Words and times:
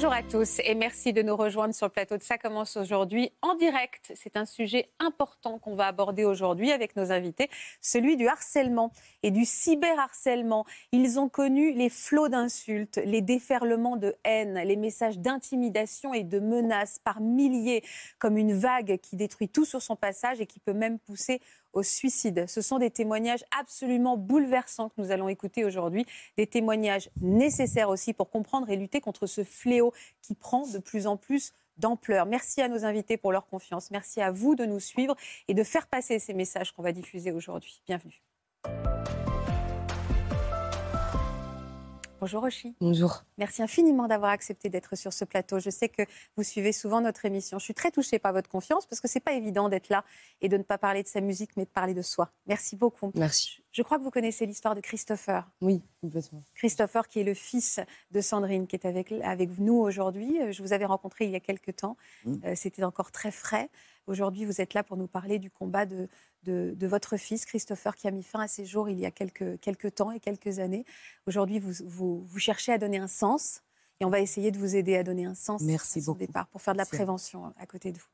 Bonjour 0.00 0.14
à 0.14 0.22
tous 0.22 0.60
et 0.64 0.74
merci 0.74 1.12
de 1.12 1.20
nous 1.20 1.36
rejoindre 1.36 1.74
sur 1.74 1.84
le 1.84 1.92
plateau 1.92 2.16
de 2.16 2.22
Ça 2.22 2.38
commence 2.38 2.78
aujourd'hui 2.78 3.32
en 3.42 3.54
direct. 3.54 4.12
C'est 4.14 4.38
un 4.38 4.46
sujet 4.46 4.88
important 4.98 5.58
qu'on 5.58 5.74
va 5.74 5.88
aborder 5.88 6.24
aujourd'hui 6.24 6.72
avec 6.72 6.96
nos 6.96 7.12
invités, 7.12 7.50
celui 7.82 8.16
du 8.16 8.26
harcèlement 8.26 8.94
et 9.22 9.30
du 9.30 9.44
cyberharcèlement. 9.44 10.64
Ils 10.92 11.20
ont 11.20 11.28
connu 11.28 11.74
les 11.74 11.90
flots 11.90 12.30
d'insultes, 12.30 12.98
les 13.04 13.20
déferlements 13.20 13.98
de 13.98 14.16
haine, 14.24 14.54
les 14.64 14.76
messages 14.76 15.18
d'intimidation 15.18 16.14
et 16.14 16.24
de 16.24 16.38
menaces 16.38 16.98
par 16.98 17.20
milliers, 17.20 17.84
comme 18.18 18.38
une 18.38 18.54
vague 18.54 19.00
qui 19.02 19.16
détruit 19.16 19.50
tout 19.50 19.66
sur 19.66 19.82
son 19.82 19.96
passage 19.96 20.40
et 20.40 20.46
qui 20.46 20.60
peut 20.60 20.72
même 20.72 20.98
pousser 20.98 21.42
au 21.72 21.82
suicide. 21.82 22.46
Ce 22.48 22.60
sont 22.60 22.78
des 22.78 22.90
témoignages 22.90 23.44
absolument 23.58 24.16
bouleversants 24.16 24.88
que 24.88 25.00
nous 25.00 25.10
allons 25.10 25.28
écouter 25.28 25.64
aujourd'hui, 25.64 26.06
des 26.36 26.46
témoignages 26.46 27.10
nécessaires 27.20 27.88
aussi 27.88 28.12
pour 28.12 28.30
comprendre 28.30 28.70
et 28.70 28.76
lutter 28.76 29.00
contre 29.00 29.26
ce 29.26 29.44
fléau 29.44 29.92
qui 30.22 30.34
prend 30.34 30.66
de 30.66 30.78
plus 30.78 31.06
en 31.06 31.16
plus 31.16 31.52
d'ampleur. 31.78 32.26
Merci 32.26 32.60
à 32.62 32.68
nos 32.68 32.84
invités 32.84 33.16
pour 33.16 33.32
leur 33.32 33.46
confiance. 33.46 33.90
Merci 33.90 34.20
à 34.20 34.30
vous 34.30 34.54
de 34.54 34.66
nous 34.66 34.80
suivre 34.80 35.16
et 35.48 35.54
de 35.54 35.64
faire 35.64 35.86
passer 35.86 36.18
ces 36.18 36.34
messages 36.34 36.72
qu'on 36.72 36.82
va 36.82 36.92
diffuser 36.92 37.32
aujourd'hui. 37.32 37.82
Bienvenue. 37.86 38.20
Bonjour 42.20 42.42
Rochi. 42.42 42.74
Bonjour. 42.82 43.24
Merci 43.38 43.62
infiniment 43.62 44.06
d'avoir 44.06 44.30
accepté 44.30 44.68
d'être 44.68 44.94
sur 44.94 45.10
ce 45.10 45.24
plateau. 45.24 45.58
Je 45.58 45.70
sais 45.70 45.88
que 45.88 46.02
vous 46.36 46.42
suivez 46.42 46.72
souvent 46.72 47.00
notre 47.00 47.24
émission. 47.24 47.58
Je 47.58 47.64
suis 47.64 47.72
très 47.72 47.90
touchée 47.90 48.18
par 48.18 48.34
votre 48.34 48.50
confiance 48.50 48.84
parce 48.84 49.00
que 49.00 49.08
c'est 49.08 49.20
pas 49.20 49.32
évident 49.32 49.70
d'être 49.70 49.88
là 49.88 50.04
et 50.42 50.50
de 50.50 50.58
ne 50.58 50.62
pas 50.62 50.76
parler 50.76 51.02
de 51.02 51.08
sa 51.08 51.22
musique 51.22 51.52
mais 51.56 51.64
de 51.64 51.70
parler 51.70 51.94
de 51.94 52.02
soi. 52.02 52.30
Merci 52.46 52.76
beaucoup. 52.76 53.10
Merci. 53.14 53.62
Je 53.72 53.82
crois 53.82 53.98
que 53.98 54.02
vous 54.02 54.10
connaissez 54.10 54.46
l'histoire 54.46 54.74
de 54.74 54.80
Christopher. 54.80 55.48
Oui, 55.60 55.80
complètement. 56.00 56.42
Christopher 56.54 57.06
qui 57.06 57.20
est 57.20 57.24
le 57.24 57.34
fils 57.34 57.78
de 58.10 58.20
Sandrine 58.20 58.66
qui 58.66 58.74
est 58.76 58.84
avec, 58.84 59.12
avec 59.12 59.58
nous 59.58 59.74
aujourd'hui. 59.76 60.38
Je 60.52 60.62
vous 60.62 60.72
avais 60.72 60.86
rencontré 60.86 61.24
il 61.26 61.30
y 61.30 61.36
a 61.36 61.40
quelques 61.40 61.76
temps. 61.76 61.96
Mmh. 62.24 62.34
Euh, 62.44 62.54
C'était 62.56 62.82
encore 62.84 63.12
très 63.12 63.30
frais. 63.30 63.70
Aujourd'hui, 64.06 64.44
vous 64.44 64.60
êtes 64.60 64.74
là 64.74 64.82
pour 64.82 64.96
nous 64.96 65.06
parler 65.06 65.38
du 65.38 65.50
combat 65.50 65.86
de, 65.86 66.08
de, 66.42 66.74
de, 66.76 66.86
votre 66.88 67.16
fils, 67.16 67.44
Christopher, 67.44 67.94
qui 67.94 68.08
a 68.08 68.10
mis 68.10 68.24
fin 68.24 68.40
à 68.40 68.48
ses 68.48 68.64
jours 68.64 68.88
il 68.88 68.98
y 68.98 69.06
a 69.06 69.12
quelques, 69.12 69.60
quelques 69.60 69.94
temps 69.94 70.10
et 70.10 70.18
quelques 70.18 70.58
années. 70.58 70.84
Aujourd'hui, 71.28 71.60
vous, 71.60 71.72
vous, 71.84 72.24
vous, 72.24 72.38
cherchez 72.38 72.72
à 72.72 72.78
donner 72.78 72.98
un 72.98 73.06
sens 73.06 73.62
et 74.00 74.04
on 74.04 74.10
va 74.10 74.18
essayer 74.18 74.50
de 74.50 74.58
vous 74.58 74.74
aider 74.74 74.96
à 74.96 75.04
donner 75.04 75.26
un 75.26 75.34
sens 75.34 75.62
Merci 75.62 75.98
à 75.98 76.02
son 76.02 76.12
beaucoup. 76.12 76.26
départ 76.26 76.48
pour 76.48 76.60
faire 76.60 76.74
de 76.74 76.78
la 76.78 76.82
Merci. 76.82 76.96
prévention 76.96 77.52
à 77.56 77.66
côté 77.66 77.92
de 77.92 77.98
vous. 77.98 78.08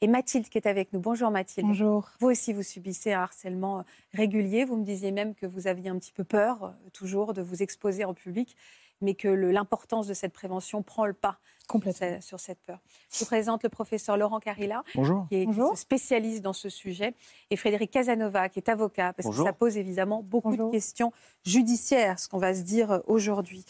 Et 0.00 0.06
Mathilde 0.06 0.48
qui 0.48 0.58
est 0.58 0.66
avec 0.66 0.92
nous. 0.92 1.00
Bonjour 1.00 1.30
Mathilde. 1.30 1.66
Bonjour. 1.66 2.08
Vous 2.20 2.28
aussi, 2.28 2.52
vous 2.52 2.62
subissez 2.62 3.12
un 3.12 3.22
harcèlement 3.22 3.84
régulier. 4.12 4.64
Vous 4.64 4.76
me 4.76 4.84
disiez 4.84 5.10
même 5.10 5.34
que 5.34 5.44
vous 5.46 5.66
aviez 5.66 5.90
un 5.90 5.98
petit 5.98 6.12
peu 6.12 6.22
peur, 6.22 6.64
euh, 6.64 6.70
toujours, 6.92 7.34
de 7.34 7.42
vous 7.42 7.62
exposer 7.64 8.04
en 8.04 8.14
public, 8.14 8.56
mais 9.00 9.14
que 9.14 9.26
l'importance 9.26 10.06
de 10.06 10.14
cette 10.14 10.32
prévention 10.32 10.82
prend 10.82 11.04
le 11.04 11.14
pas 11.14 11.38
Complètement. 11.66 12.20
sur 12.20 12.38
cette 12.38 12.60
peur. 12.60 12.78
Je 13.12 13.18
vous 13.18 13.26
présente 13.26 13.62
le 13.64 13.68
professeur 13.68 14.16
Laurent 14.16 14.38
Carilla, 14.40 14.84
Bonjour. 14.94 15.26
qui 15.28 15.36
est 15.42 15.46
Bonjour. 15.46 15.76
spécialiste 15.76 16.42
dans 16.42 16.52
ce 16.52 16.68
sujet, 16.68 17.14
et 17.50 17.56
Frédéric 17.56 17.90
Casanova, 17.90 18.48
qui 18.48 18.60
est 18.60 18.68
avocat, 18.68 19.12
parce 19.12 19.26
Bonjour. 19.26 19.44
que 19.44 19.48
ça 19.50 19.52
pose 19.52 19.76
évidemment 19.76 20.22
beaucoup 20.22 20.50
Bonjour. 20.50 20.68
de 20.68 20.72
questions 20.72 21.12
judiciaires, 21.44 22.18
ce 22.20 22.28
qu'on 22.28 22.38
va 22.38 22.54
se 22.54 22.62
dire 22.62 22.92
euh, 22.92 22.98
aujourd'hui. 23.06 23.64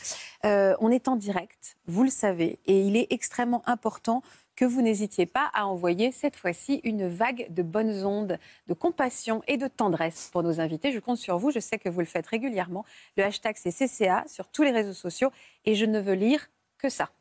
Euh, 0.45 0.77
on 0.81 0.91
est 0.91 1.09
en 1.09 1.17
direct, 1.17 1.77
vous 1.87 2.05
le 2.05 2.11
savez, 2.11 2.59
et 2.67 2.83
il 2.83 2.97
est 2.97 3.07
extrêmement 3.11 3.63
important 3.67 4.23
que 4.59 4.65
vous 4.65 4.83
n'hésitiez 4.83 5.25
pas 5.25 5.49
à 5.55 5.69
envoyer 5.69 6.11
cette 6.11 6.35
fois-ci 6.35 6.81
une 6.83 7.07
vague 7.07 7.47
de 7.55 7.63
bonnes 7.63 8.05
ondes, 8.05 8.41
de 8.67 8.75
compassion 8.75 9.41
et 9.47 9.57
de 9.57 9.69
tendresse 9.69 10.31
pour 10.33 10.43
nos 10.43 10.59
invités. 10.59 10.91
Je 10.91 10.99
compte 10.99 11.19
sur 11.19 11.39
vous, 11.39 11.53
je 11.53 11.61
sais 11.61 11.79
que 11.79 11.89
vous 11.89 12.01
le 12.01 12.07
faites 12.07 12.27
régulièrement. 12.27 12.85
Le 13.17 13.23
hashtag 13.23 13.55
c'est 13.57 13.71
CCA 13.71 14.25
sur 14.27 14.49
tous 14.49 14.65
les 14.65 14.73
réseaux 14.73 14.95
sociaux 14.95 15.31
et 15.65 15.77
je 15.77 15.85
ne 15.85 16.01
veux 16.01 16.15
lire 16.15 16.51
que 16.77 16.89
ça 16.89 17.13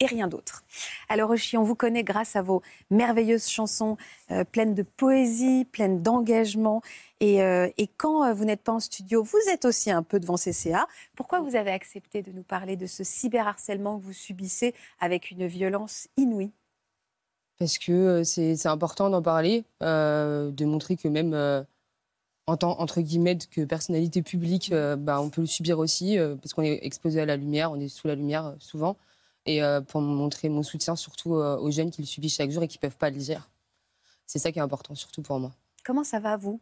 et 0.00 0.06
rien 0.06 0.28
d'autre. 0.28 0.64
Alors 1.08 1.30
Ochi, 1.30 1.56
on 1.56 1.62
vous 1.62 1.74
connaît 1.74 2.04
grâce 2.04 2.36
à 2.36 2.42
vos 2.42 2.60
merveilleuses 2.90 3.48
chansons 3.48 3.96
euh, 4.30 4.44
pleines 4.44 4.74
de 4.74 4.82
poésie, 4.82 5.64
pleines 5.64 6.02
d'engagement. 6.02 6.82
Et, 7.20 7.42
euh, 7.42 7.70
quand 7.96 8.22
euh, 8.22 8.34
vous 8.34 8.44
n'êtes 8.44 8.62
pas 8.62 8.72
en 8.72 8.80
studio, 8.80 9.22
vous 9.22 9.38
êtes 9.50 9.64
aussi 9.64 9.90
un 9.90 10.02
peu 10.02 10.20
devant 10.20 10.36
CCA. 10.36 10.86
Pourquoi 11.16 11.40
vous 11.40 11.56
avez 11.56 11.70
accepté 11.70 12.20
de 12.20 12.32
nous 12.32 12.42
parler 12.42 12.76
de 12.76 12.86
ce 12.86 13.02
cyberharcèlement 13.02 13.98
que 13.98 14.04
vous 14.04 14.12
subissez 14.12 14.74
avec 15.00 15.30
une 15.30 15.46
violence 15.46 16.08
inouïe? 16.18 16.52
Parce 17.58 17.78
que 17.78 18.24
c'est 18.24 18.66
important 18.66 19.10
d'en 19.10 19.22
parler, 19.22 19.64
de 19.80 20.64
montrer 20.64 20.96
que 20.96 21.08
même 21.08 21.32
en 22.46 22.56
tant, 22.56 22.80
entre 22.80 23.00
guillemets, 23.00 23.38
que 23.50 23.64
personnalité 23.64 24.22
publique, 24.22 24.72
bah, 24.98 25.20
on 25.20 25.30
peut 25.30 25.42
le 25.42 25.46
subir 25.46 25.78
aussi, 25.78 26.18
parce 26.40 26.54
qu'on 26.54 26.62
est 26.62 26.80
exposé 26.82 27.20
à 27.20 27.26
la 27.26 27.36
lumière, 27.36 27.70
on 27.70 27.78
est 27.78 27.88
sous 27.88 28.08
la 28.08 28.14
lumière 28.14 28.54
souvent. 28.58 28.96
Et 29.46 29.60
pour 29.88 30.00
montrer 30.00 30.48
mon 30.48 30.62
soutien 30.62 30.96
surtout 30.96 31.34
aux 31.34 31.70
jeunes 31.70 31.90
qui 31.90 32.00
le 32.02 32.06
subissent 32.06 32.36
chaque 32.36 32.50
jour 32.50 32.62
et 32.62 32.68
qui 32.68 32.78
ne 32.78 32.82
peuvent 32.82 32.96
pas 32.96 33.10
le 33.10 33.16
dire. 33.16 33.48
C'est 34.26 34.38
ça 34.38 34.50
qui 34.50 34.58
est 34.58 34.62
important, 34.62 34.94
surtout 34.94 35.22
pour 35.22 35.38
moi. 35.38 35.52
Comment 35.84 36.04
ça 36.04 36.20
va, 36.20 36.36
vous? 36.36 36.60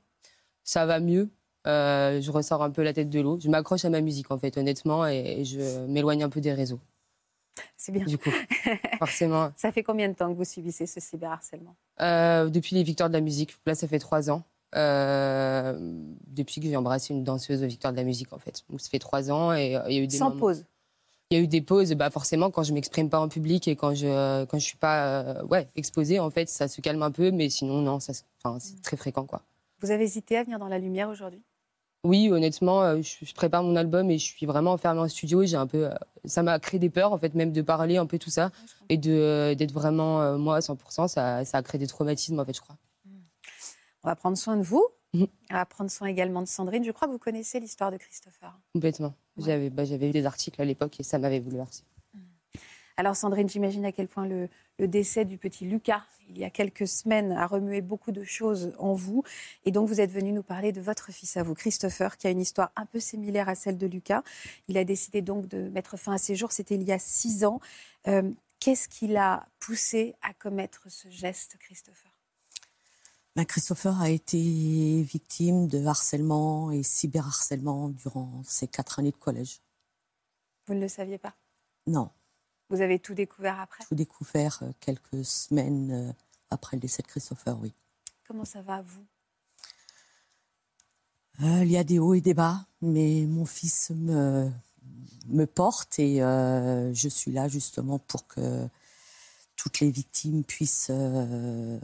Ça 0.65 0.87
va 0.87 1.01
mieux. 1.01 1.31
euh, 1.67 2.21
je 2.21 2.31
ressors 2.31 2.63
un 2.63 2.71
peu 2.71 2.83
la 2.83 2.93
tête 2.93 3.11
de 3.11 3.21
l'eau. 3.21 3.39
Je 3.41 3.49
m'accroche 3.49 3.85
à 3.85 3.91
ma 3.91 4.01
musique, 4.01 4.31
en 4.31 4.39
fait, 4.39 4.57
honnêtement, 4.57 5.07
et 5.07 5.45
je 5.45 5.87
m'éloigne 5.87 6.23
un 6.23 6.31
peu 6.31 6.41
des 6.41 6.53
réseaux. 6.53 6.81
C'est 7.77 7.93
bien. 7.93 8.05
Du 8.05 8.19
coup, 8.19 8.31
forcément. 8.99 9.53
Ça 9.57 9.73
fait 9.73 9.83
combien 9.83 10.09
de 10.09 10.15
temps 10.15 10.31
que 10.33 10.37
vous 10.37 10.45
subissez 10.45 10.87
ce 10.87 11.01
cyberharcèlement? 11.01 11.75
Euh, 12.01 12.49
depuis 12.49 12.77
les 12.77 12.83
Victoires 12.83 13.09
de 13.11 13.15
la 13.15 13.21
musique. 13.21 13.57
Là, 13.67 13.75
ça 13.75 13.87
fait 13.89 13.99
trois 13.99 14.31
ans. 14.31 14.43
Euh, 14.77 15.77
depuis 16.27 16.61
que 16.61 16.67
j'ai 16.69 16.77
embrassé 16.77 17.13
une 17.13 17.25
danseuse 17.25 17.63
aux 17.63 17.67
Victoires 17.67 17.93
de 17.93 17.99
la 17.99 18.05
musique, 18.05 18.33
en 18.33 18.39
fait. 18.39 18.63
Donc, 18.71 18.81
ça 18.81 18.89
fait 18.89 18.99
trois 18.99 19.31
ans 19.31 19.53
et 19.53 19.77
euh, 19.77 19.83
il 19.89 19.95
y 19.97 19.99
a 19.99 20.03
eu 20.03 20.07
des 20.07 20.17
Sans 20.19 20.29
moments- 20.31 20.41
pause? 20.41 20.65
Il 21.33 21.37
y 21.39 21.41
a 21.41 21.45
eu 21.45 21.47
des 21.47 21.61
pauses, 21.61 21.93
bah 21.93 22.11
forcément, 22.11 22.51
quand 22.51 22.65
je 22.65 22.73
m'exprime 22.73 23.09
pas 23.09 23.21
en 23.21 23.29
public 23.29 23.69
et 23.69 23.77
quand 23.77 23.95
je 23.95 24.45
quand 24.47 24.59
je 24.59 24.65
suis 24.65 24.77
pas 24.77 25.23
euh, 25.23 25.45
ouais 25.45 25.69
exposée, 25.77 26.19
en 26.19 26.29
fait, 26.29 26.49
ça 26.49 26.67
se 26.67 26.81
calme 26.81 27.05
un 27.05 27.13
peu, 27.13 27.31
mais 27.31 27.49
sinon 27.49 27.83
non, 27.83 28.01
ça, 28.01 28.13
se- 28.15 28.23
enfin, 28.43 28.59
c'est 28.59 28.83
très 28.83 28.97
fréquent, 28.97 29.25
quoi. 29.27 29.43
Vous 29.79 29.93
avez 29.93 30.03
hésité 30.03 30.37
à 30.37 30.43
venir 30.43 30.59
dans 30.59 30.67
la 30.67 30.81
lumière 30.81 31.09
aujourd'hui? 31.09 31.41
Oui, 32.03 32.31
honnêtement, 32.31 32.83
euh, 32.83 33.03
je, 33.03 33.35
prépare 33.35 33.63
mon 33.63 33.77
album 33.77 34.11
et 34.11 34.17
je 34.17 34.25
suis 34.25 34.47
vraiment 34.47 34.73
enfermée 34.73 35.01
en 35.01 35.09
studio 35.09 35.45
j'ai 35.45 35.57
un 35.57 35.67
peu, 35.67 35.87
euh, 35.87 35.95
ça 36.25 36.43
m'a 36.43 36.59
créé 36.59 36.81
des 36.81 36.89
peurs, 36.89 37.13
en 37.13 37.19
fait, 37.19 37.35
même 37.35 37.53
de 37.53 37.61
parler 37.61 37.99
un 37.99 38.07
peu 38.07 38.19
tout 38.19 38.31
ça 38.31 38.51
et 38.89 38.97
de 38.97 39.13
euh, 39.13 39.55
d'être 39.55 39.73
vraiment 39.73 40.39
moi 40.39 40.57
à 40.57 40.61
100%, 40.61 41.09
ça, 41.09 41.45
ça 41.45 41.59
a 41.59 41.63
créé 41.63 41.79
des 41.79 41.87
traumatismes, 41.87 42.41
en 42.41 42.45
fait, 42.45 42.57
je 42.57 42.61
crois. 42.63 42.77
On 44.03 44.09
va 44.09 44.17
prendre 44.17 44.39
soin 44.39 44.57
de 44.57 44.63
vous. 44.63 44.87
Mhm. 45.13 45.27
On 45.51 45.55
va 45.55 45.67
prendre 45.67 45.91
soin 45.91 46.09
également 46.09 46.41
de 46.41 46.47
Sandrine. 46.47 46.85
Je 46.85 46.91
crois 46.91 47.07
que 47.07 47.13
vous 47.13 47.19
connaissez 47.19 47.61
l'histoire 47.61 47.91
de 47.91 47.99
Christopher. 47.99 48.59
Complètement. 48.73 49.15
Ouais. 49.37 49.45
J'avais 49.45 49.69
bah, 49.69 49.85
j'avais 49.85 50.09
eu 50.09 50.13
des 50.13 50.25
articles 50.25 50.61
à 50.63 50.65
l'époque 50.65 50.99
et 51.01 51.03
ça 51.03 51.19
m'avait 51.19 51.41
bouleversé. 51.41 51.83
Alors 52.97 53.17
Sandrine, 53.17 53.49
j'imagine 53.49 53.85
à 53.85 53.93
quel 53.93 54.09
point 54.09 54.27
le, 54.27 54.49
le 54.79 54.89
décès 54.89 55.25
du 55.25 55.39
petit 55.39 55.65
Lucas, 55.65 56.03
il 56.29 56.39
y 56.39 56.45
a 56.45 56.51
quelques 56.51 56.87
semaines, 56.87 57.33
a 57.33 57.47
remué 57.47 57.81
beaucoup 57.81 58.13
de 58.13 58.25
choses 58.25 58.75
en 58.79 58.95
vous. 58.95 59.23
Et 59.65 59.71
donc 59.71 59.89
vous 59.89 60.01
êtes 60.01 60.11
venu 60.11 60.33
nous 60.33 60.43
parler 60.43 60.73
de 60.73 60.81
votre 60.81 61.11
fils 61.13 61.37
à 61.37 61.43
vous, 61.43 61.55
Christopher, 61.55 62.17
qui 62.19 62.27
a 62.27 62.31
une 62.31 62.41
histoire 62.41 62.73
un 62.77 62.87
peu 62.87 63.01
similaire 63.01 63.49
à 63.49 63.55
celle 63.55 63.79
de 63.79 63.87
Lucas. 63.87 64.23
Il 64.69 64.77
a 64.77 64.85
décidé 64.85 65.23
donc 65.23 65.49
de 65.49 65.69
mettre 65.71 65.97
fin 65.97 66.13
à 66.13 66.19
ses 66.19 66.37
jours, 66.37 66.53
c'était 66.53 66.75
il 66.75 66.83
y 66.83 66.93
a 66.93 66.99
six 66.99 67.45
ans. 67.45 67.61
Euh, 68.07 68.31
Qu'est-ce 68.61 68.89
qui 68.89 69.07
l'a 69.07 69.49
poussé 69.59 70.15
à 70.21 70.35
commettre 70.35 70.91
ce 70.91 71.09
geste, 71.09 71.57
Christopher? 71.61 72.11
Ben, 73.35 73.47
Christopher 73.47 73.99
a 74.03 74.11
été 74.11 75.03
victime 75.03 75.67
de 75.67 75.87
harcèlement 75.87 76.71
et 76.71 76.83
cyberharcèlement 76.83 77.89
durant 77.89 78.43
ses 78.45 78.69
quatre 78.69 78.99
années 78.99 79.13
de 79.13 79.17
collège. 79.17 79.63
Vous 80.67 80.75
ne 80.75 80.81
le 80.81 80.89
saviez 80.89 81.17
pas? 81.17 81.35
Non, 81.87 82.11
Vous 82.71 82.81
avez 82.81 82.99
tout 83.01 83.15
découvert 83.15 83.61
après? 83.61 83.85
Tout 83.85 83.95
découvert 83.97 84.61
euh, 84.63 84.71
quelques 84.81 85.25
semaines 85.25 85.91
euh, 85.91 86.13
après 86.51 86.77
le 86.77 86.81
décès 86.81 87.03
de 87.03 87.09
Christopher, 87.09 87.59
oui. 87.61 87.75
Comment 88.27 88.45
ça 88.45 88.63
va, 88.63 88.81
vous? 88.83 89.05
Euh, 91.43 91.65
il 91.65 91.71
y 91.71 91.77
a 91.77 91.85
des 91.85 91.99
hauts 91.99 92.15
et 92.15 92.21
des 92.21 92.35
bas, 92.35 92.67
mais 92.81 93.25
mon 93.27 93.45
fils 93.47 93.91
me, 93.91 94.51
me 95.27 95.47
porte 95.47 95.99
et 95.99 96.23
euh, 96.23 96.93
je 96.95 97.09
suis 97.09 97.33
là 97.33 97.49
justement 97.49 97.99
pour 97.99 98.27
que 98.27 98.69
toutes 99.57 99.81
les 99.81 99.91
victimes 99.91 100.45
puissent 100.45 100.91
euh, 100.91 101.79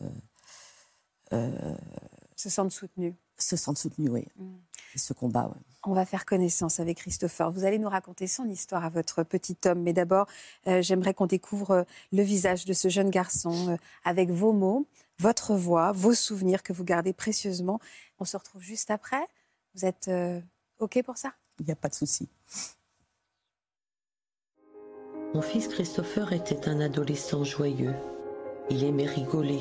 Se 2.37 2.49
sentent 2.51 2.73
soutenus. 2.73 3.15
se 3.39 3.57
sentent 3.57 3.79
soutenues, 3.79 4.11
oui. 4.11 4.27
Mm. 4.37 4.57
Ce 4.97 5.13
combat, 5.13 5.47
ouais. 5.49 5.61
On 5.85 5.93
va 5.93 6.05
faire 6.05 6.25
connaissance 6.25 6.81
avec 6.81 6.97
Christopher. 6.99 7.53
Vous 7.53 7.65
allez 7.65 7.79
nous 7.79 7.89
raconter 7.89 8.27
son 8.27 8.49
histoire 8.49 8.85
à 8.85 8.89
votre 8.89 9.23
petit 9.23 9.57
homme. 9.67 9.83
Mais 9.83 9.93
d'abord, 9.93 10.27
euh, 10.67 10.83
j'aimerais 10.83 11.15
qu'on 11.15 11.27
découvre 11.27 11.71
euh, 11.71 11.83
le 12.13 12.23
visage 12.23 12.65
de 12.65 12.73
ce 12.73 12.89
jeune 12.89 13.11
garçon 13.11 13.69
euh, 13.69 13.77
avec 14.05 14.31
vos 14.31 14.53
mots. 14.53 14.87
votre 15.19 15.55
voix, 15.55 15.93
vos 15.93 16.15
souvenirs 16.15 16.63
que 16.63 16.73
vous 16.73 16.85
gardez 16.85 17.13
précieusement. 17.13 17.81
On 18.19 18.25
se 18.25 18.37
retrouve 18.37 18.63
juste 18.63 18.91
après. 18.91 19.25
Vous 19.75 19.85
êtes 19.85 20.09
euh, 20.09 20.41
OK 20.79 21.03
pour 21.05 21.17
ça? 21.17 21.33
Il 21.61 21.67
n'y 21.67 21.73
a 21.73 21.77
pas 21.77 21.89
de 21.89 21.95
souci. 21.95 22.29
Mon 25.35 25.43
fils 25.43 25.69
Christopher 25.69 26.33
était 26.33 26.69
un 26.69 26.81
adolescent 26.81 27.45
joyeux. 27.45 27.95
Il 28.71 28.85
aimait 28.85 29.07
rigoler, 29.07 29.61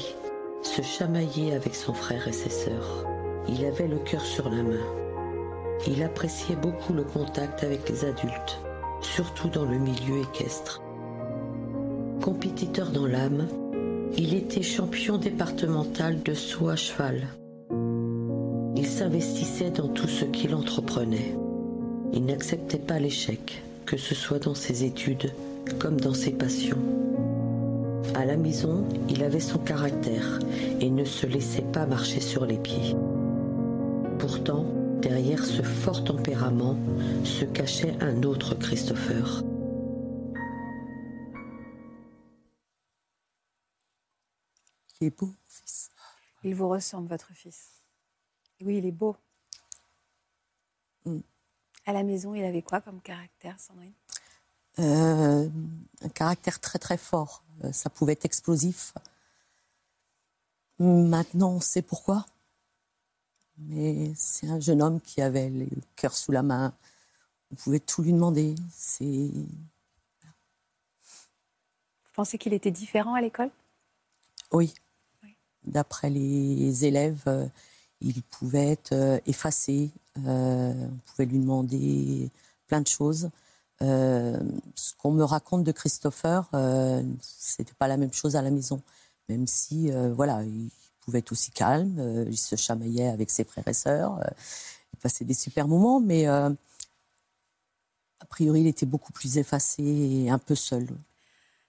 se 0.64 0.82
chamailler 0.82 1.54
avec 1.54 1.76
son 1.76 1.94
frère 1.94 2.28
et 2.28 2.34
ses 2.34 2.50
sœurs. 2.50 3.06
Il 3.48 3.64
avait 3.66 3.88
le 3.88 4.00
cœur 4.00 4.26
sur 4.26 4.50
la 4.50 4.64
main. 4.64 5.05
Il 5.88 6.02
appréciait 6.04 6.56
beaucoup 6.56 6.94
le 6.94 7.04
contact 7.04 7.64
avec 7.64 7.88
les 7.90 8.06
adultes, 8.06 8.60
surtout 9.02 9.50
dans 9.50 9.66
le 9.66 9.78
milieu 9.78 10.22
équestre. 10.22 10.82
Compétiteur 12.22 12.92
dans 12.92 13.06
l'âme, 13.06 13.48
il 14.18 14.34
était 14.34 14.64
champion 14.64 15.18
départemental 15.18 16.24
de 16.24 16.34
saut 16.34 16.70
à 16.70 16.76
cheval. 16.76 17.28
Il 18.76 18.88
s'investissait 18.88 19.72
dans 19.72 19.88
tout 19.88 20.08
ce 20.08 20.26
qu'il 20.26 20.56
entreprenait. 20.56 21.36
Il 22.14 22.26
n'acceptait 22.26 22.80
pas 22.80 23.00
l'échec, 23.00 23.62
que 23.86 23.98
ce 23.98 24.16
soit 24.16 24.40
dans 24.40 24.56
ses 24.56 24.86
études 24.86 25.32
comme 25.80 26.00
dans 26.00 26.14
ses 26.14 26.32
passions. 26.32 26.78
À 28.14 28.26
la 28.26 28.38
maison, 28.38 28.86
il 29.10 29.24
avait 29.24 29.40
son 29.40 29.60
caractère 29.60 30.40
et 30.80 30.90
ne 30.90 31.04
se 31.04 31.26
laissait 31.26 31.66
pas 31.74 31.86
marcher 31.86 32.22
sur 32.22 32.46
les 32.46 32.58
pieds. 32.58 32.96
Pourtant, 34.20 34.66
derrière 35.06 35.46
ce 35.46 35.62
fort 35.62 36.04
tempérament 36.04 36.76
se 37.24 37.46
cachait 37.46 37.96
un 38.02 38.24
autre 38.24 38.56
Christopher. 38.56 39.44
Il 45.00 45.06
est 45.08 45.16
beau, 45.16 45.32
fils. 45.48 45.92
Il 46.44 46.56
vous 46.56 46.68
ressemble, 46.68 47.08
votre 47.08 47.32
fils. 47.34 47.68
Oui, 48.62 48.78
il 48.80 48.86
est 48.88 48.92
beau. 48.92 49.16
Mm. 51.06 51.20
À 51.86 51.94
la 51.94 52.02
maison, 52.02 52.34
il 52.34 52.44
avait 52.44 52.64
quoi 52.64 52.82
comme 52.82 53.00
caractère, 53.00 53.60
Sandrine? 53.60 53.94
Euh, 54.80 55.48
un 56.02 56.10
caractère 56.10 56.60
très 56.60 56.80
très 56.80 56.98
fort. 56.98 57.44
Euh, 57.64 57.72
Ça 57.72 57.92
pouvait 57.92 58.14
être 58.14 58.26
explosif. 58.26 58.96
Maintenant, 60.80 61.52
on 61.52 61.60
sait 61.60 61.84
pourquoi. 61.84 62.26
Mais 63.58 64.12
c'est 64.16 64.50
un 64.50 64.60
jeune 64.60 64.82
homme 64.82 65.00
qui 65.02 65.22
avait 65.22 65.50
le 65.50 65.68
cœur 65.96 66.14
sous 66.14 66.32
la 66.32 66.44
main. 66.44 66.74
On 67.52 67.56
pouvait 67.56 67.80
tout 67.80 68.02
lui 68.02 68.14
demander. 68.14 68.56
C'est 68.72 69.30
Vous 69.32 69.54
pensez 72.14 72.38
qu'il 72.38 72.54
était 72.54 72.72
différent 72.72 73.14
à 73.14 73.22
l'école? 73.22 73.50
Oui. 74.52 74.74
Oui. 75.24 75.36
D'après 75.64 76.10
les 76.10 76.86
élèves, 76.86 77.24
euh, 77.28 77.48
il 78.02 78.22
pouvait 78.24 78.72
être 78.72 78.94
euh, 78.94 79.20
effacé. 79.26 79.92
Euh, 80.26 80.74
on 80.74 80.98
pouvait 81.06 81.26
lui 81.26 81.40
demander 81.40 82.30
plein 82.68 82.82
de 82.82 82.88
choses. 82.88 83.30
Euh, 83.82 84.40
ce 84.76 84.94
qu'on 84.96 85.12
me 85.12 85.24
raconte 85.24 85.64
de 85.64 85.72
Christopher, 85.72 86.50
c'était 87.20 87.74
pas 87.74 87.88
la 87.88 87.98
même 87.98 88.14
chose 88.14 88.36
à 88.36 88.42
la 88.42 88.52
maison. 88.52 88.82
Même 89.28 89.48
si, 89.48 89.92
voilà, 90.14 90.44
il 90.44 90.70
pouvait 91.06 91.20
être 91.20 91.32
aussi 91.32 91.52
calme, 91.52 91.98
euh, 92.00 92.26
il 92.28 92.38
se 92.38 92.56
chamaillait 92.56 93.08
avec 93.08 93.30
ses 93.30 93.44
frères 93.44 93.68
et 93.68 93.74
sœurs, 93.74 94.20
euh, 94.20 94.30
il 94.94 95.00
passait 95.00 95.26
des 95.26 95.34
super 95.34 95.68
moments, 95.68 96.00
mais 96.00 96.28
euh, 96.28 96.50
a 98.20 98.26
priori, 98.26 98.62
il 98.62 98.68
était 98.68 98.86
beaucoup 98.86 99.14
plus 99.14 99.38
effacé 99.38 99.84
et 99.84 100.30
un 100.30 100.40
peu 100.40 100.56
seul. 100.56 100.88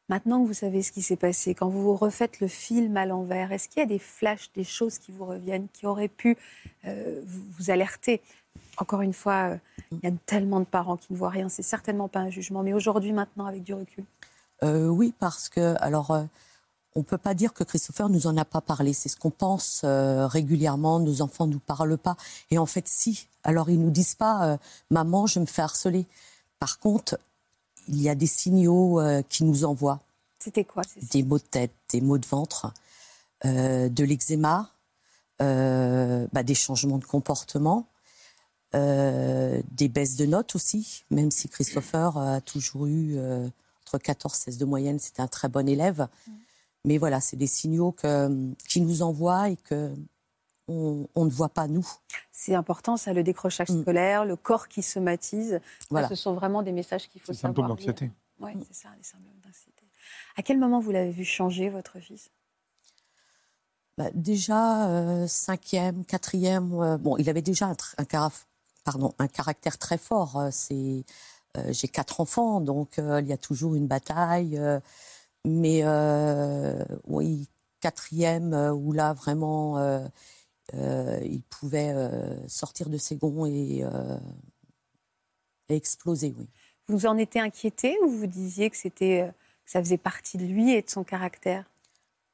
Maintenant 0.09 0.41
que 0.43 0.47
vous 0.47 0.55
savez 0.55 0.83
ce 0.83 0.93
qui 0.93 1.03
s'est 1.03 1.17
passé, 1.17 1.55
quand 1.55 1.69
vous 1.69 1.97
refaites 1.97 2.39
le 2.39 2.47
film 2.47 2.97
à 2.97 3.07
l'envers, 3.07 3.51
est-ce 3.51 3.69
qu'il 3.69 3.81
y 3.81 3.83
a 3.83 3.87
des 3.87 3.99
flashs, 3.99 4.53
des 4.55 4.63
choses 4.63 4.99
qui 4.99 5.11
vous 5.11 5.27
reviennent, 5.27 5.67
qui 5.73 5.85
auraient 5.85 6.09
pu 6.09 6.39
euh, 6.85 7.21
vous, 7.27 7.43
vous 7.59 7.71
alerter? 7.71 8.23
Encore 8.79 9.03
une 9.03 9.13
fois, 9.13 9.51
euh, 9.51 9.59
il 9.91 9.99
y 10.05 10.07
a 10.07 10.13
tellement 10.25 10.61
de 10.61 10.65
parents 10.65 10.97
qui 10.97 11.13
ne 11.13 11.19
voient 11.19 11.31
rien. 11.31 11.49
C'est 11.49 11.65
certainement 11.65 12.09
pas 12.09 12.21
un 12.21 12.31
jugement, 12.31 12.63
mais 12.63 12.73
aujourd'hui, 12.73 13.13
maintenant, 13.13 13.47
avec 13.47 13.65
du 13.65 13.75
recul, 13.75 14.05
Euh, 14.63 14.87
oui, 14.87 15.13
parce 15.19 15.49
que, 15.49 15.75
alors, 15.81 16.17
on 16.97 17.03
peut 17.03 17.19
pas 17.19 17.35
dire 17.35 17.53
que 17.53 17.63
Christopher 17.63 18.09
nous 18.09 18.27
en 18.27 18.37
a 18.37 18.45
pas 18.45 18.63
parlé. 18.63 18.93
C'est 18.95 19.11
ce 19.11 19.17
qu'on 19.17 19.31
pense 19.31 19.83
euh, 19.85 20.27
régulièrement. 20.27 20.99
Nos 20.99 21.21
enfants 21.21 21.47
nous 21.47 21.61
parlent 21.61 21.99
pas. 21.99 22.17
Et 22.51 22.59
en 22.59 22.67
fait, 22.67 22.89
si. 22.89 23.29
Alors, 23.45 23.71
ils 23.71 23.79
nous 23.79 23.91
disent 23.91 24.15
pas, 24.15 24.49
euh, 24.49 24.57
maman, 24.91 25.27
je 25.27 25.39
me 25.39 25.47
fais 25.47 25.63
harceler. 25.63 26.07
Par 26.59 26.79
contre, 26.79 27.19
il 27.89 28.01
y 28.03 28.09
a 28.09 28.15
des 28.15 28.27
signaux 28.27 28.99
euh, 28.99 29.23
qui 29.29 29.45
nous 29.45 29.65
envoient 29.65 30.01
c'était 30.39 30.65
quoi 30.65 30.85
des 31.11 31.25
maux 31.25 31.39
de 31.39 31.43
tête, 31.43 31.73
des 31.91 32.01
maux 32.01 32.19
de 32.19 32.27
ventre, 32.27 32.73
euh, 33.45 33.89
de 33.89 34.05
l'eczéma, 34.05 34.71
bah, 35.41 36.43
des 36.45 36.55
changements 36.55 36.99
de 36.99 37.05
comportement, 37.05 37.89
des 38.73 39.89
baisses 39.89 40.15
de 40.15 40.25
notes 40.25 40.55
aussi, 40.55 41.05
même 41.11 41.33
si 41.33 41.49
Christopher 41.49 42.17
a 42.17 42.41
toujours 42.41 42.87
eu 42.87 43.19
entre 43.83 43.99
14 43.99 44.35
et 44.35 44.51
16 44.53 44.59
de 44.59 44.65
moyenne, 44.67 45.01
c'était 45.01 45.23
un 45.23 45.27
très 45.27 45.49
bon 45.49 45.69
élève. 45.69 46.07
Mais 46.87 46.97
voilà, 46.99 47.21
c'est 47.21 47.37
des 47.37 47.47
signaux 47.49 47.93
que, 47.93 48.29
qui 48.69 48.81
nous 48.81 49.03
envoient 49.03 49.51
et 49.51 49.57
que 49.57 49.93
on, 50.69 51.07
on 51.15 51.25
ne 51.27 51.31
voit 51.31 51.49
pas 51.51 51.69
nous. 51.69 51.87
C'est 52.33 52.55
important, 52.55 52.97
ça, 52.97 53.13
le 53.13 53.23
décrochage 53.23 53.69
Mm. 53.71 53.83
scolaire, 53.83 54.25
le 54.25 54.37
corps 54.37 54.69
qui 54.69 54.83
somatise. 54.83 55.61
Ça, 55.81 55.87
Voilà. 55.91 56.09
ce 56.09 56.15
sont 56.15 56.35
vraiment 56.35 56.63
des 56.63 56.73
messages 56.73 57.09
qu'il 57.09 57.21
faut 57.21 57.33
savoir. 57.35 57.69
d'anxiété. 57.69 58.11
Oui, 58.41 58.53
c'est 58.69 58.75
ça, 58.75 58.89
des 58.97 59.05
symptômes 59.05 59.39
d'anxiété. 59.45 59.85
À 60.37 60.43
quel 60.43 60.59
moment 60.59 60.81
vous 60.81 60.91
l'avez 60.93 61.11
vu 61.11 61.25
changer, 61.25 61.69
votre 61.71 61.99
fils? 62.01 62.31
Bah, 63.99 64.11
déjà, 64.15 64.89
euh, 64.91 65.27
cinquième, 65.27 66.05
quatrième, 66.05 66.73
euh, 66.75 66.99
bon, 66.99 67.17
il 67.17 67.29
avait 67.31 67.43
déjà 67.43 67.67
un, 67.99 68.05
caraf- 68.05 68.45
pardon, 68.85 69.15
un 69.19 69.27
caractère 69.29 69.79
très 69.79 69.99
fort. 69.99 70.37
euh, 70.39 70.49
c'est, 70.53 71.05
euh, 71.57 71.73
j'ai 71.73 71.89
quatre 71.89 72.21
enfants, 72.21 72.61
donc 72.61 72.99
euh, 72.99 73.21
il 73.23 73.27
y 73.29 73.33
a 73.33 73.39
toujours 73.39 73.75
une 73.75 73.87
bataille. 73.87 74.61
Mais 75.47 75.81
euh, 75.85 76.85
oui, 77.07 77.49
quatrième, 77.81 78.53
euh, 78.53 78.73
où 78.73 78.93
là, 78.93 79.15
vraiment, 79.15 79.79
euh, 79.79 80.09
il 81.25 81.43
pouvait 81.49 81.95
sortir 82.49 82.89
de 82.89 82.99
ses 82.99 83.17
gonds 83.17 83.47
et, 83.47 83.85
et 85.69 85.77
exploser, 85.77 86.35
oui. 86.37 86.49
Vous 86.89 87.07
en 87.07 87.17
étiez 87.17 87.41
inquiété 87.41 87.97
ou 88.05 88.09
vous 88.09 88.27
disiez 88.27 88.71
que, 88.71 88.77
c'était, 88.77 89.33
que 89.65 89.71
ça 89.71 89.81
faisait 89.81 89.99
partie 89.99 90.39
de 90.39 90.45
lui 90.45 90.73
et 90.73 90.83
de 90.83 90.91
son 90.91 91.05
caractère? 91.05 91.65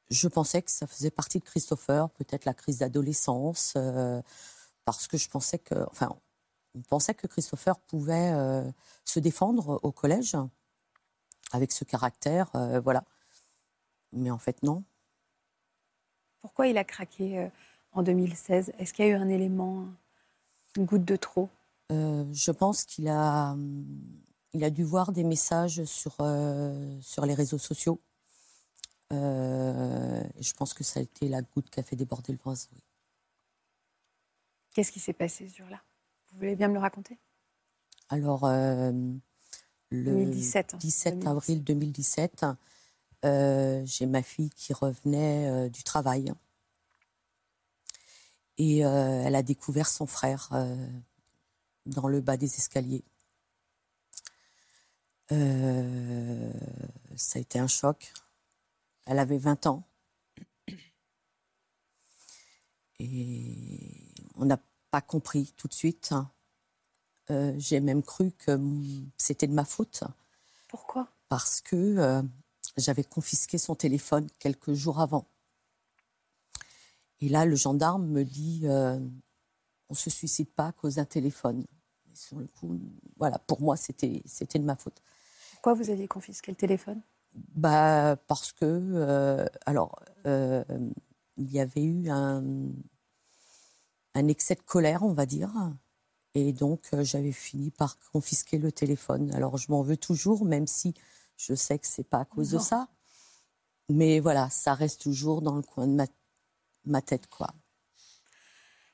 Je 0.09 0.27
pensais 0.27 0.61
que 0.61 0.69
ça 0.71 0.85
faisait 0.85 1.11
partie 1.11 1.39
de 1.39 1.43
Christopher, 1.43 2.09
peut-être 2.11 2.45
la 2.45 2.53
crise 2.53 2.79
d'adolescence, 2.79 3.73
euh, 3.77 4.21
parce 4.85 5.07
que 5.07 5.17
je 5.17 5.29
pensais 5.29 5.57
que, 5.57 5.75
enfin, 5.89 6.15
on 6.75 6.81
pensait 6.81 7.13
que 7.13 7.27
Christopher 7.27 7.79
pouvait 7.79 8.31
euh, 8.33 8.63
se 9.05 9.19
défendre 9.19 9.79
au 9.83 9.91
collège 9.91 10.35
avec 11.53 11.71
ce 11.71 11.85
caractère, 11.85 12.53
euh, 12.55 12.81
voilà. 12.81 13.05
Mais 14.11 14.31
en 14.31 14.37
fait, 14.37 14.61
non. 14.63 14.83
Pourquoi 16.41 16.67
il 16.67 16.77
a 16.77 16.83
craqué 16.83 17.39
euh, 17.39 17.49
en 17.93 18.03
2016 18.03 18.73
Est-ce 18.77 18.93
qu'il 18.93 19.05
y 19.05 19.07
a 19.07 19.11
eu 19.11 19.15
un 19.15 19.29
élément, 19.29 19.87
une 20.75 20.85
goutte 20.85 21.05
de 21.05 21.15
trop? 21.15 21.49
Euh, 21.91 22.25
je 22.33 22.51
pense 22.51 22.83
qu'il 22.83 23.07
a, 23.07 23.51
hum, 23.51 23.85
il 24.53 24.63
a 24.63 24.69
dû 24.69 24.83
voir 24.83 25.11
des 25.11 25.23
messages 25.23 25.83
sur, 25.85 26.15
euh, 26.19 26.99
sur 27.01 27.25
les 27.25 27.33
réseaux 27.33 27.57
sociaux. 27.57 28.01
Euh, 29.11 30.23
je 30.39 30.53
pense 30.53 30.73
que 30.73 30.83
ça 30.83 30.99
a 30.99 31.03
été 31.03 31.27
la 31.29 31.41
goutte 31.41 31.69
qui 31.69 31.79
a 31.79 31.83
fait 31.83 31.95
déborder 31.95 32.33
le 32.33 32.39
vase. 32.43 32.67
oui. 32.73 32.79
Qu'est-ce 34.73 34.91
qui 34.91 34.99
s'est 34.99 35.13
passé 35.13 35.47
ce 35.49 35.57
jour-là 35.57 35.81
Vous 36.31 36.39
voulez 36.39 36.55
bien 36.55 36.67
me 36.67 36.73
le 36.73 36.79
raconter? 36.79 37.19
Alors, 38.09 38.45
le 39.93 40.25
2017, 40.25 40.73
hein, 40.73 40.77
17 40.77 41.13
2017. 41.13 41.27
avril 41.27 41.63
2017, 41.63 42.45
euh, 43.25 43.81
j'ai 43.85 44.05
ma 44.05 44.23
fille 44.23 44.49
qui 44.49 44.73
revenait 44.73 45.49
euh, 45.49 45.69
du 45.69 45.83
travail. 45.83 46.33
Et 48.57 48.85
euh, 48.85 49.23
elle 49.23 49.35
a 49.35 49.43
découvert 49.43 49.87
son 49.87 50.05
frère 50.05 50.49
dans 51.85 52.07
le 52.07 52.21
bas 52.21 52.37
des 52.37 52.53
escaliers. 52.55 53.03
Ça 55.29 55.37
a 57.37 57.39
été 57.39 57.57
un 57.57 57.67
choc. 57.67 58.13
Elle 59.05 59.17
avait 59.17 59.39
20 59.39 59.65
ans. 59.67 59.83
Et 62.99 64.13
on 64.35 64.45
n'a 64.45 64.59
pas 64.91 65.01
compris 65.01 65.51
tout 65.57 65.67
de 65.67 65.73
suite. 65.73 66.13
Euh, 67.29 67.53
j'ai 67.57 67.79
même 67.79 68.03
cru 68.03 68.31
que 68.31 68.59
c'était 69.17 69.47
de 69.47 69.53
ma 69.53 69.63
faute 69.63 70.03
Pourquoi? 70.67 71.07
Parce 71.29 71.61
que 71.61 71.75
euh, 71.75 72.21
j'avais 72.75 73.03
confisqué 73.03 73.57
son 73.57 73.75
téléphone 73.75 74.27
quelques 74.39 74.73
jours 74.73 74.99
avant. 74.99 75.25
Et 77.21 77.29
là, 77.29 77.45
le 77.45 77.55
gendarme 77.55 78.05
me 78.05 78.25
dit 78.25 78.61
euh, 78.65 78.99
on 79.89 79.93
se 79.93 80.09
suicide 80.09 80.49
pas 80.49 80.67
à 80.67 80.71
cause 80.73 80.95
d'un 80.95 81.05
téléphone. 81.05 81.63
Et 82.11 82.15
sur 82.15 82.39
le 82.39 82.47
coup, 82.47 82.77
voilà, 83.17 83.39
pour 83.39 83.61
moi, 83.61 83.77
c'était 83.77 84.21
c'était 84.25 84.59
de 84.59 84.65
ma 84.65 84.75
faute. 84.75 85.01
Pourquoi 85.53 85.75
vous 85.75 85.89
aviez 85.89 86.07
confisqué 86.07 86.51
le 86.51 86.57
téléphone? 86.57 87.01
Bah 87.55 88.17
parce 88.27 88.51
que 88.51 89.47
alors 89.65 89.99
il 90.25 91.51
y 91.51 91.59
avait 91.59 91.83
eu 91.83 92.09
un, 92.09 92.43
un 94.13 94.27
excès 94.27 94.55
de 94.55 94.61
colère, 94.61 95.03
on 95.03 95.13
va 95.13 95.25
dire. 95.25 95.49
Et 96.35 96.51
donc, 96.51 96.81
euh, 96.93 97.03
j'avais 97.03 97.31
fini 97.31 97.69
par 97.71 97.97
confisquer 98.11 98.57
le 98.57 98.71
téléphone. 98.71 99.31
Alors, 99.33 99.57
je 99.57 99.71
m'en 99.71 99.83
veux 99.83 99.97
toujours, 99.97 100.45
même 100.45 100.67
si 100.67 100.93
je 101.37 101.53
sais 101.53 101.77
que 101.77 101.87
c'est 101.87 102.07
pas 102.07 102.19
à 102.21 102.25
cause 102.25 102.51
de 102.51 102.59
ça. 102.59 102.87
Mais 103.89 104.19
voilà, 104.19 104.49
ça 104.49 104.73
reste 104.73 105.01
toujours 105.01 105.41
dans 105.41 105.55
le 105.55 105.61
coin 105.61 105.87
de 105.87 105.93
ma, 105.93 106.05
ma 106.85 107.01
tête, 107.01 107.27
quoi. 107.27 107.49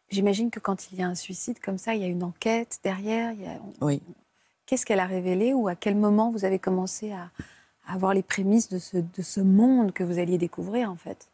J'imagine 0.10 0.50
que 0.50 0.60
quand 0.60 0.91
il 0.91 0.98
y 0.98 1.03
a 1.03 1.08
un 1.08 1.15
suicide 1.15 1.60
comme 1.60 1.77
ça, 1.77 1.93
il 1.93 2.01
y 2.01 2.03
a 2.03 2.08
une 2.08 2.24
enquête 2.24 2.79
derrière. 2.84 3.31
Il 3.34 3.41
y 3.41 3.48
a... 3.48 3.60
Oui. 3.81 4.01
Qu'est-ce 4.65 4.86
qu'elle 4.86 5.00
a 5.00 5.05
révélé 5.05 5.53
ou 5.53 5.67
à 5.67 5.75
quel 5.75 5.96
moment 5.96 6.31
vous 6.31 6.46
avez 6.46 6.60
commencé 6.60 7.12
à, 7.12 7.31
à 7.86 7.93
avoir 7.93 8.13
les 8.13 8.24
prémices 8.24 8.69
de 8.69 8.79
ce, 8.79 8.98
de 8.98 9.22
ce 9.22 9.39
monde 9.39 9.93
que 9.93 10.03
vous 10.03 10.19
alliez 10.19 10.38
découvrir, 10.38 10.91
en 10.91 10.96
fait? 10.96 11.29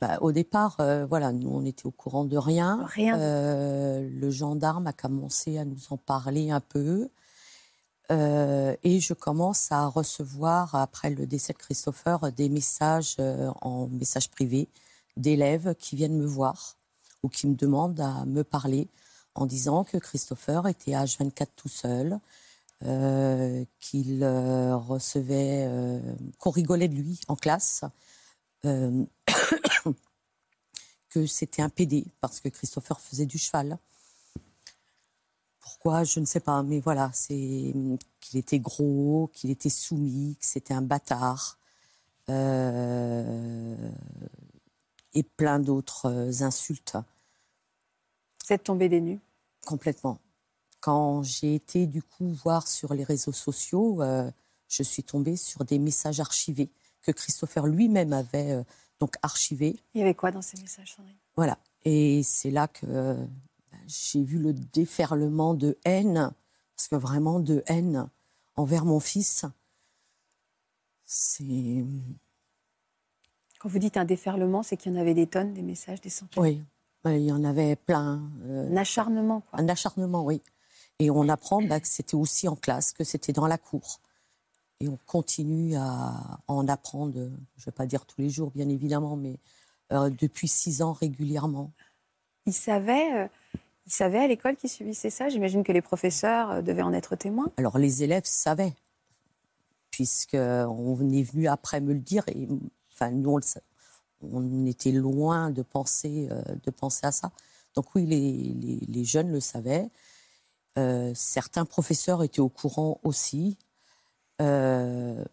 Bah, 0.00 0.18
au 0.20 0.32
départ, 0.32 0.76
euh, 0.80 1.06
voilà, 1.06 1.32
nous 1.32 1.48
on 1.48 1.64
était 1.64 1.86
au 1.86 1.90
courant 1.90 2.24
de 2.24 2.36
rien. 2.36 2.84
Rien. 2.86 3.18
Euh, 3.18 4.08
le 4.08 4.30
gendarme 4.30 4.86
a 4.86 4.92
commencé 4.92 5.56
à 5.58 5.64
nous 5.64 5.78
en 5.90 5.96
parler 5.96 6.50
un 6.50 6.60
peu. 6.60 7.08
Euh, 8.12 8.76
et 8.84 9.00
je 9.00 9.14
commence 9.14 9.72
à 9.72 9.86
recevoir, 9.86 10.74
après 10.74 11.10
le 11.10 11.26
décès 11.26 11.52
de 11.54 11.58
Christopher, 11.58 12.30
des 12.32 12.48
messages 12.48 13.16
en 13.62 13.88
message 13.88 14.30
privé 14.30 14.68
d'élèves 15.16 15.74
qui 15.78 15.96
viennent 15.96 16.16
me 16.16 16.26
voir 16.26 16.76
ou 17.22 17.28
qui 17.28 17.46
me 17.46 17.54
demandent 17.54 18.00
à 18.00 18.24
me 18.26 18.44
parler 18.44 18.88
en 19.34 19.46
disant 19.46 19.82
que 19.82 19.96
Christopher 19.96 20.68
était 20.68 20.94
à 20.94 21.04
H24 21.04 21.46
tout 21.56 21.68
seul, 21.68 22.20
qu'il 23.80 24.24
recevait, 24.24 25.68
qu'on 26.38 26.50
rigolait 26.50 26.88
de 26.88 26.94
lui 26.94 27.18
en 27.26 27.34
classe, 27.34 27.84
que 31.10 31.26
c'était 31.26 31.62
un 31.62 31.68
PD 31.68 32.04
parce 32.20 32.40
que 32.40 32.48
Christopher 32.48 33.00
faisait 33.00 33.26
du 33.26 33.38
cheval. 33.38 33.78
Pourquoi 35.60 36.04
Je 36.04 36.20
ne 36.20 36.24
sais 36.26 36.40
pas, 36.40 36.62
mais 36.62 36.80
voilà, 36.80 37.10
c'est 37.12 37.74
qu'il 38.20 38.38
était 38.38 38.60
gros, 38.60 39.30
qu'il 39.32 39.50
était 39.50 39.70
soumis, 39.70 40.36
que 40.40 40.46
c'était 40.46 40.74
un 40.74 40.82
bâtard. 40.82 41.58
Euh, 42.28 43.76
et 45.14 45.22
plein 45.22 45.58
d'autres 45.58 46.42
insultes. 46.42 46.96
Vous 48.46 48.52
êtes 48.52 48.64
tombé 48.64 48.88
des 48.88 49.00
nues? 49.00 49.20
Complètement. 49.64 50.20
Quand 50.80 51.22
j'ai 51.22 51.54
été 51.54 51.86
du 51.86 52.02
coup 52.02 52.28
voir 52.44 52.68
sur 52.68 52.94
les 52.94 53.04
réseaux 53.04 53.32
sociaux, 53.32 54.02
euh, 54.02 54.30
je 54.68 54.82
suis 54.82 55.02
tombée 55.02 55.36
sur 55.36 55.64
des 55.64 55.78
messages 55.78 56.20
archivés 56.20 56.70
que 57.06 57.12
Christopher 57.12 57.66
lui-même 57.66 58.12
avait 58.12 58.52
euh, 58.52 58.64
donc 59.00 59.14
archivés. 59.22 59.76
Il 59.94 60.00
y 60.00 60.02
avait 60.02 60.14
quoi 60.14 60.30
dans 60.30 60.42
ces 60.42 60.60
messages, 60.60 60.94
Sandrine? 60.94 61.16
Voilà. 61.36 61.58
Et 61.84 62.22
c'est 62.22 62.50
là 62.50 62.66
que 62.68 63.14
bah, 63.70 63.78
j'ai 63.86 64.22
vu 64.22 64.38
le 64.38 64.52
déferlement 64.52 65.54
de 65.54 65.78
haine, 65.84 66.32
parce 66.76 66.88
que 66.88 66.96
vraiment 66.96 67.40
de 67.40 67.62
haine 67.66 68.08
envers 68.56 68.84
mon 68.84 69.00
fils. 69.00 69.44
C'est. 71.04 71.84
Quand 73.60 73.68
vous 73.68 73.78
dites 73.78 73.96
un 73.96 74.04
déferlement, 74.04 74.62
c'est 74.62 74.76
qu'il 74.76 74.92
y 74.92 74.96
en 74.96 75.00
avait 75.00 75.14
des 75.14 75.26
tonnes, 75.26 75.54
des 75.54 75.62
messages, 75.62 76.00
des 76.00 76.10
centaines? 76.10 76.42
Oui, 76.42 76.62
il 77.04 77.22
y 77.22 77.32
en 77.32 77.44
avait 77.44 77.76
plein. 77.76 78.28
Euh, 78.42 78.70
un 78.70 78.76
acharnement, 78.76 79.42
quoi. 79.42 79.60
Un 79.60 79.68
acharnement, 79.68 80.24
oui. 80.24 80.42
Et 80.98 81.10
on 81.10 81.28
apprend 81.28 81.62
bah, 81.62 81.78
que 81.78 81.88
c'était 81.88 82.14
aussi 82.14 82.48
en 82.48 82.56
classe, 82.56 82.92
que 82.92 83.04
c'était 83.04 83.32
dans 83.32 83.46
la 83.46 83.58
cour. 83.58 84.00
Et 84.80 84.88
on 84.88 84.98
continue 85.06 85.74
à 85.76 86.40
en 86.48 86.68
apprendre, 86.68 87.14
je 87.14 87.20
ne 87.20 87.64
vais 87.64 87.72
pas 87.72 87.86
dire 87.86 88.04
tous 88.04 88.20
les 88.20 88.28
jours, 88.28 88.50
bien 88.50 88.68
évidemment, 88.68 89.16
mais 89.16 89.38
euh, 89.92 90.10
depuis 90.10 90.48
six 90.48 90.82
ans 90.82 90.92
régulièrement. 90.92 91.72
Il 92.44 92.52
savait, 92.52 93.14
euh, 93.14 93.28
il 93.86 93.92
savait 93.92 94.18
à 94.18 94.26
l'école 94.26 94.56
qu'il 94.56 94.68
subissait 94.68 95.10
ça 95.10 95.28
J'imagine 95.28 95.62
que 95.62 95.70
les 95.70 95.80
professeurs 95.80 96.50
euh, 96.50 96.62
devaient 96.62 96.82
en 96.82 96.92
être 96.92 97.14
témoins. 97.14 97.52
Alors 97.56 97.78
les 97.78 98.02
élèves 98.02 98.24
savaient, 98.24 98.74
puisqu'on 99.90 101.10
est 101.10 101.22
venu 101.22 101.46
après 101.46 101.80
me 101.80 101.92
le 101.92 102.00
dire. 102.00 102.24
Et, 102.28 102.48
enfin, 102.92 103.12
nous, 103.12 103.38
on, 104.22 104.66
était 104.66 104.92
loin 104.92 105.50
de 105.50 105.62
penser, 105.62 106.28
de 106.64 106.70
penser 106.70 107.06
à 107.06 107.12
ça. 107.12 107.30
Donc 107.74 107.94
oui, 107.94 108.06
les, 108.06 108.80
les, 108.88 109.04
jeunes 109.04 109.30
le 109.30 109.40
savaient. 109.40 109.88
certains 111.14 111.66
professeurs 111.66 112.24
étaient 112.24 112.40
au 112.40 112.48
courant 112.48 112.98
aussi. 113.04 113.56
Euh, 114.42 115.24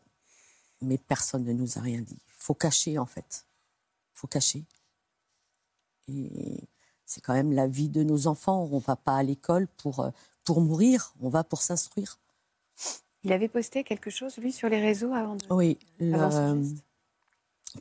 mais 0.81 0.97
personne 0.97 1.43
ne 1.43 1.53
nous 1.53 1.77
a 1.77 1.81
rien 1.81 2.01
dit. 2.01 2.17
Il 2.27 2.33
faut 2.37 2.53
cacher, 2.53 2.97
en 2.97 3.05
fait. 3.05 3.45
Il 4.13 4.17
faut 4.17 4.27
cacher. 4.27 4.63
Et 6.07 6.67
c'est 7.05 7.21
quand 7.21 7.33
même 7.33 7.51
la 7.51 7.67
vie 7.67 7.89
de 7.89 8.03
nos 8.03 8.27
enfants. 8.27 8.67
On 8.71 8.75
ne 8.75 8.81
va 8.81 8.95
pas 8.95 9.17
à 9.17 9.23
l'école 9.23 9.67
pour, 9.77 10.01
euh, 10.01 10.09
pour 10.43 10.61
mourir, 10.61 11.13
on 11.21 11.29
va 11.29 11.43
pour 11.43 11.61
s'instruire. 11.61 12.19
Il 13.23 13.31
avait 13.31 13.47
posté 13.47 13.83
quelque 13.83 14.09
chose, 14.09 14.37
lui, 14.37 14.51
sur 14.51 14.67
les 14.67 14.81
réseaux 14.81 15.13
avant 15.13 15.35
de... 15.35 15.45
Oui, 15.49 15.77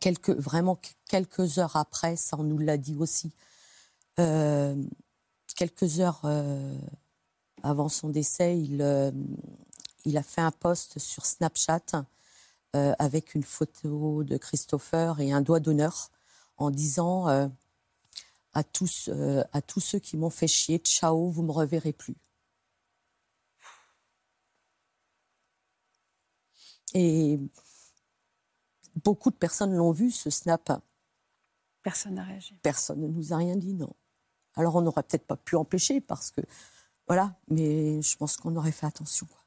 quelques, 0.00 0.30
vraiment 0.30 0.78
quelques 1.08 1.58
heures 1.58 1.76
après, 1.76 2.16
ça 2.16 2.36
on 2.38 2.44
nous 2.44 2.58
l'a 2.58 2.76
dit 2.78 2.96
aussi, 2.96 3.32
euh, 4.20 4.80
quelques 5.56 5.98
heures 5.98 6.22
avant 7.64 7.88
son 7.88 8.08
décès, 8.08 8.56
il, 8.56 8.80
il 10.04 10.16
a 10.16 10.22
fait 10.22 10.40
un 10.40 10.50
post 10.50 10.98
sur 10.98 11.26
Snapchat 11.26 12.04
euh, 12.74 12.94
avec 12.98 13.34
une 13.34 13.42
photo 13.42 14.24
de 14.24 14.36
Christopher 14.36 15.20
et 15.20 15.32
un 15.32 15.42
doigt 15.42 15.60
d'honneur 15.60 16.10
en 16.56 16.70
disant 16.70 17.28
euh, 17.28 17.48
à, 18.54 18.64
tous, 18.64 19.08
euh, 19.12 19.44
à 19.52 19.62
tous 19.62 19.80
ceux 19.80 19.98
qui 19.98 20.16
m'ont 20.16 20.30
fait 20.30 20.48
chier, 20.48 20.78
ciao, 20.78 21.28
vous 21.28 21.42
me 21.42 21.52
reverrez 21.52 21.92
plus. 21.92 22.16
Et 26.94 27.38
beaucoup 28.96 29.30
de 29.30 29.36
personnes 29.36 29.74
l'ont 29.74 29.92
vu, 29.92 30.10
ce 30.10 30.30
snap. 30.30 30.82
Personne 31.82 32.14
n'a 32.14 32.24
réagi. 32.24 32.54
Personne 32.62 33.00
ne 33.00 33.08
nous 33.08 33.32
a 33.32 33.36
rien 33.36 33.56
dit, 33.56 33.74
non. 33.74 33.94
Alors 34.54 34.76
on 34.76 34.82
n'aurait 34.82 35.02
peut-être 35.02 35.26
pas 35.26 35.36
pu 35.36 35.56
empêcher 35.56 36.00
parce 36.00 36.30
que, 36.30 36.40
voilà, 37.06 37.36
mais 37.48 38.00
je 38.02 38.16
pense 38.16 38.36
qu'on 38.36 38.56
aurait 38.56 38.72
fait 38.72 38.86
attention. 38.86 39.26
Quoi. 39.26 39.41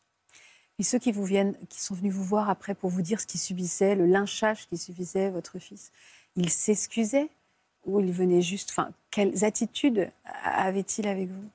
Et 0.77 0.84
ceux 0.84 1.00
qui 1.00 1.12
vous 1.12 1.24
viennent, 1.24 1.55
qui 1.70 1.82
sont 1.82 1.96
venus 1.96 2.13
vous 2.13 2.24
voir 2.24 2.50
après 2.50 2.75
pour 2.75 2.89
vous 2.89 3.01
dire 3.01 3.22
ce 3.22 3.25
qui 3.25 3.38
subissait, 3.38 3.96
le 3.96 4.05
lynchage 4.05 4.67
qui 4.67 4.77
subissait 4.77 5.29
votre 5.29 5.58
fils, 5.60 5.91
ils 6.36 6.50
s'excusaient 6.50 7.29
ou 7.86 8.00
ils 8.01 8.12
venaient 8.12 8.41
juste. 8.41 8.72
Enfin, 8.72 8.91
quelles 9.12 9.46
attitudes 9.46 10.10
avait-il 10.44 11.08
avec 11.08 11.29
vous? 11.29 11.50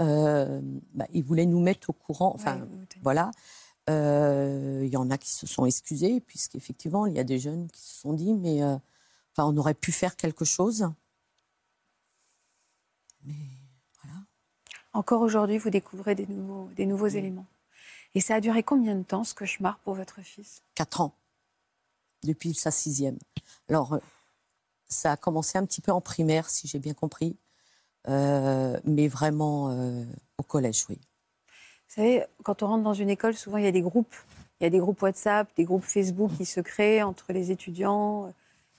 Euh, 0.00 0.60
bah, 0.94 1.06
Il 1.12 1.24
voulait 1.24 1.46
nous 1.46 1.60
mettre 1.60 1.90
au 1.90 1.92
courant. 1.92 2.32
Enfin, 2.34 2.66
voilà. 3.02 3.30
Euh, 3.88 4.82
il 4.84 4.92
y 4.92 4.96
en 4.98 5.10
a 5.10 5.16
qui 5.16 5.30
se 5.30 5.46
sont 5.46 5.64
excusés, 5.64 6.20
puisqu'effectivement, 6.20 7.06
il 7.06 7.14
y 7.14 7.18
a 7.18 7.24
des 7.24 7.38
jeunes 7.38 7.68
qui 7.70 7.80
se 7.80 8.00
sont 8.00 8.12
dit, 8.12 8.34
mais 8.34 8.62
euh, 8.62 8.76
enfin, 9.32 9.48
on 9.50 9.56
aurait 9.56 9.74
pu 9.74 9.92
faire 9.92 10.14
quelque 10.16 10.44
chose. 10.44 10.90
Mais 13.24 13.34
voilà. 14.02 14.18
Encore 14.92 15.22
aujourd'hui, 15.22 15.56
vous 15.56 15.70
découvrez 15.70 16.14
des 16.14 16.26
nouveaux, 16.26 16.68
des 16.76 16.84
nouveaux 16.84 17.06
éléments. 17.06 17.46
Et 18.14 18.20
ça 18.20 18.36
a 18.36 18.40
duré 18.40 18.62
combien 18.62 18.94
de 18.94 19.02
temps, 19.02 19.24
ce 19.24 19.34
cauchemar, 19.34 19.78
pour 19.80 19.94
votre 19.94 20.20
fils? 20.22 20.62
Quatre 20.74 21.00
ans, 21.00 21.14
depuis 22.24 22.54
sa 22.54 22.70
sixième. 22.70 23.18
Alors, 23.68 23.94
euh, 23.94 23.98
ça 24.88 25.12
a 25.12 25.16
commencé 25.16 25.58
un 25.58 25.66
petit 25.66 25.80
peu 25.80 25.92
en 25.92 26.00
primaire, 26.00 26.48
si 26.48 26.66
j'ai 26.66 26.78
bien 26.78 26.94
compris, 26.94 27.36
euh, 28.08 28.78
mais 28.84 29.08
vraiment 29.08 29.70
euh, 29.70 30.04
au 30.38 30.42
collège, 30.42 30.86
oui. 30.88 30.98
Vous 31.88 31.94
savez, 31.94 32.24
quand 32.42 32.62
on 32.62 32.68
rentre 32.68 32.84
dans 32.84 32.94
une 32.94 33.10
école, 33.10 33.34
souvent 33.34 33.56
il 33.56 33.64
y 33.64 33.68
a 33.68 33.72
des 33.72 33.82
groupes. 33.82 34.14
Il 34.60 34.64
y 34.64 34.66
a 34.66 34.70
des 34.70 34.78
groupes 34.78 35.00
WhatsApp, 35.00 35.48
des 35.56 35.64
groupes 35.64 35.84
Facebook 35.84 36.30
qui 36.36 36.44
se 36.44 36.60
créent 36.60 37.02
entre 37.02 37.32
les 37.32 37.50
étudiants. 37.50 38.32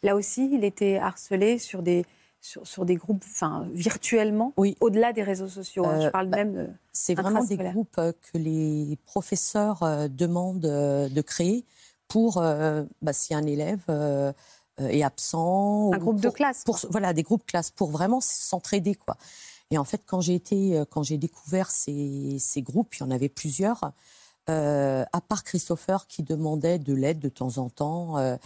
Là 0.04 0.16
aussi, 0.16 0.50
il 0.54 0.64
était 0.64 0.98
harcelé 0.98 1.58
sur 1.58 1.82
des, 1.82 2.06
sur, 2.42 2.86
des 2.86 2.96
groupes, 2.96 3.24
enfin, 3.26 3.68
virtuellement, 3.74 4.54
oui. 4.58 4.76
au-delà 4.80 5.14
des 5.14 5.24
réseaux 5.24 5.48
sociaux. 5.48 5.86
Hein. 5.86 6.00
Je 6.02 6.08
euh, 6.08 6.12
parle 6.12 6.28
bah, 6.28 6.38
même 6.38 6.54
de. 6.54 6.68
C'est 6.94 7.16
vraiment 7.16 7.44
des 7.44 7.58
groupes 7.58 7.98
euh, 7.98 8.12
que 8.12 8.38
les 8.38 8.98
professeurs 9.06 9.84
euh, 9.84 10.08
demandent 10.08 10.60
de 10.60 11.22
créer 11.22 11.66
pour, 12.08 12.42
bah, 12.42 13.14
si 13.14 13.36
un 13.36 13.46
élève 13.46 13.84
est 14.80 15.04
absent. 15.04 15.92
Un 15.94 15.98
groupe 15.98 16.22
de 16.22 16.30
classe. 16.30 16.64
Pour, 16.64 16.80
voilà, 16.90 17.14
des 17.14 17.24
groupes 17.24 17.46
classe 17.46 17.70
pour 17.70 17.92
vraiment 17.92 18.22
s'entraider, 18.22 18.96
quoi. 18.96 19.18
Et 19.72 19.78
en 19.78 19.84
fait, 19.84 20.02
quand 20.08 20.20
j'ai 20.20 20.34
été, 20.34 20.84
quand 20.90 21.04
j'ai 21.04 21.20
découvert 21.20 21.70
ces, 21.70 22.38
ces, 22.40 22.64
groupes, 22.64 22.96
il 22.96 23.02
y 23.02 23.04
en 23.04 23.12
avait 23.12 23.30
plusieurs. 23.30 23.92
à 24.48 25.22
part 25.28 25.44
Christopher 25.44 26.08
qui 26.08 26.24
demandait 26.24 26.80
de 26.80 26.96
l'aide 26.96 27.20
de 27.20 27.30
temps 27.30 27.60
en 27.60 27.70
temps. 27.70 28.18
Euh, 28.18 28.38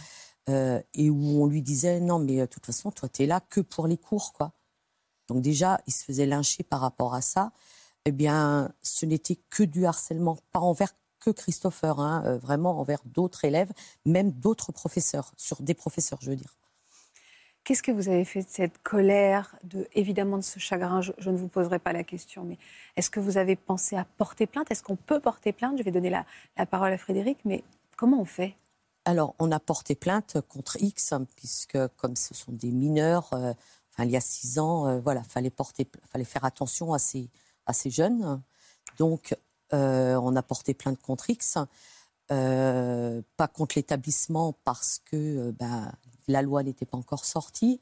et 0.48 1.10
où 1.10 1.42
on 1.42 1.46
lui 1.46 1.62
disait 1.62 2.00
non 2.00 2.18
mais 2.18 2.40
euh, 2.40 2.42
de 2.42 2.50
toute 2.50 2.66
façon 2.66 2.90
toi 2.90 3.08
tu 3.08 3.22
es 3.22 3.26
là 3.26 3.40
que 3.40 3.60
pour 3.60 3.86
les 3.86 3.96
cours 3.96 4.32
quoi. 4.32 4.52
Donc 5.28 5.42
déjà 5.42 5.80
il 5.86 5.92
se 5.92 6.04
faisait 6.04 6.26
lyncher 6.26 6.62
par 6.62 6.80
rapport 6.80 7.14
à 7.14 7.22
ça. 7.22 7.52
Eh 8.04 8.12
bien 8.12 8.70
ce 8.82 9.06
n'était 9.06 9.38
que 9.50 9.62
du 9.62 9.86
harcèlement, 9.86 10.38
pas 10.52 10.60
envers 10.60 10.94
que 11.20 11.30
Christopher, 11.30 12.00
hein, 12.00 12.22
euh, 12.26 12.38
vraiment 12.38 12.78
envers 12.78 13.00
d'autres 13.06 13.44
élèves, 13.44 13.72
même 14.04 14.30
d'autres 14.32 14.72
professeurs, 14.72 15.32
sur 15.36 15.62
des 15.62 15.74
professeurs 15.74 16.18
je 16.20 16.30
veux 16.30 16.36
dire. 16.36 16.54
Qu'est-ce 17.64 17.82
que 17.82 17.92
vous 17.92 18.10
avez 18.10 18.26
fait 18.26 18.42
de 18.42 18.48
cette 18.48 18.76
colère, 18.82 19.56
de, 19.64 19.88
évidemment 19.94 20.36
de 20.36 20.42
ce 20.42 20.58
chagrin? 20.58 21.00
Je, 21.00 21.30
ne 21.30 21.36
vous 21.36 21.48
poserai 21.48 21.78
pas 21.78 21.94
la 21.94 22.04
question, 22.04 22.44
mais 22.44 22.58
est-ce 22.96 23.08
que 23.08 23.20
vous 23.20 23.38
avez 23.38 23.56
pensé 23.56 23.96
à 23.96 24.04
porter 24.18 24.46
plainte? 24.46 24.70
Est-ce 24.70 24.82
qu'on 24.82 24.96
peut 24.96 25.18
porter 25.18 25.54
plainte? 25.54 25.78
Je 25.78 25.82
vais 25.82 25.90
donner 25.90 26.10
la, 26.10 26.26
parole 26.66 26.92
à 26.92 26.98
Frédéric, 26.98 27.38
mais 27.46 27.64
comment 27.96 28.20
on 28.20 28.26
fait? 28.26 28.54
Alors, 29.04 29.34
on 29.38 29.52
a 29.52 29.60
porté 29.60 29.94
plainte 29.94 30.38
contre 30.48 30.76
X, 30.80 31.12
hein, 31.12 31.26
puisque 31.36 31.78
comme 31.96 32.16
ce 32.16 32.34
sont 32.34 32.52
des 32.52 32.70
mineurs, 32.70 33.28
euh, 33.34 33.52
enfin, 33.92 34.04
il 34.04 34.10
y 34.10 34.16
a 34.16 34.20
six 34.20 34.58
ans, 34.58 34.86
euh, 34.86 35.00
voilà, 35.00 35.22
fallait 35.22 35.50
porter, 35.50 35.86
fallait 36.10 36.24
faire 36.24 36.44
attention 36.44 36.94
à 36.94 36.98
ces, 36.98 37.28
à 37.66 37.72
ces 37.72 37.90
jeunes. 37.90 38.40
Donc, 38.98 39.36
euh, 39.72 40.16
on 40.16 40.34
a 40.36 40.42
porté 40.42 40.72
plainte 40.72 41.00
contre 41.00 41.28
X. 41.28 41.58
pas 42.28 43.48
contre 43.52 43.74
l'établissement 43.76 44.54
parce 44.64 45.00
que 45.04 45.50
bah, 45.50 45.92
la 46.28 46.42
loi 46.42 46.62
n'était 46.62 46.86
pas 46.86 46.96
encore 46.96 47.24
sortie. 47.24 47.80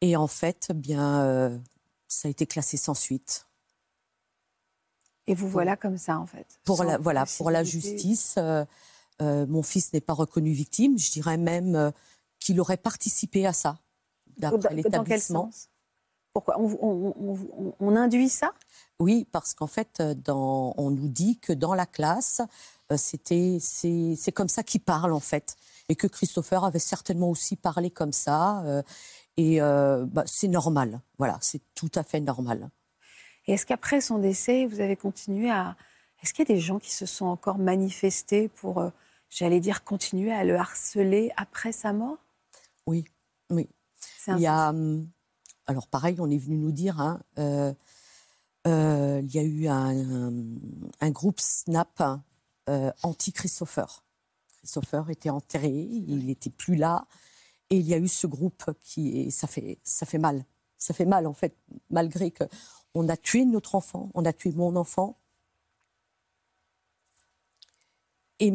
Et 0.00 0.16
en 0.16 0.26
fait, 0.26 0.70
bien, 0.74 1.22
euh, 1.22 1.58
ça 2.06 2.28
a 2.28 2.30
été 2.30 2.46
classé 2.46 2.76
sans 2.76 2.94
suite. 2.94 3.46
Et 5.26 5.34
vous 5.34 5.48
voilà 5.48 5.76
comme 5.76 5.98
ça, 5.98 6.18
en 6.18 6.26
fait. 6.26 6.46
Pour 6.64 6.84
la, 6.84 6.98
voilà, 6.98 7.26
pour 7.36 7.50
la 7.50 7.64
justice, 7.64 8.38
euh, 9.20 9.42
euh, 9.42 9.46
mon 9.46 9.62
fils 9.62 9.92
n'est 9.92 10.00
pas 10.00 10.12
reconnu 10.12 10.52
victime. 10.52 10.98
Je 10.98 11.10
dirais 11.10 11.36
même 11.36 11.92
qu'il 12.40 12.60
aurait 12.60 12.76
participé 12.76 13.46
à 13.46 13.52
ça, 13.52 13.78
d'après 14.36 14.74
l'établissement. 14.74 15.50
Pourquoi? 16.32 16.56
On, 16.58 17.96
induit 17.96 18.28
ça? 18.28 18.52
Oui, 19.00 19.26
parce 19.32 19.54
qu'en 19.54 19.66
fait, 19.66 20.00
dans, 20.02 20.74
on 20.76 20.90
nous 20.90 21.08
dit 21.08 21.38
que 21.38 21.52
dans 21.52 21.74
la 21.74 21.86
classe, 21.86 22.40
c'était, 22.96 23.58
c'est 23.60 24.32
comme 24.32 24.48
ça 24.48 24.62
qu'il 24.62 24.80
parle, 24.80 25.12
en 25.12 25.20
fait 25.20 25.56
et 25.88 25.96
que 25.96 26.06
Christopher 26.06 26.64
avait 26.64 26.78
certainement 26.78 27.30
aussi 27.30 27.56
parlé 27.56 27.90
comme 27.90 28.12
ça. 28.12 28.62
Euh, 28.64 28.82
et 29.36 29.60
euh, 29.60 30.04
bah, 30.06 30.24
c'est 30.26 30.48
normal. 30.48 31.00
Voilà, 31.18 31.38
c'est 31.40 31.62
tout 31.74 31.90
à 31.94 32.02
fait 32.02 32.20
normal. 32.20 32.70
Et 33.46 33.52
est-ce 33.52 33.64
qu'après 33.64 34.00
son 34.00 34.18
décès, 34.18 34.66
vous 34.66 34.80
avez 34.80 34.96
continué 34.96 35.50
à. 35.50 35.76
Est-ce 36.22 36.34
qu'il 36.34 36.48
y 36.48 36.52
a 36.52 36.54
des 36.54 36.60
gens 36.60 36.78
qui 36.78 36.90
se 36.90 37.06
sont 37.06 37.26
encore 37.26 37.58
manifestés 37.58 38.48
pour, 38.48 38.78
euh, 38.78 38.90
j'allais 39.30 39.60
dire, 39.60 39.84
continuer 39.84 40.32
à 40.32 40.44
le 40.44 40.56
harceler 40.56 41.30
après 41.36 41.72
sa 41.72 41.92
mort? 41.92 42.18
Oui, 42.86 43.04
oui. 43.50 43.68
Il 44.28 44.38
y 44.38 44.46
a. 44.46 44.70
Hum, 44.70 45.08
alors, 45.66 45.86
pareil, 45.86 46.16
on 46.18 46.30
est 46.30 46.38
venu 46.38 46.56
nous 46.56 46.72
dire. 46.72 47.00
Hein, 47.00 47.20
il 47.36 49.34
y 49.34 49.38
a 49.38 49.42
eu 49.42 49.68
un, 49.68 50.32
un, 51.00 51.10
groupe 51.10 51.40
Snap 51.40 52.02
anti-Christopher. 53.02 54.02
Christopher 54.58 55.10
était 55.10 55.30
enterré, 55.30 55.68
il 55.68 56.26
n'était 56.26 56.50
plus 56.50 56.76
là. 56.76 57.06
Et 57.70 57.76
il 57.76 57.86
y 57.86 57.94
a 57.94 57.98
eu 57.98 58.08
ce 58.08 58.26
groupe 58.26 58.70
qui. 58.80 59.30
ça, 59.30 59.46
fait, 59.46 59.78
ça 59.84 60.06
fait 60.06 60.18
mal. 60.18 60.44
Ça 60.78 60.94
fait 60.94 61.04
mal, 61.04 61.26
en 61.26 61.34
fait, 61.34 61.56
malgré 61.90 62.30
que 62.30 62.44
on 62.94 63.08
a 63.08 63.16
tué 63.16 63.44
notre 63.44 63.74
enfant, 63.74 64.10
on 64.14 64.24
a 64.24 64.32
tué 64.32 64.52
mon 64.52 64.76
enfant. 64.76 65.18
Et, 68.38 68.52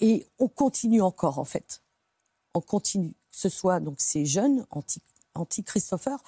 et 0.00 0.26
on 0.38 0.48
continue 0.48 1.02
encore, 1.02 1.38
en 1.38 1.44
fait. 1.44 1.82
On 2.54 2.60
continue. 2.60 3.12
Que 3.12 3.36
ce 3.36 3.48
soit 3.48 3.80
donc 3.80 4.00
ces 4.00 4.26
jeunes 4.26 4.66
anti-Christopher, 5.34 6.18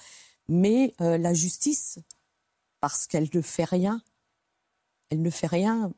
mais 0.47 0.93
euh, 1.01 1.17
la 1.17 1.33
justice, 1.33 1.99
parce 2.79 3.07
qu'elle 3.07 3.29
ne 3.33 3.41
fait 3.41 3.65
rien, 3.65 4.01
elle 5.09 5.21
ne 5.21 5.29
fait 5.29 5.47
rien 5.47 5.91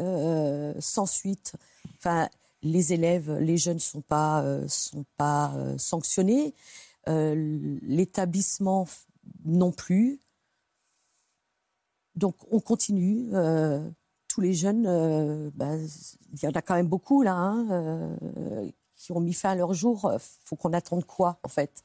euh, 0.00 0.74
sans 0.80 1.06
suite. 1.06 1.54
Enfin, 1.98 2.28
les 2.62 2.92
élèves, 2.92 3.30
les 3.38 3.58
jeunes 3.58 3.74
ne 3.74 3.80
sont 3.80 4.00
pas, 4.00 4.42
euh, 4.42 4.66
sont 4.68 5.04
pas 5.16 5.54
sanctionnés, 5.76 6.54
l'établissement 7.06 8.86
non 9.44 9.72
plus. 9.72 10.20
Donc 12.16 12.36
on 12.50 12.60
continue. 12.60 13.30
Tous 14.38 14.42
les 14.42 14.54
jeunes, 14.54 15.50
bah, 15.56 15.74
il 16.32 16.44
y 16.44 16.46
en 16.46 16.52
a 16.52 16.62
quand 16.62 16.76
même 16.76 16.86
beaucoup 16.86 17.22
là, 17.22 17.34
hein, 17.34 18.16
qui 18.94 19.10
ont 19.10 19.18
mis 19.18 19.32
fin 19.32 19.50
à 19.50 19.54
leur 19.56 19.74
jour. 19.74 20.12
Il 20.14 20.20
faut 20.44 20.54
qu'on 20.54 20.72
attende 20.72 21.04
quoi 21.04 21.40
en 21.42 21.48
fait? 21.48 21.82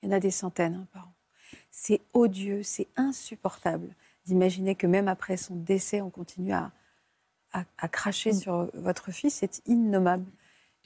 Il 0.00 0.08
y 0.08 0.12
en 0.12 0.16
a 0.16 0.20
des 0.20 0.30
centaines 0.30 0.74
hein, 0.74 0.86
par 0.92 1.08
an. 1.08 1.12
C'est 1.72 2.00
odieux, 2.14 2.62
c'est 2.62 2.86
insupportable 2.94 3.88
d'imaginer 4.24 4.76
que 4.76 4.86
même 4.86 5.08
après 5.08 5.36
son 5.36 5.56
décès, 5.56 6.00
on 6.00 6.10
continue 6.10 6.52
à, 6.52 6.70
à, 7.52 7.88
cracher 7.88 8.30
mm. 8.30 8.38
sur 8.38 8.70
votre 8.74 9.10
fils, 9.10 9.34
c'est 9.34 9.60
innommable. 9.66 10.26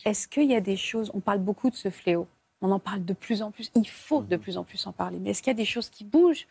Est-ce 0.06 0.26
qu'il 0.26 0.50
y 0.50 0.54
a 0.54 0.62
des 0.62 0.78
choses, 0.78 1.10
on 1.12 1.20
parle 1.20 1.40
beaucoup 1.40 1.68
de 1.68 1.76
ce 1.76 1.90
fléau, 1.90 2.26
on 2.62 2.70
en 2.70 2.80
parle 2.80 3.04
de 3.04 3.12
plus 3.12 3.42
en 3.42 3.50
plus, 3.50 3.70
il 3.74 3.86
faut 3.86 4.22
de 4.22 4.36
mm-hmm. 4.36 4.38
plus 4.38 4.56
en 4.56 4.64
plus 4.64 4.86
en 4.86 4.92
parler, 4.92 5.18
mais 5.18 5.30
est-ce 5.30 5.42
qu'il 5.42 5.50
y 5.50 5.54
a 5.54 5.54
des 5.54 5.66
choses 5.66 5.90
qui 5.90 6.04
bougent? 6.04 6.46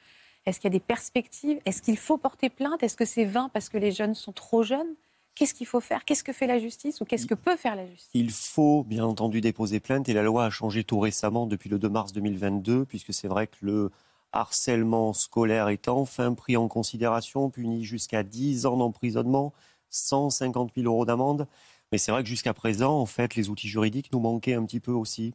Est-ce 0.46 0.60
qu'il 0.60 0.70
y 0.70 0.74
a 0.74 0.78
des 0.78 0.84
perspectives? 0.84 1.60
Est-ce 1.66 1.82
qu'il 1.82 1.98
faut 1.98 2.18
porter 2.18 2.50
plainte? 2.50 2.84
Est-ce 2.84 2.98
que 2.98 3.06
c'est 3.06 3.26
vain 3.26 3.50
parce 3.54 3.70
que 3.70 3.78
les 3.78 3.92
jeunes 3.92 4.16
sont 4.16 4.32
trop 4.32 4.64
jeunes? 4.64 4.96
Qu'est-ce 5.36 5.54
qu'il 5.54 5.66
faut 5.66 5.80
faire? 5.80 6.06
Qu'est-ce 6.06 6.24
que 6.24 6.34
fait 6.34 6.48
la 6.48 6.60
justice 6.60 7.02
ou 7.02 7.06
qu'est-ce 7.06 7.26
que 7.26 7.34
peut 7.34 7.56
faire 7.56 7.76
la 7.76 7.88
justice? 7.88 8.12
Il 8.14 8.30
faut 8.30 8.84
bien 8.84 9.04
entendu 9.04 9.42
déposer 9.42 9.80
plainte 9.80 10.08
et 10.08 10.14
la 10.14 10.22
loi 10.22 10.46
a 10.46 10.50
changé 10.50 10.84
tout 10.84 11.00
récemment 11.00 11.48
depuis 11.48 11.70
le 11.70 11.80
2 11.80 11.90
mars 11.90 12.14
2022 12.14 12.86
puisque 12.86 13.14
c'est 13.14 13.28
vrai 13.28 13.48
que 13.48 13.58
le 13.62 13.92
harcèlement 14.32 15.14
scolaire 15.14 15.70
est 15.70 15.88
enfin 15.88 16.34
pris 16.34 16.56
en 16.58 16.68
considération, 16.68 17.50
puni 17.50 17.84
jusqu'à 17.84 18.24
10 18.24 18.66
ans 18.66 18.78
d'emprisonnement. 18.78 19.54
150 19.94 20.72
000 20.76 20.88
euros 20.88 21.06
d'amende. 21.06 21.48
Mais 21.92 21.98
c'est 21.98 22.12
vrai 22.12 22.24
que 22.24 22.30
jusqu'à 22.30 22.54
présent, 22.54 23.00
en 23.00 23.06
fait, 23.06 23.36
les 23.36 23.50
outils 23.50 23.68
juridiques 23.68 24.12
nous 24.12 24.20
manquaient 24.20 24.56
un 24.56 24.66
petit 24.66 24.80
peu 24.80 24.92
aussi. 24.92 25.34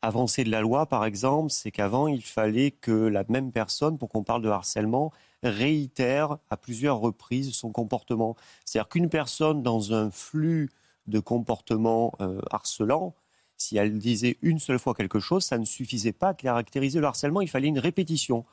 Avancée 0.00 0.44
de 0.44 0.50
la 0.50 0.60
loi, 0.60 0.86
par 0.86 1.04
exemple, 1.04 1.50
c'est 1.50 1.72
qu'avant, 1.72 2.06
il 2.06 2.22
fallait 2.22 2.70
que 2.70 2.92
la 2.92 3.24
même 3.28 3.50
personne, 3.50 3.98
pour 3.98 4.08
qu'on 4.08 4.22
parle 4.22 4.42
de 4.42 4.48
harcèlement, 4.48 5.12
réitère 5.42 6.38
à 6.50 6.56
plusieurs 6.56 6.98
reprises 6.98 7.52
son 7.52 7.72
comportement. 7.72 8.36
C'est-à-dire 8.64 8.88
qu'une 8.88 9.08
personne 9.08 9.62
dans 9.62 9.92
un 9.92 10.10
flux 10.10 10.70
de 11.08 11.18
comportement 11.18 12.12
euh, 12.20 12.40
harcelant, 12.50 13.14
si 13.56 13.76
elle 13.76 13.98
disait 13.98 14.38
une 14.40 14.60
seule 14.60 14.78
fois 14.78 14.94
quelque 14.94 15.18
chose, 15.18 15.44
ça 15.44 15.58
ne 15.58 15.64
suffisait 15.64 16.12
pas 16.12 16.28
à 16.28 16.34
caractériser 16.34 17.00
le 17.00 17.06
harcèlement, 17.06 17.40
il 17.40 17.48
fallait 17.48 17.68
une 17.68 17.80
répétition. 17.80 18.44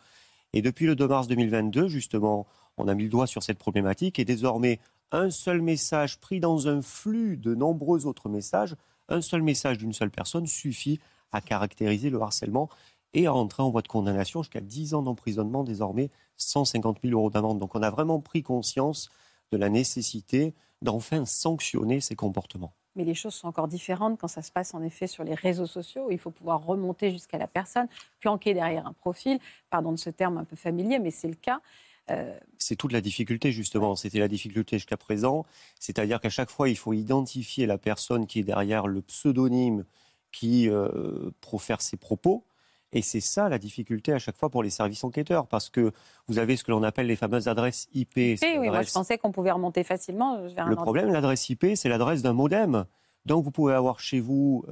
Et 0.54 0.62
depuis 0.64 0.88
le 0.88 0.96
2 0.96 1.08
mars 1.08 1.28
2022, 1.28 1.88
justement, 1.88 2.48
on 2.78 2.88
a 2.88 2.96
mis 2.96 3.04
le 3.04 3.10
doigt 3.10 3.28
sur 3.28 3.44
cette 3.44 3.60
problématique 3.60 4.18
et 4.18 4.26
désormais, 4.26 4.80
un 5.12 5.30
seul 5.30 5.62
message 5.62 6.20
pris 6.20 6.40
dans 6.40 6.68
un 6.68 6.82
flux 6.82 7.38
de 7.38 7.54
nombreux 7.54 8.08
autres 8.08 8.30
messages, 8.30 8.76
un 9.08 9.22
seul 9.22 9.44
message 9.44 9.78
d'une 9.78 9.94
seule 9.94 10.10
personne 10.10 10.48
suffit 10.48 11.00
à 11.36 11.42
caractériser 11.42 12.10
le 12.10 12.22
harcèlement 12.22 12.70
et 13.14 13.28
à 13.28 13.34
entrer 13.34 13.64
en 13.64 13.70
voie 13.70 13.82
de 13.82 13.88
condamnation 13.88 14.44
jusqu'à 14.44 14.62
10 14.62 14.94
ans 14.94 15.02
d'emprisonnement, 15.02 15.64
désormais 15.64 16.10
150 16.38 17.00
000 17.04 17.18
euros 17.18 17.30
d'amende. 17.30 17.60
Donc 17.60 17.76
on 17.76 17.82
a 17.82 17.90
vraiment 17.90 18.20
pris 18.20 18.44
conscience 18.44 19.10
de 19.52 19.58
la 19.58 19.70
nécessité 19.70 20.54
d'enfin 20.82 21.26
sanctionner 21.26 22.02
ces 22.02 22.16
comportements. 22.16 22.74
Mais 22.96 23.04
les 23.04 23.14
choses 23.14 23.34
sont 23.34 23.48
encore 23.48 23.68
différentes 23.68 24.20
quand 24.20 24.28
ça 24.28 24.42
se 24.42 24.52
passe 24.52 24.74
en 24.74 24.82
effet 24.82 25.08
sur 25.08 25.24
les 25.24 25.34
réseaux 25.34 25.66
sociaux. 25.66 26.08
Où 26.08 26.12
il 26.12 26.18
faut 26.18 26.32
pouvoir 26.32 26.66
remonter 26.66 27.12
jusqu'à 27.12 27.38
la 27.38 27.48
personne, 27.48 27.88
planquer 28.20 28.54
derrière 28.54 28.88
un 28.88 28.94
profil. 28.94 29.40
Pardon 29.70 29.92
de 29.92 29.98
ce 29.98 30.10
terme 30.10 30.38
un 30.38 30.46
peu 30.46 30.56
familier, 30.56 31.00
mais 31.00 31.12
c'est 31.12 31.28
le 31.28 31.36
cas. 31.36 31.62
Euh, 32.10 32.38
c'est 32.58 32.76
toute 32.76 32.94
la 32.94 33.02
difficulté, 33.02 33.52
justement. 33.52 33.96
C'était 33.96 34.20
la 34.20 34.28
difficulté 34.28 34.78
jusqu'à 34.78 34.98
présent. 34.98 35.46
C'est-à-dire 35.80 36.22
qu'à 36.22 36.30
chaque 36.30 36.50
fois, 36.50 36.70
il 36.70 36.78
faut 36.78 36.94
identifier 36.94 37.66
la 37.66 37.78
personne 37.78 38.28
qui 38.28 38.40
est 38.40 38.44
derrière 38.44 38.88
le 38.88 39.02
pseudonyme 39.02 39.86
qui 40.32 40.70
euh, 40.70 41.32
profère 41.42 41.82
ses 41.82 41.98
propos. 41.98 42.46
Et 42.92 43.02
c'est 43.02 43.20
ça 43.20 43.50
la 43.50 43.58
difficulté 43.58 44.14
à 44.14 44.20
chaque 44.20 44.38
fois 44.38 44.50
pour 44.50 44.64
les 44.64 44.70
services 44.70 45.04
enquêteurs, 45.04 45.48
parce 45.48 45.70
que 45.70 45.92
vous 46.28 46.40
avez 46.40 46.56
ce 46.56 46.64
que 46.64 46.72
l'on 46.72 46.84
appelle 46.84 47.08
les 47.08 47.16
fameuses 47.16 47.48
adresses 47.48 47.88
IP. 47.94 48.16
oui, 48.16 48.38
moi 48.70 48.84
je 48.84 48.92
pensais 48.92 49.18
qu'on 49.18 49.32
pouvait 49.32 49.52
remonter 49.52 49.84
facilement 49.84 50.36
euh, 50.38 50.48
vers 50.48 50.68
Le 50.68 50.76
problème, 50.76 51.12
l'adresse 51.12 51.50
IP, 51.50 51.66
c'est 51.76 51.90
l'adresse 51.90 52.22
d'un 52.22 52.34
modem. 52.34 52.86
Donc 53.26 53.44
vous 53.44 53.52
pouvez 53.52 53.74
avoir 53.74 54.00
chez 54.00 54.20
vous 54.20 54.66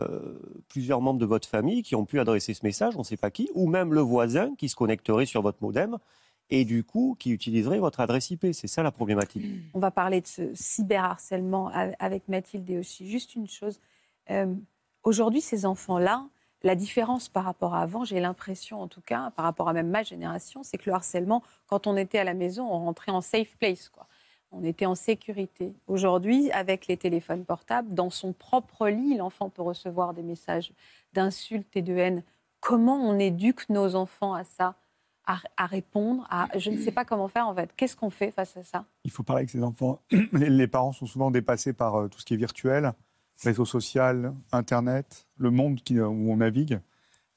plusieurs 0.67 1.01
membres 1.01 1.19
de 1.19 1.25
votre 1.25 1.49
famille 1.49 1.81
qui 1.81 1.95
ont 1.95 2.05
pu 2.05 2.19
adresser 2.19 2.53
ce 2.53 2.63
message, 2.63 2.95
on 2.95 2.99
ne 2.99 3.03
sait 3.03 3.17
pas 3.17 3.31
qui, 3.31 3.49
ou 3.55 3.67
même 3.67 3.95
le 3.95 4.01
voisin 4.01 4.53
qui 4.59 4.69
se 4.69 4.75
connecterait 4.75 5.25
sur 5.25 5.41
votre 5.41 5.57
modem 5.61 5.97
et 6.49 6.65
du 6.65 6.83
coup 6.83 7.15
qui 7.19 7.31
utiliserait 7.31 7.79
votre 7.79 7.99
adresse 7.99 8.29
IP. 8.29 8.47
C'est 8.53 8.67
ça 8.67 8.83
la 8.83 8.91
problématique. 8.91 9.43
On 9.73 9.79
va 9.79 9.91
parler 9.91 10.21
de 10.21 10.27
ce 10.27 10.53
cyberharcèlement 10.53 11.71
avec 11.99 12.27
Mathilde 12.27 12.69
et 12.69 12.77
aussi. 12.77 13.09
Juste 13.09 13.35
une 13.35 13.47
chose. 13.47 13.79
Euh, 14.29 14.53
aujourd'hui, 15.03 15.41
ces 15.41 15.65
enfants-là, 15.65 16.25
la 16.63 16.75
différence 16.75 17.27
par 17.29 17.43
rapport 17.43 17.75
à 17.75 17.81
avant, 17.81 18.05
j'ai 18.05 18.19
l'impression 18.19 18.81
en 18.81 18.87
tout 18.87 19.01
cas, 19.01 19.31
par 19.31 19.45
rapport 19.45 19.67
à 19.67 19.73
même 19.73 19.89
ma 19.89 20.03
génération, 20.03 20.63
c'est 20.63 20.77
que 20.77 20.89
le 20.89 20.95
harcèlement, 20.95 21.43
quand 21.67 21.87
on 21.87 21.97
était 21.97 22.19
à 22.19 22.23
la 22.23 22.33
maison, 22.33 22.63
on 22.71 22.79
rentrait 22.85 23.11
en 23.11 23.21
safe 23.21 23.57
place. 23.57 23.89
Quoi. 23.89 24.07
On 24.51 24.63
était 24.63 24.85
en 24.85 24.95
sécurité. 24.95 25.73
Aujourd'hui, 25.87 26.51
avec 26.51 26.87
les 26.87 26.95
téléphones 26.95 27.43
portables, 27.43 27.93
dans 27.93 28.09
son 28.09 28.33
propre 28.33 28.87
lit, 28.87 29.17
l'enfant 29.17 29.49
peut 29.49 29.61
recevoir 29.61 30.13
des 30.13 30.23
messages 30.23 30.71
d'insultes 31.11 31.75
et 31.75 31.81
de 31.81 31.95
haine. 31.95 32.23
Comment 32.61 32.97
on 32.97 33.19
éduque 33.19 33.67
nos 33.69 33.95
enfants 33.95 34.33
à 34.33 34.43
ça 34.43 34.75
à, 35.25 35.65
répondre 35.65 36.27
à 36.29 36.49
je 36.57 36.69
ne 36.69 36.77
sais 36.77 36.91
pas 36.91 37.05
comment 37.05 37.29
faire 37.29 37.47
en 37.47 37.55
fait. 37.55 37.69
Qu'est-ce 37.77 37.95
qu'on 37.95 38.09
fait 38.09 38.31
face 38.31 38.57
à 38.57 38.63
ça? 38.63 38.85
Il 39.05 39.11
faut 39.11 39.23
parler 39.23 39.41
avec 39.41 39.49
ces 39.49 39.63
enfants. 39.63 40.01
Les, 40.33 40.67
parents 40.67 40.91
sont 40.91 41.05
souvent 41.05 41.31
dépassés 41.31 41.71
par 41.71 41.95
euh, 41.95 42.07
tout 42.09 42.19
ce 42.19 42.25
qui 42.25 42.33
est 42.33 42.37
virtuel, 42.37 42.93
réseau 43.43 43.65
social, 43.65 44.33
Internet, 44.51 45.25
le 45.37 45.51
monde 45.51 45.81
qui, 45.81 45.99
où 45.99 46.31
on 46.31 46.37
navigue. 46.37 46.79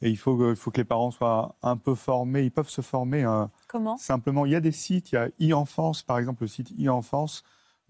Et 0.02 0.10
il 0.10 0.16
faut, 0.18 0.36
que- 0.36 0.50
il 0.50 0.56
faut 0.56 0.70
que 0.70 0.76
les 0.78 0.84
parents 0.84 1.10
soient 1.10 1.56
un 1.62 1.76
peu 1.76 1.94
formés. 1.94 2.44
Ils 2.44 2.50
peuvent 2.50 2.68
se 2.68 2.82
former. 2.82 3.22
hein, 3.22 3.50
Comment? 3.68 3.96
Simplement, 3.96 4.44
il 4.44 4.52
y 4.52 4.54
a 4.54 4.60
des 4.60 4.72
sites, 4.72 5.12
il 5.12 5.14
y 5.14 5.18
a 5.18 5.28
e-enfance, 5.54 6.02
par 6.02 6.18
exemple, 6.18 6.42
le 6.42 6.48
site 6.48 6.72
e-enfance 6.78 7.44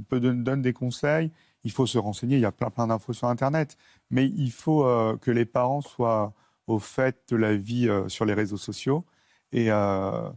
peut 0.09 0.21
donne, 0.21 0.45
donne 0.45 0.63
des 0.63 0.73
conseils. 0.73 1.33
Il 1.65 1.73
faut 1.73 1.87
se 1.87 1.99
renseigner, 1.99 2.37
il 2.37 2.43
y 2.43 2.45
a 2.47 2.53
plein, 2.53 2.71
plein 2.71 2.87
d'infos 2.87 3.13
sur 3.13 3.27
Internet. 3.29 3.77
Mais 4.11 4.27
il 4.29 4.53
faut 4.53 4.85
euh, 4.87 5.17
que 5.17 5.33
les 5.33 5.45
parents 5.47 5.81
soient 5.81 6.33
au 6.69 6.79
fait 6.79 7.17
de 7.29 7.37
la 7.37 7.57
vie 7.57 7.89
euh, 7.89 8.09
sur 8.09 8.25
les 8.25 8.35
réseaux 8.35 8.57
sociaux. 8.57 9.05
Et, 9.53 9.71
euh, 9.73 10.31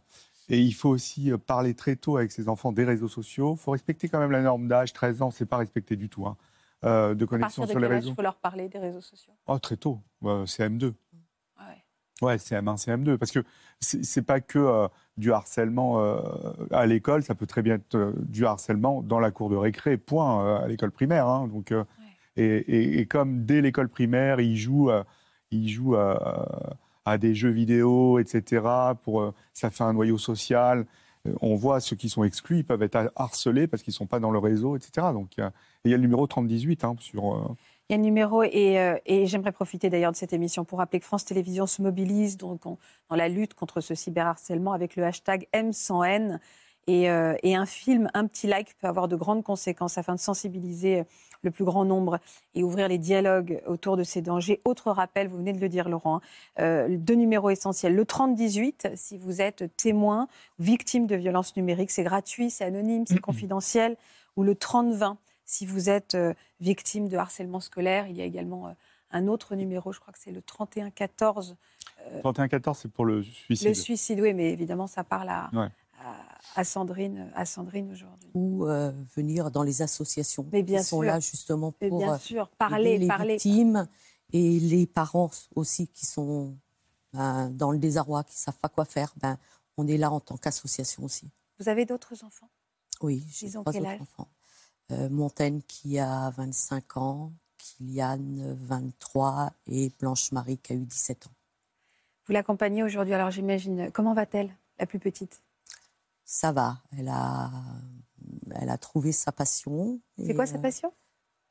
et 0.49 0.59
il 0.59 0.71
faut 0.71 0.89
aussi 0.89 1.31
euh, 1.31 1.37
parler 1.37 1.75
très 1.75 1.95
tôt 1.95 2.17
avec 2.17 2.31
ses 2.31 2.49
enfants 2.49 2.71
des 2.71 2.83
réseaux 2.83 3.07
sociaux. 3.07 3.53
Il 3.55 3.59
faut 3.61 3.71
respecter 3.71 4.09
quand 4.09 4.19
même 4.19 4.31
la 4.31 4.41
norme 4.41 4.67
d'âge. 4.67 4.91
13 4.93 5.21
ans, 5.21 5.29
c'est 5.29 5.45
pas 5.45 5.57
respecté 5.57 5.95
du 5.95 6.09
tout. 6.09 6.25
hein, 6.25 6.35
euh, 6.85 7.13
de 7.15 7.25
connexion 7.25 7.65
sur 7.67 7.79
les 7.79 7.87
réseaux. 7.87 8.09
il 8.11 8.15
faut 8.15 8.21
leur 8.21 8.35
parler 8.37 8.69
des 8.69 8.79
réseaux 8.79 9.01
sociaux? 9.01 9.33
Oh, 9.47 9.59
très 9.59 9.77
tôt. 9.77 9.99
Euh, 10.23 10.45
CM2. 10.45 10.93
Ah 11.57 11.63
ouais. 11.69 11.83
Ouais, 12.27 12.35
CM1, 12.37 12.75
CM2. 12.77 13.17
Parce 13.17 13.31
que 13.31 13.39
c'est 13.79 14.21
pas 14.21 14.41
que 14.41 14.59
euh, 14.59 14.87
du 15.17 15.31
harcèlement 15.31 15.99
euh, 16.01 16.19
à 16.71 16.85
l'école, 16.85 17.23
ça 17.23 17.35
peut 17.35 17.45
très 17.47 17.61
bien 17.61 17.75
être 17.75 17.95
euh, 17.95 18.13
du 18.17 18.45
harcèlement 18.45 19.01
dans 19.01 19.19
la 19.19 19.31
cour 19.31 19.49
de 19.49 19.55
récré, 19.55 19.97
point, 19.97 20.57
à 20.61 20.67
l'école 20.67 20.91
primaire. 20.91 21.27
hein. 21.27 21.47
donc, 21.47 21.73
et, 22.35 22.43
et- 22.57 22.99
et 22.99 23.05
comme 23.05 23.45
dès 23.45 23.61
l'école 23.61 23.89
primaire, 23.89 24.39
ils 24.39 24.55
jouent, 24.57 24.91
ils 25.51 25.67
jouent 25.69 25.95
à 25.95 27.17
des 27.17 27.33
jeux 27.35 27.49
vidéo, 27.49 28.19
etc., 28.19 28.63
pour, 29.03 29.33
ça 29.53 29.69
fait 29.69 29.83
un 29.83 29.93
noyau 29.93 30.17
social. 30.17 30.85
Euh, 31.27 31.33
on 31.41 31.55
voit 31.55 31.79
ceux 31.81 31.95
qui 31.95 32.07
sont 32.09 32.23
exclus, 32.23 32.59
ils 32.59 32.63
peuvent 32.65 32.81
être 32.81 33.11
harcelés 33.15 33.67
parce 33.67 33.83
qu'ils 33.83 33.91
ne 33.91 33.95
sont 33.95 34.07
pas 34.07 34.19
dans 34.19 34.31
le 34.31 34.39
réseau, 34.39 34.77
etc. 34.77 35.07
Donc, 35.13 35.31
il 35.37 35.41
y 35.91 35.93
a- 35.93 35.97
le 35.97 36.01
numéro 36.01 36.25
3018 36.27 36.83
hein, 36.83 36.95
sur. 36.99 37.35
euh, 37.35 37.55
Il 37.89 37.93
y 37.93 37.95
a 37.95 37.99
un 37.99 38.03
numéro 38.03 38.43
et, 38.43 38.79
euh, 38.79 38.97
et 39.05 39.25
j'aimerais 39.25 39.51
profiter 39.51 39.89
d'ailleurs 39.89 40.11
de 40.11 40.17
cette 40.17 40.31
émission 40.33 40.63
pour 40.63 40.77
rappeler 40.77 40.99
que 40.99 41.05
France 41.05 41.25
Télévisions 41.25 41.65
se 41.67 41.81
mobilise 41.81 42.37
donc, 42.37 42.61
dans 42.63 42.77
la 43.15 43.27
lutte 43.27 43.53
contre 43.55 43.81
ce 43.81 43.95
cyberharcèlement 43.95 44.73
avec 44.73 44.95
le 44.95 45.03
hashtag 45.05 45.47
M100N. 45.53 46.39
Et, 46.89 47.07
euh, 47.07 47.35
et 47.43 47.55
un 47.55 47.67
film, 47.67 48.09
un 48.15 48.25
petit 48.25 48.47
like 48.47 48.75
peut 48.79 48.87
avoir 48.87 49.07
de 49.07 49.15
grandes 49.15 49.43
conséquences 49.43 49.99
afin 49.99 50.15
de 50.15 50.19
sensibiliser 50.19 51.03
le 51.43 51.51
plus 51.51 51.63
grand 51.63 51.85
nombre 51.85 52.17
et 52.55 52.63
ouvrir 52.63 52.87
les 52.87 52.97
dialogues 52.97 53.61
autour 53.67 53.95
de 53.95 54.03
ces 54.03 54.23
dangers. 54.23 54.59
Autre 54.65 54.89
rappel, 54.89 55.27
vous 55.27 55.37
venez 55.37 55.53
de 55.53 55.59
le 55.59 55.69
dire 55.69 55.87
Laurent, 55.87 56.15
hein, 56.15 56.21
euh, 56.59 56.97
deux 56.97 57.13
numéros 57.13 57.51
essentiels. 57.51 57.93
Le 57.93 58.05
3018, 58.05 58.89
si 58.95 59.19
vous 59.19 59.39
êtes 59.39 59.65
témoin, 59.77 60.27
victime 60.57 61.05
de 61.05 61.15
violences 61.15 61.55
numériques, 61.55 61.91
c'est 61.91 62.03
gratuit, 62.03 62.49
c'est 62.49 62.65
anonyme, 62.65 63.05
c'est 63.05 63.21
confidentiel. 63.21 63.95
Ou 64.35 64.41
le 64.41 64.55
3020, 64.55 65.19
si 65.45 65.67
vous 65.67 65.91
êtes 65.91 66.15
euh, 66.15 66.33
victime 66.59 67.07
de 67.07 67.17
harcèlement 67.17 67.59
scolaire. 67.59 68.07
Il 68.07 68.17
y 68.17 68.21
a 68.21 68.25
également 68.25 68.67
euh, 68.67 68.71
un 69.11 69.27
autre 69.27 69.53
numéro, 69.53 69.93
je 69.93 69.99
crois 69.99 70.11
que 70.11 70.19
c'est 70.19 70.31
le 70.31 70.41
3114, 70.41 71.55
31-14, 72.23 72.73
c'est 72.81 72.91
pour 72.91 73.05
le 73.05 73.21
suicide. 73.21 73.67
le 73.67 73.73
suicide. 73.75 74.19
Oui, 74.21 74.33
mais 74.33 74.51
évidemment, 74.51 74.87
ça 74.87 75.03
parle 75.03 75.29
à, 75.29 75.51
Ouais. 75.53 75.67
À, 76.55 76.63
Sandrine, 76.63 77.31
à 77.35 77.45
Sandrine 77.45 77.91
aujourd'hui. 77.91 78.29
Ou 78.33 78.65
euh, 78.65 78.91
venir 79.15 79.51
dans 79.51 79.63
les 79.63 79.81
associations 79.81 80.47
Mais 80.51 80.63
bien 80.63 80.79
qui 80.79 80.85
sont 80.85 81.01
là 81.01 81.19
justement 81.19 81.71
pour 81.71 81.97
bien 81.97 82.13
euh, 82.13 82.17
aider 82.17 82.43
parler, 82.57 82.97
les 82.97 83.07
parler. 83.07 83.33
victimes 83.33 83.87
et 84.31 84.59
les 84.59 84.85
parents 84.87 85.31
aussi 85.55 85.87
qui 85.87 86.05
sont 86.05 86.57
ben, 87.13 87.49
dans 87.49 87.71
le 87.71 87.79
désarroi, 87.79 88.23
qui 88.23 88.37
savent 88.37 88.59
pas 88.59 88.69
quoi 88.69 88.85
faire. 88.85 89.13
Ben, 89.21 89.37
on 89.77 89.87
est 89.87 89.97
là 89.97 90.11
en 90.11 90.19
tant 90.19 90.37
qu'association 90.37 91.03
aussi. 91.03 91.29
Vous 91.59 91.69
avez 91.69 91.85
d'autres 91.85 92.23
enfants? 92.23 92.49
Oui, 93.01 93.25
j'ai 93.31 93.49
trois 93.49 93.75
autres 93.75 94.01
enfants. 94.01 94.27
Euh, 94.91 95.09
Montaigne 95.09 95.61
qui 95.67 95.99
a 95.99 96.31
25 96.31 96.97
ans, 96.97 97.31
Kylian 97.57 98.19
23 98.55 99.53
et 99.67 99.91
Blanche-Marie 99.99 100.57
qui 100.57 100.73
a 100.73 100.75
eu 100.75 100.85
17 100.85 101.27
ans. 101.27 101.31
Vous 102.25 102.33
l'accompagnez 102.33 102.83
aujourd'hui, 102.83 103.13
alors 103.13 103.31
j'imagine. 103.31 103.91
Comment 103.91 104.13
va-t-elle, 104.13 104.53
la 104.79 104.85
plus 104.85 104.99
petite? 104.99 105.41
Ça 106.31 106.51
va, 106.51 106.77
elle 106.95 107.07
a, 107.07 107.49
elle 108.51 108.69
a 108.69 108.77
trouvé 108.77 109.11
sa 109.11 109.31
passion. 109.31 109.99
C'est 110.23 110.35
quoi 110.35 110.45
sa 110.45 110.59
passion? 110.59 110.93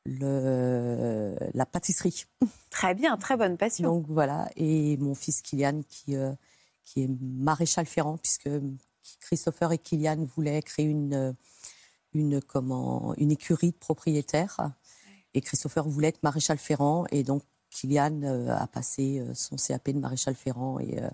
Le, 0.07 1.37
La 1.53 1.67
pâtisserie. 1.67 2.27
Très 2.71 2.95
bien, 2.95 3.17
très 3.17 3.37
bonne 3.37 3.57
passion. 3.57 3.89
Donc 3.89 4.07
voilà, 4.09 4.49
et 4.55 4.97
mon 4.99 5.17
fils 5.17 5.43
Kylian 5.43 5.83
qui, 5.89 6.15
euh, 6.15 6.33
qui 6.85 7.03
est 7.03 7.11
maréchal 7.21 7.87
ferrant, 7.87 8.19
puisque 8.19 8.49
Christopher 9.19 9.73
et 9.73 9.79
Kylian 9.79 10.25
voulaient 10.37 10.63
créer 10.63 10.87
une, 10.87 11.35
une, 12.15 12.41
comment, 12.41 13.15
une 13.17 13.33
écurie 13.33 13.73
de 13.73 13.77
propriétaires. 13.79 14.61
Et 15.35 15.41
Christopher 15.41 15.89
voulait 15.89 16.09
être 16.09 16.23
maréchal 16.23 16.57
ferrant, 16.57 17.05
et 17.11 17.25
donc 17.25 17.43
Kylian 17.71 18.23
euh, 18.23 18.55
a 18.55 18.69
passé 18.69 19.19
euh, 19.19 19.35
son 19.35 19.57
CAP 19.57 19.91
de 19.91 19.99
maréchal 19.99 20.37
ferrant. 20.37 20.79
Et, 20.79 21.03
euh, 21.03 21.11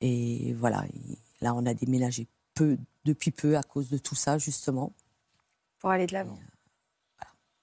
et 0.00 0.52
voilà, 0.52 0.84
et 0.86 1.18
là 1.40 1.52
on 1.56 1.66
a 1.66 1.74
déménagé 1.74 2.28
peu, 2.54 2.76
depuis 3.04 3.30
peu 3.30 3.56
à 3.56 3.62
cause 3.62 3.88
de 3.90 3.98
tout 3.98 4.14
ça, 4.14 4.38
justement. 4.38 4.92
Pour 5.78 5.90
aller 5.90 6.06
de 6.06 6.12
l'avant. 6.12 6.38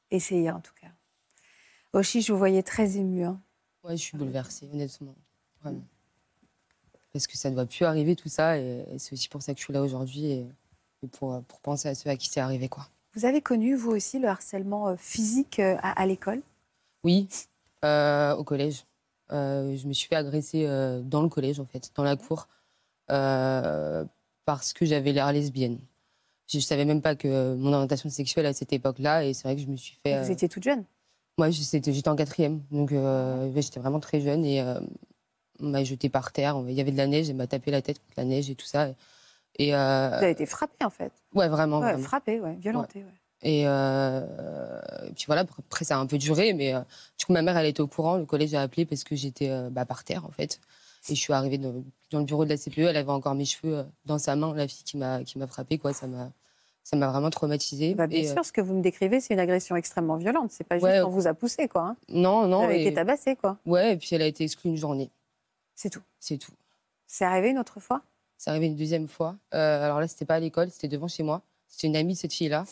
Essayez 0.09 0.49
en 0.51 0.61
tout 0.61 0.73
cas. 0.79 0.87
Oshi, 1.93 2.21
je 2.21 2.31
vous 2.31 2.39
voyais 2.39 2.63
très 2.63 2.97
ému. 2.97 3.23
hein. 3.25 3.39
Ouais, 3.83 3.97
je 3.97 4.01
suis 4.01 4.17
bouleversée, 4.17 4.69
honnêtement. 4.71 5.15
Vraiment. 5.61 5.83
Parce 7.13 7.27
que 7.27 7.37
ça 7.37 7.49
ne 7.49 7.55
doit 7.55 7.65
plus 7.65 7.85
arriver 7.85 8.15
tout 8.15 8.29
ça. 8.29 8.57
Et, 8.59 8.85
et 8.91 8.99
c'est 8.99 9.13
aussi 9.13 9.29
pour 9.29 9.41
ça 9.41 9.53
que 9.53 9.59
je 9.59 9.65
suis 9.65 9.73
là 9.73 9.81
aujourd'hui. 9.81 10.25
Et, 10.25 10.47
et 11.03 11.07
pour, 11.07 11.33
euh, 11.33 11.41
pour 11.41 11.59
penser 11.59 11.89
à 11.89 11.95
ceux 11.95 12.09
à 12.09 12.15
qui 12.15 12.29
c'est 12.29 12.39
arrivé. 12.39 12.69
quoi. 12.69 12.87
Vous 13.13 13.25
avez 13.25 13.41
connu, 13.41 13.75
vous 13.75 13.91
aussi, 13.91 14.19
le 14.19 14.27
harcèlement 14.27 14.89
euh, 14.89 14.95
physique 14.97 15.59
euh, 15.59 15.75
à, 15.81 15.99
à 16.01 16.05
l'école? 16.05 16.41
Oui, 17.03 17.27
euh, 17.83 18.35
au 18.35 18.43
collège. 18.43 18.85
Euh, 19.31 19.75
je 19.75 19.87
me 19.87 19.93
suis 19.93 20.07
fait 20.07 20.15
agresser 20.15 20.65
euh, 20.65 21.01
dans 21.01 21.21
le 21.21 21.29
collège, 21.29 21.59
en 21.59 21.65
fait, 21.65 21.91
dans 21.95 22.03
la 22.03 22.15
cour, 22.15 22.47
euh, 23.09 24.05
parce 24.47 24.73
que 24.73 24.85
j'avais 24.85 25.11
l'air 25.11 25.31
lesbienne. 25.31 25.77
Je 26.47 26.57
ne 26.57 26.61
savais 26.61 26.85
même 26.85 27.01
pas 27.01 27.15
que 27.15 27.53
mon 27.55 27.73
orientation 27.73 28.09
sexuelle 28.09 28.45
à 28.45 28.53
cette 28.53 28.71
époque-là, 28.71 29.25
et 29.25 29.33
c'est 29.33 29.43
vrai 29.43 29.57
que 29.57 29.61
je 29.61 29.67
me 29.67 29.75
suis 29.75 29.97
fait. 30.01 30.23
Vous 30.23 30.31
étiez 30.31 30.47
toute 30.47 30.63
jeune? 30.63 30.85
Moi, 31.37 31.51
j'étais 31.51 32.07
en 32.07 32.15
quatrième, 32.15 32.61
donc 32.71 32.91
euh, 32.93 33.51
j'étais 33.55 33.79
vraiment 33.79 33.99
très 33.99 34.21
jeune, 34.21 34.43
et 34.45 34.63
on 35.59 35.67
m'a 35.69 35.83
jeté 35.83 36.09
par 36.09 36.31
terre. 36.31 36.61
Il 36.67 36.73
y 36.73 36.81
avait 36.81 36.91
de 36.91 36.97
la 36.97 37.07
neige, 37.07 37.29
elle 37.29 37.35
m'a 37.35 37.47
tapé 37.47 37.71
la 37.71 37.81
tête 37.81 37.99
contre 37.99 38.13
la 38.17 38.25
neige 38.25 38.49
et 38.49 38.55
tout 38.55 38.65
ça. 38.65 38.89
Et, 39.59 39.75
euh, 39.75 40.09
Vous 40.09 40.23
avez 40.23 40.31
été 40.31 40.45
frappée 40.45 40.85
en 40.85 40.89
fait? 40.89 41.11
ouais, 41.33 41.47
vraiment. 41.49 41.79
Ouais, 41.79 41.91
vraiment. 41.91 42.03
frappée, 42.03 42.39
ouais, 42.39 42.55
violentée. 42.55 42.99
ouais. 42.99 43.11
Et, 43.43 43.67
euh, 43.67 44.79
et 45.07 45.11
puis 45.11 45.25
voilà, 45.27 45.41
après 45.41 45.85
ça 45.85 45.97
a 45.97 45.99
un 45.99 46.07
peu 46.07 46.17
duré, 46.17 46.53
mais 46.53 46.73
euh, 46.73 46.79
du 47.19 47.25
coup 47.25 47.33
ma 47.33 47.43
mère 47.43 47.55
elle 47.57 47.67
était 47.67 47.81
au 47.81 47.87
courant, 47.87 48.17
le 48.17 48.25
collège 48.25 48.55
a 48.55 48.61
appelé 48.61 48.85
parce 48.85 49.03
que 49.03 49.15
j'étais 49.15 49.51
bah, 49.69 49.85
par 49.85 50.03
terre 50.03 50.25
en 50.25 50.31
fait. 50.31 50.59
Et 51.09 51.15
je 51.15 51.19
suis 51.19 51.33
arrivée 51.33 51.57
dans, 51.57 51.73
dans 52.11 52.19
le 52.19 52.25
bureau 52.25 52.43
de 52.45 52.49
la 52.49 52.57
CPE, 52.57 52.79
elle 52.79 52.97
avait 52.97 53.09
encore 53.11 53.35
mes 53.35 53.45
cheveux 53.45 53.77
euh, 53.77 53.83
dans 54.05 54.17
sa 54.17 54.35
main, 54.35 54.53
la 54.53 54.67
fille 54.67 54.83
qui 54.83 54.97
m'a 54.97 55.23
qui 55.23 55.37
m'a 55.39 55.47
frappée 55.47 55.77
quoi, 55.77 55.93
ça 55.93 56.07
m'a 56.07 56.31
ça 56.83 56.95
m'a 56.95 57.07
vraiment 57.09 57.29
traumatisée. 57.29 57.95
Bah, 57.95 58.07
bien 58.07 58.19
Et, 58.21 58.29
euh, 58.29 58.33
sûr, 58.33 58.45
ce 58.45 58.51
que 58.53 58.61
vous 58.61 58.73
me 58.73 58.81
décrivez, 58.81 59.19
c'est 59.19 59.33
une 59.33 59.39
agression 59.41 59.75
extrêmement 59.75 60.15
violente. 60.15 60.51
C'est 60.51 60.63
pas 60.63 60.75
juste 60.75 60.85
Ouais, 60.85 61.01
qu'on 61.03 61.09
vous 61.09 61.27
a 61.27 61.33
poussé, 61.33 61.67
quoi. 61.67 61.81
hein. 61.83 61.97
non 62.09 62.47
non 62.47 62.59
Vous 62.59 62.63
avez 62.65 62.79
et, 62.83 62.87
été 62.87 62.93
tabassé, 62.95 63.35
quoi. 63.35 63.57
ouais 63.65 63.93
et 63.93 63.97
puis 63.97 64.09
elle 64.13 64.21
a 64.21 64.25
été 64.27 64.43
exclue 64.45 64.69
une 64.69 64.77
journée, 64.77 65.09
C'est 65.75 65.89
tout. 65.89 66.01
c'est 66.19 66.37
tout. 66.37 66.53
C'est 67.05 67.25
arrivé 67.25 67.49
une 67.49 67.57
autre 67.59 67.79
fois? 67.79 68.01
C'est 68.37 68.49
arrivé 68.51 68.67
une 68.67 68.75
deuxième 68.75 69.07
fois. 69.07 69.35
Euh, 69.53 69.83
alors 69.83 69.99
là 69.99 70.07
c'était 70.07 70.25
pas 70.25 70.35
à 70.35 70.39
l'école, 70.39 70.69
c'était 70.71 70.87
devant 70.87 71.07
chez 71.07 71.23
moi. 71.23 71.41
C'était 71.67 71.87
une 71.87 71.95
amie 71.95 72.13
de 72.13 72.17
cette 72.19 72.33
fille 72.33 72.49
là. 72.49 72.65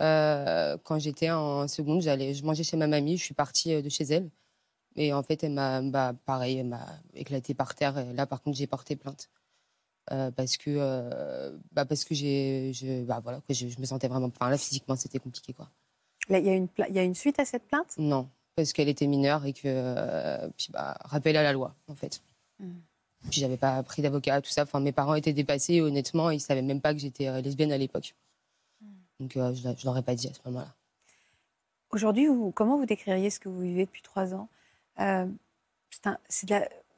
Euh, 0.00 0.76
quand 0.84 0.98
j'étais 0.98 1.30
en 1.30 1.68
seconde, 1.68 2.02
j'allais, 2.02 2.34
je 2.34 2.44
mangeais 2.44 2.62
chez 2.64 2.76
ma 2.76 2.86
mamie, 2.86 3.16
je 3.16 3.24
suis 3.24 3.34
partie 3.34 3.74
euh, 3.74 3.82
de 3.82 3.88
chez 3.88 4.04
elle. 4.04 4.28
Et 4.96 5.12
en 5.12 5.22
fait, 5.22 5.44
elle 5.44 5.52
m'a, 5.52 5.82
bah, 5.82 6.14
pareil, 6.24 6.58
elle 6.58 6.66
m'a 6.68 6.86
éclaté 7.14 7.54
par 7.54 7.74
terre. 7.74 7.98
Et 7.98 8.12
là, 8.14 8.26
par 8.26 8.42
contre, 8.42 8.56
j'ai 8.56 8.66
porté 8.66 8.96
plainte. 8.96 9.28
Euh, 10.12 10.30
parce 10.30 10.56
que, 10.56 10.70
euh, 10.70 11.56
bah, 11.72 11.84
parce 11.84 12.04
que 12.04 12.14
j'ai, 12.14 12.72
je, 12.72 13.04
bah, 13.04 13.20
voilà, 13.22 13.40
quoi, 13.40 13.54
je, 13.54 13.68
je 13.68 13.78
me 13.80 13.84
sentais 13.84 14.08
vraiment. 14.08 14.26
Enfin, 14.26 14.50
là, 14.50 14.56
physiquement, 14.56 14.96
c'était 14.96 15.18
compliqué, 15.18 15.52
quoi. 15.52 15.68
Il 16.28 16.38
y, 16.38 16.48
a 16.48 16.54
une 16.54 16.68
pla- 16.68 16.88
y 16.88 16.98
a 16.98 17.02
une 17.02 17.14
suite 17.14 17.38
à 17.38 17.44
cette 17.44 17.66
plainte? 17.66 17.94
Non, 17.98 18.28
parce 18.54 18.72
qu'elle 18.72 18.88
était 18.88 19.06
mineure 19.06 19.44
et 19.44 19.52
que, 19.52 19.62
euh, 19.66 20.48
puis, 20.56 20.68
bah, 20.72 20.96
rappel 21.04 21.36
à 21.36 21.42
la 21.42 21.52
loi, 21.52 21.74
en 21.88 21.94
fait. 21.94 22.22
Mm. 22.58 22.72
Puis, 23.30 23.40
j'avais 23.40 23.56
pas 23.56 23.82
pris 23.82 24.02
d'avocat, 24.02 24.40
tout 24.40 24.50
ça. 24.50 24.62
Enfin, 24.62 24.80
mes 24.80 24.92
parents 24.92 25.14
étaient 25.14 25.32
dépassés, 25.32 25.74
et 25.74 25.80
honnêtement, 25.82 26.30
ils 26.30 26.40
savaient 26.40 26.62
même 26.62 26.80
pas 26.80 26.94
que 26.94 27.00
j'étais 27.00 27.42
lesbienne 27.42 27.72
à 27.72 27.78
l'époque. 27.78 28.14
Donc, 29.18 29.36
euh, 29.36 29.54
je, 29.54 29.68
je 29.76 29.86
l'aurais 29.86 30.02
pas 30.02 30.14
dit 30.14 30.28
à 30.28 30.32
ce 30.34 30.40
moment-là. 30.46 30.72
Aujourd'hui, 31.90 32.26
vous- 32.26 32.52
comment 32.52 32.76
vous 32.76 32.86
décririez 32.86 33.30
ce 33.30 33.40
que 33.40 33.48
vous 33.48 33.60
vivez 33.60 33.86
depuis 33.86 34.02
trois 34.02 34.34
ans? 34.34 34.48
Euh, 35.00 35.26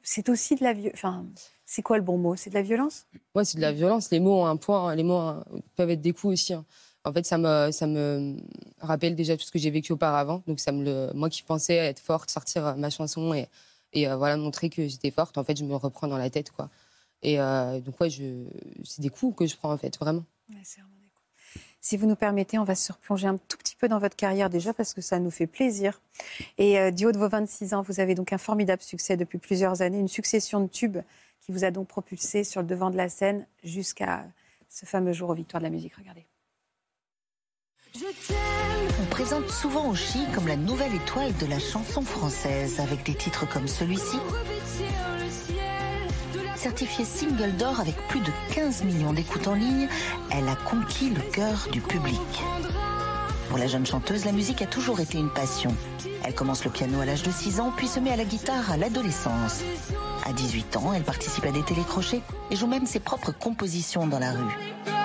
c'est 0.01 0.29
aussi 0.29 0.55
de 0.55 0.63
la 0.63 0.73
violence. 0.73 0.93
Enfin, 0.95 1.25
c'est 1.65 1.81
quoi 1.81 1.97
le 1.97 2.03
bon 2.03 2.17
mot? 2.17 2.35
C'est 2.35 2.49
de 2.49 2.55
la 2.55 2.61
violence? 2.61 3.05
Ouais, 3.35 3.45
c'est 3.45 3.57
de 3.57 3.61
la 3.61 3.71
violence. 3.71 4.09
Les 4.11 4.19
mots 4.19 4.41
ont 4.41 4.45
un 4.45 4.57
poids, 4.57 4.79
hein. 4.91 4.95
les 4.95 5.03
mots 5.03 5.17
hein, 5.17 5.43
peuvent 5.75 5.89
être 5.89 6.01
des 6.01 6.13
coups 6.13 6.33
aussi. 6.33 6.53
hein. 6.53 6.65
En 7.05 7.13
fait, 7.13 7.25
ça 7.25 7.37
me, 7.37 7.71
ça 7.71 7.87
me 7.87 8.37
rappelle 8.79 9.15
déjà 9.15 9.37
tout 9.37 9.43
ce 9.43 9.51
que 9.51 9.59
j'ai 9.59 9.69
vécu 9.71 9.93
auparavant. 9.93 10.43
Donc, 10.47 10.59
ça 10.59 10.71
me 10.71 10.83
le, 10.83 11.13
moi 11.13 11.29
qui 11.29 11.43
pensais 11.43 11.75
être 11.75 11.99
forte, 11.99 12.29
sortir 12.29 12.65
euh, 12.65 12.75
ma 12.75 12.89
chanson 12.89 13.33
et, 13.33 13.47
et 13.93 14.07
euh, 14.07 14.17
voilà, 14.17 14.35
montrer 14.35 14.69
que 14.69 14.87
j'étais 14.87 15.11
forte, 15.11 15.37
en 15.37 15.43
fait, 15.43 15.57
je 15.57 15.63
me 15.63 15.75
reprends 15.75 16.07
dans 16.07 16.17
la 16.17 16.29
tête. 16.29 16.51
quoi. 16.51 16.69
Et 17.21 17.39
euh, 17.39 17.79
donc, 17.79 17.99
ouais, 18.01 18.09
je, 18.09 18.45
c'est 18.83 19.01
des 19.01 19.09
coups 19.09 19.35
que 19.37 19.45
je 19.47 19.55
prends, 19.55 19.71
en 19.71 19.77
fait, 19.77 19.97
vraiment. 19.97 20.25
Ouais, 20.49 20.61
c'est 20.63 20.81
vraiment 20.81 20.97
des 21.01 21.09
coups. 21.09 21.63
Si 21.89 21.97
vous 21.97 22.05
nous 22.05 22.15
permettez, 22.15 22.59
on 22.59 22.63
va 22.63 22.75
se 22.75 22.91
replonger 22.91 23.25
un 23.25 23.37
tout 23.37 23.57
petit 23.57 23.75
peu 23.75 23.87
dans 23.87 23.97
votre 23.97 24.15
carrière 24.15 24.51
déjà 24.51 24.75
parce 24.75 24.93
que 24.93 25.01
ça 25.01 25.17
nous 25.17 25.31
fait 25.31 25.47
plaisir. 25.47 25.99
Et 26.59 26.77
euh, 26.77 26.91
du 26.91 27.07
haut 27.07 27.11
de 27.11 27.17
vos 27.17 27.27
26 27.27 27.73
ans, 27.73 27.81
vous 27.81 27.99
avez 27.99 28.13
donc 28.13 28.31
un 28.31 28.37
formidable 28.37 28.83
succès 28.83 29.17
depuis 29.17 29.39
plusieurs 29.39 29.81
années, 29.81 29.97
une 29.97 30.07
succession 30.07 30.59
de 30.59 30.67
tubes 30.67 30.99
qui 31.41 31.51
vous 31.51 31.63
a 31.63 31.71
donc 31.71 31.87
propulsé 31.87 32.43
sur 32.43 32.61
le 32.61 32.67
devant 32.67 32.91
de 32.91 32.97
la 32.97 33.09
scène 33.09 33.47
jusqu'à 33.63 34.23
ce 34.69 34.85
fameux 34.85 35.13
jour 35.13 35.31
aux 35.31 35.33
Victoires 35.33 35.61
de 35.61 35.65
la 35.65 35.71
musique. 35.71 35.95
Regardez. 35.95 36.27
On 39.01 39.05
présente 39.09 39.49
souvent 39.49 39.89
Oshi 39.89 40.19
comme 40.35 40.47
la 40.47 40.57
nouvelle 40.57 40.93
étoile 40.93 41.35
de 41.37 41.47
la 41.47 41.57
chanson 41.57 42.03
française, 42.03 42.79
avec 42.79 43.03
des 43.03 43.15
titres 43.15 43.51
comme 43.51 43.67
celui-ci. 43.67 44.19
Certifiée 46.59 47.05
single 47.05 47.55
d'or 47.55 47.79
avec 47.79 47.95
plus 48.09 48.19
de 48.19 48.31
15 48.53 48.83
millions 48.83 49.13
d'écoutes 49.13 49.47
en 49.47 49.53
ligne, 49.53 49.87
elle 50.29 50.49
a 50.49 50.57
conquis 50.57 51.09
le 51.09 51.21
cœur 51.31 51.69
du 51.71 51.79
public. 51.79 52.19
Pour 53.47 53.57
la 53.57 53.67
jeune 53.67 53.85
chanteuse, 53.85 54.25
la 54.25 54.33
musique 54.33 54.61
a 54.61 54.65
toujours 54.65 54.99
été 54.99 55.17
une 55.17 55.29
passion. 55.29 55.73
Elle 56.21 56.35
commence 56.35 56.65
le 56.65 56.69
piano 56.69 56.99
à 56.99 57.05
l'âge 57.05 57.23
de 57.23 57.31
6 57.31 57.61
ans, 57.61 57.71
puis 57.77 57.87
se 57.87 58.01
met 58.01 58.11
à 58.11 58.17
la 58.17 58.25
guitare 58.25 58.69
à 58.69 58.75
l'adolescence. 58.75 59.61
À 60.25 60.33
18 60.33 60.75
ans, 60.75 60.91
elle 60.93 61.03
participe 61.03 61.45
à 61.45 61.51
des 61.51 61.63
télécrochets 61.63 62.21
et 62.51 62.57
joue 62.57 62.67
même 62.67 62.85
ses 62.85 62.99
propres 62.99 63.31
compositions 63.31 64.05
dans 64.05 64.19
la 64.19 64.33
rue. 64.33 64.98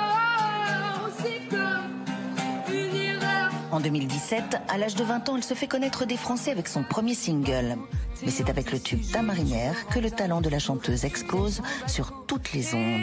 En 3.74 3.80
2017, 3.80 4.58
à 4.68 4.78
l'âge 4.78 4.94
de 4.94 5.02
20 5.02 5.28
ans, 5.28 5.37
elle 5.37 5.42
se 5.42 5.54
fait 5.54 5.66
connaître 5.66 6.04
des 6.04 6.16
Français 6.16 6.52
avec 6.52 6.68
son 6.68 6.84
premier 6.84 7.12
single. 7.14 7.76
Mais 8.22 8.30
c'est 8.30 8.48
avec 8.48 8.70
le 8.70 8.78
tube 8.78 9.00
Ta 9.12 9.20
marinière 9.20 9.74
que 9.88 9.98
le 9.98 10.12
talent 10.12 10.40
de 10.40 10.48
la 10.48 10.60
chanteuse 10.60 11.04
explose 11.04 11.60
sur 11.88 12.24
toutes 12.28 12.52
les 12.52 12.72
ondes. 12.76 13.02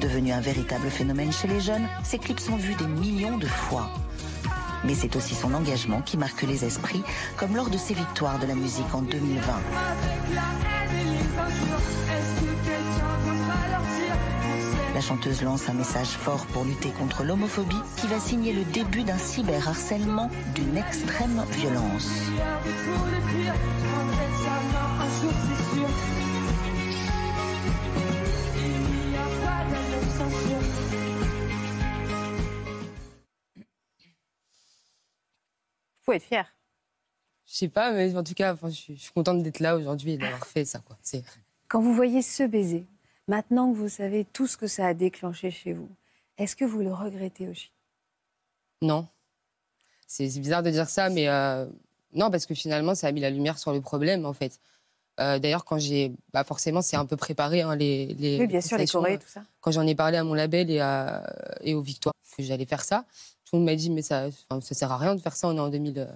Devenu 0.00 0.32
un 0.32 0.40
véritable 0.40 0.88
phénomène 0.88 1.30
chez 1.30 1.46
les 1.46 1.60
jeunes, 1.60 1.86
ses 2.04 2.16
clips 2.16 2.40
sont 2.40 2.56
vus 2.56 2.74
des 2.76 2.86
millions 2.86 3.36
de 3.36 3.46
fois. 3.46 3.90
Mais 4.84 4.94
c'est 4.94 5.14
aussi 5.14 5.34
son 5.34 5.52
engagement 5.52 6.00
qui 6.00 6.16
marque 6.16 6.40
les 6.40 6.64
esprits, 6.64 7.02
comme 7.36 7.54
lors 7.54 7.68
de 7.68 7.76
ses 7.76 7.92
victoires 7.92 8.38
de 8.38 8.46
la 8.46 8.54
musique 8.54 8.94
en 8.94 9.02
2020. 9.02 9.52
La 15.00 15.06
chanteuse 15.06 15.40
lance 15.40 15.66
un 15.70 15.72
message 15.72 16.08
fort 16.08 16.44
pour 16.48 16.62
lutter 16.62 16.90
contre 16.90 17.24
l'homophobie 17.24 17.80
qui 17.96 18.06
va 18.06 18.20
signer 18.20 18.52
le 18.52 18.64
début 18.64 19.02
d'un 19.02 19.16
cyberharcèlement 19.16 20.28
d'une 20.54 20.76
extrême 20.76 21.42
violence. 21.52 22.06
Vous 35.96 36.04
pouvez 36.04 36.16
être 36.16 36.24
fier. 36.24 36.46
Je 37.46 37.54
sais 37.54 37.68
pas, 37.68 37.92
mais 37.92 38.14
en 38.16 38.22
tout 38.22 38.34
cas, 38.34 38.52
enfin, 38.52 38.68
je, 38.68 38.74
suis, 38.74 38.96
je 38.96 39.02
suis 39.02 39.12
contente 39.12 39.42
d'être 39.42 39.60
là 39.60 39.76
aujourd'hui 39.76 40.12
et 40.12 40.18
d'avoir 40.18 40.46
fait 40.46 40.64
ça. 40.64 40.80
Quoi. 40.80 40.96
C'est- 41.02 41.24
Quand 41.68 41.80
vous 41.80 41.94
voyez 41.94 42.22
ce 42.22 42.42
baiser, 42.44 42.86
maintenant 43.30 43.72
que 43.72 43.76
vous 43.78 43.88
savez 43.88 44.24
tout 44.24 44.46
ce 44.46 44.56
que 44.56 44.66
ça 44.66 44.86
a 44.86 44.94
déclenché 44.94 45.50
chez 45.50 45.72
vous, 45.72 45.88
est-ce 46.36 46.56
que 46.56 46.64
vous 46.64 46.80
le 46.80 46.92
regrettez 46.92 47.48
aussi? 47.48 47.70
Non. 48.82 49.06
C'est 50.06 50.26
bizarre 50.40 50.64
de 50.64 50.70
dire 50.70 50.88
ça, 50.88 51.08
mais 51.10 51.28
euh, 51.28 51.66
non, 52.12 52.30
parce 52.30 52.44
que 52.44 52.54
finalement, 52.54 52.96
ça 52.96 53.06
a 53.06 53.12
mis 53.12 53.20
la 53.20 53.30
lumière 53.30 53.58
sur 53.58 53.72
le 53.72 53.80
problème, 53.80 54.26
en 54.26 54.32
fait. 54.32 54.58
Euh, 55.20 55.38
D'ailleurs, 55.38 55.64
quand 55.64 55.78
j'ai. 55.78 56.12
Bah 56.32 56.44
forcément, 56.44 56.82
c'est 56.82 56.96
un 56.96 57.06
peu 57.06 57.16
préparé, 57.16 57.62
hein, 57.62 57.76
les, 57.76 58.14
les. 58.14 58.40
Oui, 58.40 58.46
bien 58.46 58.60
sûr, 58.60 58.78
les 58.78 58.86
chorés, 58.86 59.18
tout 59.18 59.28
ça. 59.28 59.44
Quand 59.60 59.70
j'en 59.70 59.86
ai 59.86 59.94
parlé 59.94 60.16
à 60.16 60.24
mon 60.24 60.34
label 60.34 60.70
et, 60.70 60.80
à, 60.80 61.22
et 61.60 61.74
aux 61.74 61.82
Victoires, 61.82 62.14
que 62.36 62.42
j'allais 62.42 62.64
faire 62.64 62.82
ça, 62.82 63.04
tout 63.44 63.56
le 63.56 63.58
monde 63.58 63.66
m'a 63.66 63.76
dit, 63.76 63.90
mais 63.90 64.02
ça 64.02 64.28
ne 64.50 64.60
sert 64.60 64.90
à 64.90 64.98
rien 64.98 65.14
de 65.14 65.20
faire 65.20 65.36
ça, 65.36 65.48
on 65.48 65.56
est 65.56 65.60
en 65.60 65.68
2020 65.68 66.08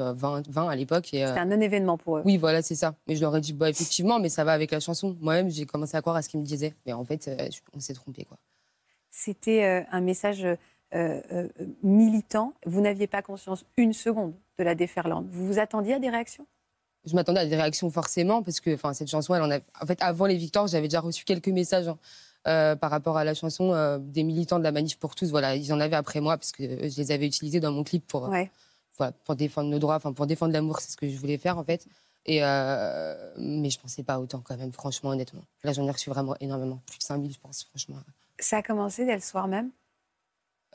20 0.00 0.68
à 0.68 0.76
l'époque. 0.76 1.12
et, 1.14 1.24
euh, 1.24 1.28
C'était 1.28 1.40
un 1.40 1.44
non-événement 1.46 1.96
pour 1.98 2.18
eux. 2.18 2.22
Oui, 2.24 2.36
voilà, 2.36 2.62
c'est 2.62 2.74
ça. 2.74 2.94
Mais 3.06 3.16
je 3.16 3.20
leur 3.20 3.36
ai 3.36 3.40
dit, 3.40 3.52
bah, 3.52 3.68
effectivement, 3.70 4.18
mais 4.18 4.28
ça 4.28 4.44
va 4.44 4.52
avec 4.52 4.70
la 4.70 4.80
chanson. 4.80 5.16
Moi-même, 5.20 5.50
j'ai 5.50 5.66
commencé 5.66 5.96
à 5.96 6.00
croire 6.00 6.16
à 6.16 6.22
ce 6.22 6.28
qu'ils 6.28 6.40
me 6.40 6.44
disaient. 6.44 6.74
Mais 6.86 6.92
en 6.92 7.04
fait, 7.04 7.28
euh, 7.28 7.48
on 7.74 7.80
s'est 7.80 7.94
trompé, 7.94 8.24
quoi. 8.24 8.38
C'était 9.10 9.64
euh, 9.64 9.82
un 9.90 10.00
message 10.00 10.44
euh, 10.44 10.56
euh, 10.94 11.48
militant. 11.82 12.54
Vous 12.66 12.80
n'aviez 12.80 13.06
pas 13.06 13.22
conscience 13.22 13.64
une 13.76 13.92
seconde 13.92 14.34
de 14.58 14.64
la 14.64 14.74
déferlante. 14.74 15.26
Vous 15.30 15.46
vous 15.46 15.58
attendiez 15.58 15.94
à 15.94 15.98
des 15.98 16.10
réactions? 16.10 16.46
Je 17.06 17.14
m'attendais 17.14 17.40
à 17.40 17.46
des 17.46 17.56
réactions 17.56 17.90
forcément, 17.90 18.42
parce 18.42 18.60
que 18.60 18.74
enfin, 18.74 18.92
cette 18.92 19.08
chanson, 19.08 19.34
elle 19.34 19.42
en 19.42 19.50
a... 19.50 19.58
En 19.80 19.86
fait, 19.86 19.98
avant 20.02 20.26
les 20.26 20.36
victoires, 20.36 20.66
j'avais 20.66 20.86
déjà 20.88 21.00
reçu 21.00 21.24
quelques 21.24 21.48
messages 21.48 21.88
hein, 21.88 21.96
euh, 22.46 22.76
par 22.76 22.90
rapport 22.90 23.16
à 23.16 23.24
la 23.24 23.34
chanson 23.34 23.72
euh, 23.72 23.98
des 23.98 24.22
militants 24.22 24.58
de 24.58 24.64
la 24.64 24.72
Manif 24.72 24.98
pour 24.98 25.14
tous. 25.14 25.30
Voilà, 25.30 25.56
ils 25.56 25.72
en 25.72 25.80
avaient 25.80 25.96
après 25.96 26.20
moi, 26.20 26.36
parce 26.36 26.52
que 26.52 26.62
euh, 26.62 26.88
je 26.90 26.96
les 26.98 27.10
avais 27.10 27.26
utilisés 27.26 27.58
dans 27.60 27.72
mon 27.72 27.84
clip 27.84 28.06
pour, 28.06 28.28
Ouais. 28.28 28.50
Pour 29.24 29.36
défendre 29.36 29.70
nos 29.70 29.78
droits, 29.78 29.98
pour 30.00 30.26
défendre 30.26 30.52
l'amour, 30.52 30.80
c'est 30.80 30.90
ce 30.92 30.96
que 30.96 31.08
je 31.08 31.16
voulais 31.16 31.38
faire, 31.38 31.58
en 31.58 31.64
fait. 31.64 31.86
Et 32.26 32.44
euh, 32.44 33.32
mais 33.38 33.70
je 33.70 33.80
pensais 33.80 34.02
pas 34.02 34.18
autant, 34.20 34.42
quand 34.44 34.56
même, 34.56 34.72
franchement, 34.72 35.10
honnêtement. 35.10 35.42
Là, 35.64 35.72
j'en 35.72 35.86
ai 35.86 35.90
reçu 35.90 36.10
vraiment 36.10 36.36
énormément. 36.40 36.80
Plus 36.86 36.98
de 36.98 37.02
5000, 37.02 37.32
je 37.32 37.38
pense, 37.40 37.64
franchement. 37.64 37.96
Ça 38.38 38.58
a 38.58 38.62
commencé 38.62 39.04
dès 39.04 39.14
le 39.14 39.20
soir 39.20 39.48
même? 39.48 39.70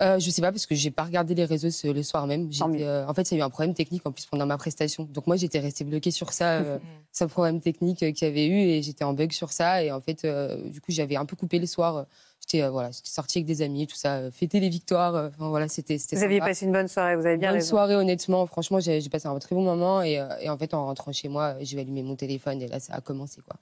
Euh, 0.02 0.20
je 0.20 0.30
sais 0.30 0.42
pas 0.42 0.52
parce 0.52 0.66
que 0.66 0.76
j'ai 0.76 0.92
pas 0.92 1.04
regardé 1.04 1.36
les 1.36 1.46
réseaux 1.46 1.70
ce- 1.70 1.88
le 1.88 2.04
soir 2.04 2.28
même. 2.28 2.50
Euh, 2.62 3.06
en 3.08 3.14
fait, 3.14 3.32
il 3.32 3.36
y 3.36 3.38
a 3.38 3.40
eu 3.40 3.46
un 3.46 3.50
problème 3.50 3.74
technique 3.74 4.06
en 4.06 4.12
plus 4.12 4.26
pendant 4.26 4.46
ma 4.46 4.58
prestation. 4.58 5.06
Donc 5.10 5.26
moi, 5.26 5.38
j'étais 5.38 5.60
restée 5.60 5.86
bloquée 5.86 6.12
sur 6.12 6.34
ça, 6.34 6.60
euh, 6.60 6.78
ce 7.14 7.24
problème 7.24 7.62
technique 7.62 8.04
euh, 8.04 8.12
qu'il 8.12 8.28
y 8.28 8.32
avait 8.32 8.46
eu 8.46 8.58
et 8.58 8.82
j'étais 8.84 9.06
en 9.06 9.14
bug 9.14 9.32
sur 9.32 9.54
ça. 9.54 9.84
Et 9.84 9.92
en 9.94 10.02
fait, 10.02 10.26
euh, 10.26 10.70
du 10.70 10.82
coup, 10.82 10.92
j'avais 10.92 11.16
un 11.16 11.26
peu 11.26 11.38
coupé 11.38 11.60
le 11.60 11.66
soir. 11.66 12.06
J'étais 12.42 12.68
voilà, 12.68 12.92
j'étais 12.92 13.10
sortie 13.10 13.38
avec 13.40 13.46
des 13.48 13.62
amis, 13.62 13.88
tout 13.88 13.96
ça, 13.96 14.30
fêter 14.32 14.60
les 14.60 14.68
victoires. 14.70 15.16
Enfin 15.30 15.48
voilà, 15.50 15.68
c'était 15.70 15.96
Vous 16.12 16.24
aviez 16.24 16.40
sympa. 16.40 16.50
passé 16.50 16.66
une 16.66 16.74
bonne 16.74 16.88
soirée, 16.90 17.16
vous 17.16 17.26
avez 17.26 17.38
bien 17.38 17.50
Bonne 17.52 17.60
raison. 17.60 17.70
soirée, 17.70 17.96
honnêtement. 17.96 18.46
Franchement, 18.48 18.80
j'ai 18.82 19.02
passé 19.10 19.28
un 19.30 19.40
très 19.40 19.56
bon 19.56 19.64
moment. 19.64 20.04
Et, 20.04 20.22
et 20.42 20.50
en 20.50 20.58
fait, 20.58 20.74
en 20.74 20.86
rentrant 20.86 21.14
chez 21.14 21.30
moi, 21.30 21.56
j'ai 21.62 21.80
allumé 21.80 22.04
mon 22.04 22.16
téléphone 22.18 22.62
et 22.62 22.68
là, 22.68 22.80
ça 22.82 22.94
a 22.96 23.02
commencé. 23.02 23.40
quoi. 23.48 23.56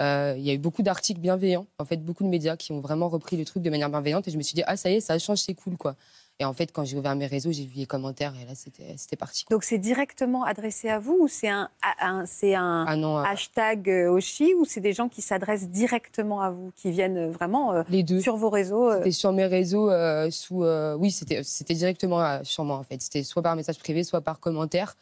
Euh, 0.00 0.34
Il 0.38 0.42
y 0.44 0.50
a 0.50 0.54
eu 0.54 0.58
beaucoup 0.58 0.82
d'articles 0.82 1.20
bienveillants, 1.20 1.66
en 1.78 1.84
fait, 1.84 1.98
beaucoup 1.98 2.24
de 2.24 2.28
médias 2.28 2.56
qui 2.56 2.72
ont 2.72 2.80
vraiment 2.80 3.08
repris 3.08 3.36
le 3.36 3.44
truc 3.44 3.62
de 3.62 3.70
manière 3.70 3.90
bienveillante. 3.90 4.26
Et 4.28 4.30
je 4.30 4.38
me 4.38 4.42
suis 4.42 4.54
dit, 4.54 4.62
ah, 4.66 4.76
ça 4.76 4.90
y 4.90 4.94
est, 4.94 5.00
ça 5.00 5.18
change, 5.18 5.38
c'est 5.38 5.54
cool. 5.54 5.76
quoi. 5.76 5.94
Et 6.38 6.44
en 6.46 6.54
fait, 6.54 6.72
quand 6.72 6.86
j'ai 6.86 6.96
ouvert 6.96 7.14
mes 7.16 7.26
réseaux, 7.26 7.52
j'ai 7.52 7.66
vu 7.66 7.74
les 7.80 7.84
commentaires 7.84 8.32
et 8.40 8.46
là, 8.46 8.52
c'était 8.54 9.16
parti. 9.16 9.44
quoi. 9.44 9.54
Donc 9.54 9.62
c'est 9.62 9.76
directement 9.76 10.42
adressé 10.44 10.88
à 10.88 10.98
vous 10.98 11.18
ou 11.20 11.28
c'est 11.28 11.48
un, 11.50 11.68
un- 12.00 12.24
un 12.24 12.84
Ah 12.88 12.96
non, 12.96 13.18
hashtag 13.18 13.90
euh, 13.90 14.08
Oshi 14.10 14.54
ou 14.54 14.64
c'est 14.64 14.80
des 14.80 14.94
gens 14.94 15.10
qui 15.10 15.20
s'adressent 15.20 15.68
directement 15.68 16.40
à 16.40 16.48
vous, 16.50 16.72
qui 16.76 16.90
viennent 16.90 17.18
euh, 17.18 17.30
vraiment 17.30 17.74
euh, 17.74 17.82
les 17.90 18.02
deux. 18.02 18.20
sur 18.22 18.36
vos 18.36 18.48
réseaux 18.48 18.90
C'était 18.90 19.10
sur 19.12 19.32
mes 19.32 19.44
réseaux, 19.44 19.90
euh, 19.90 20.30
sous. 20.30 20.64
oui, 20.98 21.10
c'était 21.10 21.74
directement 21.74 22.42
sur 22.42 22.64
moi, 22.64 22.76
en 22.78 22.84
fait. 22.84 23.02
C'était 23.02 23.22
soit 23.22 23.42
par 23.42 23.54
message 23.54 23.78
privé, 23.78 24.02
soit 24.02 24.22
par 24.22 24.40
commentaire. 24.40 24.96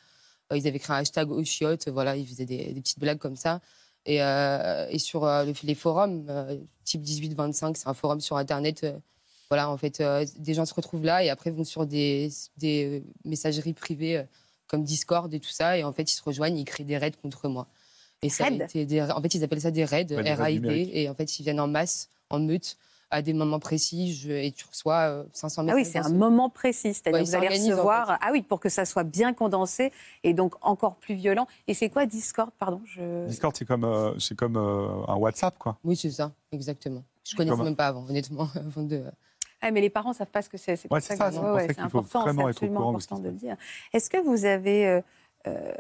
Ils 0.52 0.66
avaient 0.66 0.78
créé 0.80 0.96
un 0.96 1.00
hashtag 1.00 1.30
au 1.30 1.44
chiottes, 1.44 1.88
voilà, 1.88 2.16
ils 2.16 2.26
faisaient 2.26 2.46
des, 2.46 2.72
des 2.72 2.80
petites 2.80 2.98
blagues 2.98 3.18
comme 3.18 3.36
ça. 3.36 3.60
Et, 4.08 4.22
euh, 4.22 4.86
et 4.88 4.98
sur 4.98 5.24
euh, 5.24 5.44
le- 5.44 5.52
les 5.64 5.74
forums, 5.74 6.24
euh, 6.30 6.56
type 6.84 7.02
18-25, 7.02 7.76
c'est 7.76 7.88
un 7.88 7.94
forum 7.94 8.20
sur 8.20 8.36
Internet. 8.38 8.86
voilà, 9.50 9.70
en 9.70 9.76
fait, 9.76 10.02
des 10.38 10.54
gens 10.54 10.64
se 10.66 10.74
retrouvent 10.74 11.04
là 11.04 11.22
et 11.24 11.30
après 11.30 11.50
vont 11.50 11.64
sur 11.64 11.86
des, 11.86 12.30
des 12.58 13.02
messageries 13.24 13.72
privées 13.74 14.24
comme 14.66 14.82
Discord 14.84 15.32
et 15.32 15.40
tout 15.40 15.48
ça. 15.50 15.78
Et 15.78 15.84
en 15.84 15.92
fait, 15.92 16.02
ils 16.10 16.14
se 16.14 16.22
rejoignent, 16.22 16.58
ils 16.58 16.64
créent 16.66 16.84
des 16.84 16.98
raids 16.98 17.12
contre 17.22 17.48
moi. 17.48 17.66
Et 18.22 18.28
ça 18.30 18.44
a 18.44 18.48
Raids 18.48 18.56
été 18.64 18.84
des- 18.86 19.00
en 19.02 19.20
fait, 19.22 19.34
ils 19.34 19.44
appellent 19.44 19.60
ça 19.60 19.70
des 19.70 19.84
raids, 19.84 20.00
Ouais, 20.10 20.22
des 20.22 20.34
raids 20.34 20.34
RAID. 20.34 20.62
numériques. 20.62 20.90
Et 20.92 21.08
en 21.08 21.14
fait, 21.14 21.38
ils 21.38 21.42
viennent 21.44 21.60
en 21.60 21.68
masse, 21.68 22.08
en 22.30 22.40
meute, 22.40 22.76
à 23.10 23.22
des 23.22 23.32
moments 23.32 23.58
précis. 23.58 24.14
Je, 24.14 24.30
et 24.30 24.52
tu 24.52 24.66
reçois 24.66 25.08
euh, 25.08 25.24
500 25.32 25.62
Ah 25.62 25.64
messages. 25.74 25.76
oui, 25.78 25.84
c'est 25.90 25.98
un 25.98 26.02
ce- 26.10 26.14
moment 26.14 26.50
précis, 26.50 26.94
c'est-à-dire 26.94 27.20
Ouais, 27.20 27.24
que 27.24 27.28
ils 27.28 27.30
vous 27.30 27.36
allez 27.36 27.48
en 27.48 27.72
recevoir. 27.74 28.18
Ah 28.20 28.28
oui, 28.32 28.42
pour 28.42 28.60
que 28.60 28.68
ça 28.68 28.84
soit 28.84 29.04
bien 29.04 29.32
condensé 29.32 29.92
et 30.24 30.34
donc 30.34 30.54
encore 30.60 30.96
plus 30.96 31.14
violent. 31.14 31.46
Et 31.66 31.74
c'est 31.74 31.88
quoi 31.88 32.06
Discord 32.06 32.50
Pardon, 32.58 32.80
je. 32.84 33.26
Discord, 33.26 33.54
c'est 33.56 33.64
comme, 33.64 33.84
euh, 33.84 34.18
c'est 34.18 34.36
comme 34.36 34.56
euh, 34.56 35.04
un 35.08 35.16
WhatsApp, 35.16 35.56
quoi. 35.58 35.78
Oui, 35.84 35.96
c'est 35.96 36.10
ça, 36.10 36.32
exactement. 36.52 37.02
Je 37.24 37.36
connaissais 37.36 37.56
Comme- 37.56 37.64
même 37.64 37.76
pas 37.76 37.88
avant, 37.88 38.04
honnêtement. 38.08 38.48
avant 38.54 38.82
de... 38.82 39.02
Ah, 39.60 39.70
mais 39.72 39.80
les 39.80 39.90
parents 39.90 40.12
savent 40.12 40.30
pas 40.30 40.40
ce 40.42 40.48
que 40.48 40.56
c'est. 40.56 40.76
C'est 40.76 40.90
Ouais, 40.92 41.00
ça 41.00 41.16
ça, 41.16 41.32
c'est 41.32 41.38
ouais, 41.40 41.66
faut 41.74 41.80
important, 41.82 42.20
vraiment 42.22 42.42
c'est 42.42 42.42
être 42.42 42.44
au 42.44 42.48
absolument 42.50 42.78
courant 42.80 42.90
important 42.90 43.18
de 43.18 43.24
le 43.28 43.34
dire. 43.34 43.56
Est-ce 43.92 44.08
que 44.08 44.18
vous 44.18 44.44
avez, 44.44 44.86
euh, 44.86 45.00
euh, 45.48 45.72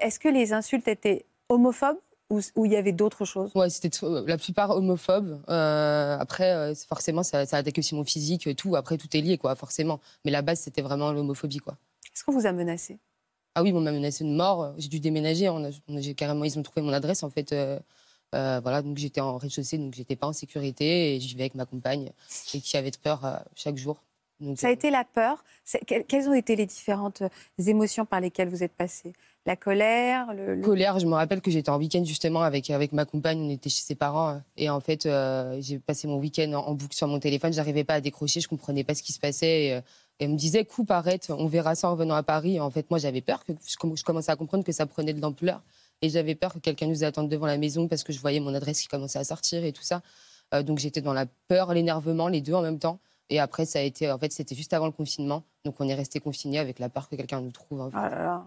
est-ce 0.00 0.18
que 0.18 0.28
les 0.28 0.52
insultes 0.54 0.88
étaient 0.88 1.26
homophobes? 1.50 1.98
Ou 2.32 2.40
ou 2.56 2.64
il 2.66 2.72
y 2.72 2.76
avait 2.76 2.92
d'autres 2.92 3.24
choses 3.24 3.50
Ouais, 3.54 3.68
c'était 3.70 3.90
la 4.26 4.38
plupart 4.38 4.70
homophobes. 4.70 5.42
Euh, 5.48 6.16
après, 6.18 6.52
euh, 6.52 6.74
forcément, 6.74 7.22
ça, 7.22 7.44
ça 7.46 7.58
attaque 7.58 7.78
aussi 7.78 7.94
mon 7.94 8.04
physique, 8.04 8.48
tout. 8.56 8.74
Après, 8.76 8.96
tout 8.98 9.08
est 9.16 9.20
lié, 9.20 9.38
quoi, 9.38 9.54
forcément. 9.54 10.00
Mais 10.24 10.30
la 10.30 10.42
base, 10.42 10.60
c'était 10.60 10.82
vraiment 10.82 11.12
l'homophobie, 11.12 11.58
quoi. 11.58 11.76
Est-ce 12.14 12.24
qu'on 12.24 12.32
vous 12.32 12.46
a 12.46 12.52
menacé? 12.52 12.98
Ah 13.54 13.62
oui, 13.62 13.72
on 13.74 13.80
m'a 13.80 13.92
menacé 13.92 14.24
de 14.24 14.30
mort. 14.30 14.72
J'ai 14.78 14.88
dû 14.88 14.98
déménager. 14.98 15.48
On 15.50 15.62
a- 15.64 15.70
on 15.88 15.96
a- 15.96 16.00
j'ai 16.00 16.14
carrément, 16.14 16.44
ils 16.44 16.58
ont 16.58 16.62
trouvé 16.62 16.80
mon 16.84 16.92
adresse, 16.92 17.22
en 17.22 17.30
fait. 17.30 17.52
euh, 17.52 17.78
euh, 18.34 18.60
voilà, 18.62 18.80
donc 18.80 18.96
j'étais 18.96 19.20
en 19.20 19.36
rez-de-chaussée, 19.36 19.76
donc 19.76 19.92
j'étais 19.92 20.16
pas 20.16 20.26
en 20.26 20.32
sécurité 20.32 21.14
et 21.16 21.20
je 21.20 21.28
vivais 21.28 21.42
avec 21.42 21.54
ma 21.54 21.66
compagne 21.66 22.12
et 22.54 22.60
qui 22.62 22.76
avait 22.78 22.90
peur 23.02 23.42
chaque 23.54 23.76
jour. 23.76 23.98
Ça 24.56 24.66
a 24.66 24.70
euh, 24.70 24.72
été 24.74 24.90
la 24.90 25.04
peur. 25.04 25.44
Quelles 25.86 26.28
ont 26.28 26.34
été 26.34 26.56
les 26.56 26.66
différentes 26.66 27.22
euh, 27.22 27.28
émotions 27.66 28.04
par 28.04 28.20
lesquelles 28.20 28.48
vous 28.48 28.62
êtes 28.62 28.72
passé? 28.74 29.12
La 29.44 29.56
colère, 29.56 30.32
le, 30.34 30.54
le- 30.54 30.62
colère. 30.62 30.98
Je 31.00 31.06
me 31.06 31.14
rappelle 31.14 31.40
que 31.40 31.50
j'étais 31.50 31.70
en 31.70 31.76
week-end 31.78 32.04
justement 32.04 32.42
avec, 32.42 32.70
avec 32.70 32.92
ma 32.92 33.04
compagne, 33.04 33.40
on 33.40 33.50
était 33.50 33.68
chez 33.70 33.82
ses 33.82 33.94
parents. 33.96 34.30
euh, 34.30 34.38
Et 34.56 34.70
en 34.70 34.78
fait, 34.80 35.06
euh, 35.06 35.56
j'ai 35.60 35.78
passé 35.80 36.06
mon 36.06 36.18
week-end 36.18 36.52
en, 36.52 36.66
en 36.68 36.74
boucle 36.74 36.94
sur 36.94 37.08
mon 37.08 37.18
téléphone. 37.18 37.52
J'arrivais 37.52 37.82
pas 37.84 37.94
à 37.94 38.00
décrocher, 38.00 38.40
je 38.40 38.48
comprenais 38.48 38.84
pas 38.84 38.94
ce 38.94 39.02
qui 39.02 39.12
se 39.12 39.18
passait. 39.18 39.64
Et, 39.64 39.72
euh, 39.74 39.80
et 40.20 40.24
elle 40.24 40.30
me 40.30 40.36
disait, 40.36 40.64
coupe, 40.64 40.90
arrête, 40.92 41.30
on 41.30 41.46
verra 41.46 41.74
ça 41.74 41.88
en 41.88 41.92
revenant 41.92 42.14
à 42.14 42.22
Paris. 42.22 42.56
Et 42.56 42.60
en 42.60 42.70
fait, 42.70 42.88
moi, 42.90 42.98
j'avais 43.00 43.20
peur, 43.20 43.44
que 43.44 43.52
je, 43.66 43.74
comm- 43.76 43.96
je 43.96 44.04
commençais 44.04 44.30
à 44.30 44.36
comprendre 44.36 44.62
que 44.64 44.72
ça 44.72 44.86
prenait 44.86 45.12
de 45.12 45.20
l'ampleur. 45.20 45.60
Et 46.02 46.08
j'avais 46.08 46.34
peur 46.36 46.52
que 46.52 46.58
quelqu'un 46.58 46.86
nous 46.86 47.02
attende 47.02 47.28
devant 47.28 47.46
la 47.46 47.58
maison 47.58 47.88
parce 47.88 48.04
que 48.04 48.12
je 48.12 48.20
voyais 48.20 48.38
mon 48.40 48.54
adresse 48.54 48.80
qui 48.82 48.88
commençait 48.88 49.18
à 49.18 49.24
sortir 49.24 49.64
et 49.64 49.72
tout 49.72 49.82
ça. 49.82 50.02
Euh, 50.54 50.62
donc 50.62 50.78
j'étais 50.78 51.00
dans 51.00 51.12
la 51.14 51.26
peur, 51.48 51.72
l'énervement, 51.74 52.28
les 52.28 52.40
deux 52.40 52.54
en 52.54 52.62
même 52.62 52.78
temps. 52.78 52.98
Et 53.32 53.38
après, 53.38 53.64
ça 53.64 53.78
a 53.78 53.82
été, 53.82 54.10
en 54.10 54.18
fait, 54.18 54.30
c'était 54.30 54.54
juste 54.54 54.74
avant 54.74 54.84
le 54.84 54.92
confinement. 54.92 55.42
Donc 55.64 55.76
on 55.78 55.88
est 55.88 55.94
resté 55.94 56.20
confinés 56.20 56.58
avec 56.58 56.78
la 56.78 56.90
peur 56.90 57.08
que 57.08 57.16
quelqu'un 57.16 57.40
nous 57.40 57.50
trouve. 57.50 57.80
Oh 57.80 57.96
là 57.96 58.10
là. 58.10 58.44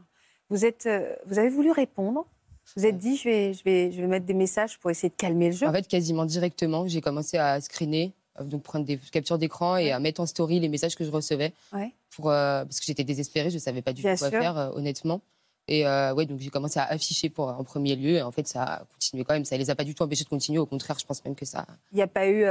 Vous, 0.50 0.63
êtes, 0.63 0.86
euh, 0.86 1.15
vous 1.26 1.39
avez 1.39 1.50
voulu 1.50 1.71
répondre. 1.71 2.28
Vous 2.76 2.86
êtes 2.86 3.00
dit, 3.00 3.17
je 3.17 3.24
vais, 3.24 3.54
je, 3.56 3.63
vais, 3.63 3.91
je 3.91 4.00
vais 4.00 4.08
mettre 4.08 4.28
des 4.28 4.36
messages 4.36 4.78
pour 4.78 4.91
essayer 4.91 5.10
de 5.10 5.15
calmer 5.15 5.48
le 5.48 5.56
jeu. 5.56 5.67
En 5.67 5.71
fait, 5.74 5.88
quasiment 5.88 6.26
directement, 6.26 6.88
j'ai 6.88 7.02
commencé 7.02 7.38
à 7.38 7.60
screener, 7.62 8.13
euh, 8.39 8.43
donc 8.43 8.62
prendre 8.62 8.86
des 8.86 8.98
captures 8.98 9.39
d'écran 9.39 9.78
et 9.78 9.91
à 9.91 10.00
mettre 10.00 10.21
en 10.21 10.28
story 10.28 10.60
les 10.60 10.69
messages 10.69 10.95
que 10.95 11.04
je 11.04 11.10
recevais. 11.10 11.52
Ouais. 11.74 11.91
Pour, 12.15 12.30
euh, 12.30 12.63
parce 12.63 12.80
que 12.80 12.86
j'étais 12.86 13.04
désespérée, 13.04 13.50
je 13.50 13.56
ne 13.56 13.60
savais 13.60 13.82
pas 13.82 13.91
du 13.91 14.04
Bien 14.04 14.13
tout 14.13 14.19
quoi 14.19 14.30
sûr. 14.30 14.39
faire, 14.39 14.58
euh, 14.58 14.69
honnêtement. 14.76 15.21
Et 15.67 15.88
euh, 15.88 16.13
ouais, 16.13 16.28
donc 16.28 16.39
j'ai 16.39 16.52
commencé 16.52 16.80
à 16.80 16.84
afficher 16.84 17.30
pour, 17.32 17.48
en 17.48 17.63
premier 17.63 17.95
lieu. 17.95 18.17
Et 18.17 18.21
en 18.21 18.32
fait, 18.32 18.48
ça 18.48 18.62
a 18.63 18.84
continué 18.93 19.24
quand 19.24 19.34
même. 19.34 19.45
Ça 19.45 19.56
ne 19.56 19.62
les 19.62 19.71
a 19.71 19.76
pas 19.76 19.84
du 19.84 19.95
tout 19.95 20.04
empêchés 20.04 20.24
de 20.24 20.30
continuer. 20.30 20.60
Au 20.60 20.67
contraire, 20.67 21.00
je 21.00 21.06
pense 21.06 21.26
même 21.26 21.34
que 21.34 21.45
ça. 21.45 21.65
Il 21.91 21.95
n'y 21.95 22.04
a 22.04 22.08
pas 22.08 22.28
eu 22.28 22.45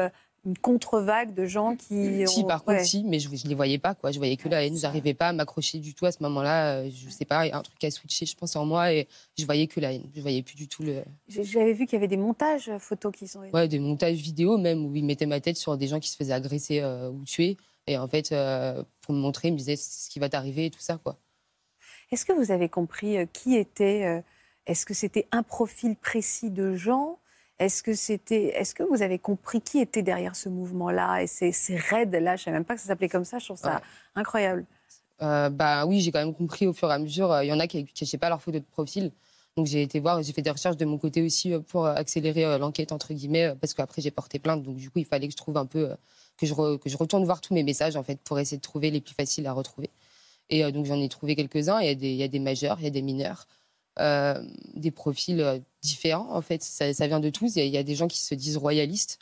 une 0.45 0.59
contre-vague 0.59 1.35
de 1.35 1.47
gens 1.47 1.75
qui. 1.77 2.27
Si, 2.27 2.41
ont- 2.41 2.47
par 2.47 2.65
contre, 2.65 2.79
ouais. 2.79 2.85
si, 2.85 3.03
mais 3.05 3.19
je 3.19 3.29
ne 3.29 3.49
les 3.49 3.55
voyais 3.55 3.79
pas. 3.79 3.95
Quoi. 3.95 4.11
Je 4.13 4.19
voyais 4.19 4.37
que 4.37 4.49
la 4.49 4.65
haine. 4.65 4.77
Je 4.77 4.83
n'arrivais 4.83 5.15
pas 5.15 5.29
à 5.29 5.33
m'accrocher 5.33 5.79
du 5.79 5.95
tout 5.95 6.07
à 6.07 6.13
ce 6.13 6.23
moment-là. 6.23 6.77
Euh, 6.83 6.91
Je 6.95 7.09
sais 7.11 7.25
pas, 7.25 7.41
un 7.43 7.63
truc 7.63 7.83
a 7.85 7.91
switché, 7.91 8.27
je 8.27 8.37
pense, 8.37 8.55
en 8.57 8.65
moi. 8.67 8.93
Et 8.93 9.09
je 9.39 9.45
voyais 9.47 9.67
que 9.67 9.81
la 9.81 9.93
haine. 9.93 10.05
Je 10.15 10.21
voyais 10.21 10.43
plus 10.43 10.57
du 10.57 10.69
tout 10.69 10.83
le. 10.83 11.03
J'avais 11.29 11.73
vu 11.73 11.87
qu'il 11.87 11.95
y 11.95 11.97
avait 11.99 12.09
des 12.09 12.17
montages 12.17 12.69
euh, 12.69 12.79
photos 12.79 13.13
qui 13.13 13.27
sont. 13.27 13.41
Ouais, 13.53 13.69
des 13.69 13.79
montages 13.79 14.17
vidéo 14.17 14.59
même 14.59 14.85
où 14.85 14.95
ils 14.95 15.05
mettaient 15.05 15.27
ma 15.27 15.41
tête 15.41 15.57
sur 15.57 15.77
des 15.77 15.87
gens 15.87 16.01
qui 16.01 16.09
se 16.11 16.17
faisaient 16.17 16.33
agresser 16.33 16.81
euh, 16.81 17.11
ou 17.11 17.25
tuer. 17.25 17.57
Et 17.87 17.99
en 17.99 18.09
fait, 18.09 18.33
euh, 18.33 18.83
pour 19.03 19.15
me 19.15 19.21
montrer, 19.21 19.49
ils 19.49 19.53
me 19.53 19.59
disaient 19.59 19.77
ce 19.77 20.09
qui 20.09 20.19
va 20.19 20.29
t'arriver 20.29 20.67
et 20.67 20.71
tout 20.71 20.81
ça, 20.81 20.99
quoi. 21.03 21.19
Est-ce 22.11 22.25
que 22.25 22.33
vous 22.33 22.51
avez 22.51 22.69
compris 22.69 23.17
qui 23.33 23.57
était 23.57 24.05
euh, 24.05 24.21
Est-ce 24.67 24.87
que 24.87 24.95
c'était 24.95 25.27
un 25.33 25.43
profil 25.43 25.97
précis 25.97 26.51
de 26.51 26.75
gens 26.75 27.19
Est-ce 27.59 27.83
que 27.83 27.95
c'était 27.95 28.47
Est-ce 28.59 28.75
que 28.75 28.83
vous 28.83 29.03
avez 29.03 29.19
compris 29.19 29.61
qui 29.61 29.79
était 29.79 30.03
derrière 30.03 30.35
ce 30.35 30.49
mouvement-là 30.49 31.23
et 31.23 31.27
ces, 31.27 31.53
ces 31.53 31.77
raids-là? 31.77 32.37
Je 32.37 32.43
ne 32.43 32.45
savais 32.47 32.57
même 32.57 32.65
pas 32.65 32.75
que 32.75 32.81
ça 32.81 32.89
s'appelait 32.89 33.09
comme 33.09 33.25
ça. 33.25 33.39
Je 33.39 33.45
trouve 33.45 33.59
ça 33.59 33.77
Ouais. 33.77 33.81
incroyable. 34.17 34.65
Euh, 35.23 35.49
bah 35.51 35.87
oui, 35.87 36.01
j'ai 36.01 36.11
quand 36.11 36.19
même 36.19 36.35
compris 36.35 36.67
au 36.67 36.73
fur 36.73 36.91
et 36.91 36.95
à 36.95 36.99
mesure. 36.99 37.31
euh, 37.31 37.45
Il 37.45 37.49
y 37.49 37.53
en 37.53 37.61
a 37.61 37.67
qui 37.69 37.83
ne 37.83 37.87
cachaient 37.89 38.19
pas 38.19 38.29
leur 38.29 38.43
photo 38.43 38.59
de 38.59 38.65
profil. 38.65 39.13
Donc 39.57 39.67
j'ai 39.67 39.83
été 39.83 40.01
voir, 40.01 40.21
j'ai 40.21 40.33
fait 40.33 40.43
des 40.43 40.51
recherches 40.51 40.77
de 40.77 40.85
mon 40.85 40.99
côté 40.99 41.23
aussi 41.23 41.53
euh, 41.53 41.61
pour 41.61 41.87
accélérer 41.87 42.59
l'enquête, 42.59 42.91
entre 42.91 43.15
guillemets, 43.15 43.55
parce 43.61 43.73
qu'après 43.73 44.03
j'ai 44.03 44.11
porté 44.11 44.41
plainte. 44.41 44.65
Donc 44.65 44.77
du 44.77 44.91
coup, 44.91 44.99
il 44.99 45.05
fallait 45.07 45.29
que 45.29 45.33
je 45.33 45.37
trouve 45.37 45.57
un 45.57 45.67
peu, 45.67 45.91
que, 46.37 46.47
je 46.47 46.53
re- 46.55 46.77
que 46.81 46.89
je 46.91 46.97
retourne 46.97 47.25
voir 47.25 47.41
tous 47.41 47.55
mes 47.55 47.63
messages, 47.63 47.95
en 47.95 48.03
fait, 48.03 48.19
pour 48.25 48.41
essayer 48.41 48.57
de 48.57 48.63
trouver 48.63 48.91
les 48.91 49.01
plus 49.01 49.15
faciles 49.15 49.47
à 49.47 49.53
retrouver. 49.53 49.91
Et 50.51 50.71
donc 50.73 50.87
j'en 50.87 51.01
ai 51.01 51.09
trouvé 51.09 51.37
quelques-uns. 51.37 51.81
Il 51.81 51.87
y, 51.87 51.91
a 51.91 51.95
des, 51.95 52.11
il 52.11 52.17
y 52.17 52.25
a 52.25 52.29
des 52.29 52.41
majeurs, 52.41 52.79
il 52.81 52.85
y 52.85 52.89
a 52.89 52.91
des 52.91 53.01
mineurs, 53.01 53.47
euh, 54.01 54.43
des 54.75 54.91
profils 54.91 55.41
euh, 55.41 55.59
différents, 55.83 56.29
en 56.35 56.41
fait. 56.43 56.63
Ça, 56.63 56.93
ça 56.93 57.07
vient 57.07 57.21
de 57.21 57.31
tous. 57.31 57.57
Il 57.57 57.59
y 57.59 57.63
a- 57.63 57.65
il 57.67 57.73
y, 57.73 57.79
a 57.79 57.83
des 57.83 57.95
gens 57.95 58.09
qui 58.09 58.21
se 58.21 58.35
disent 58.35 58.57
royalistes. 58.57 59.19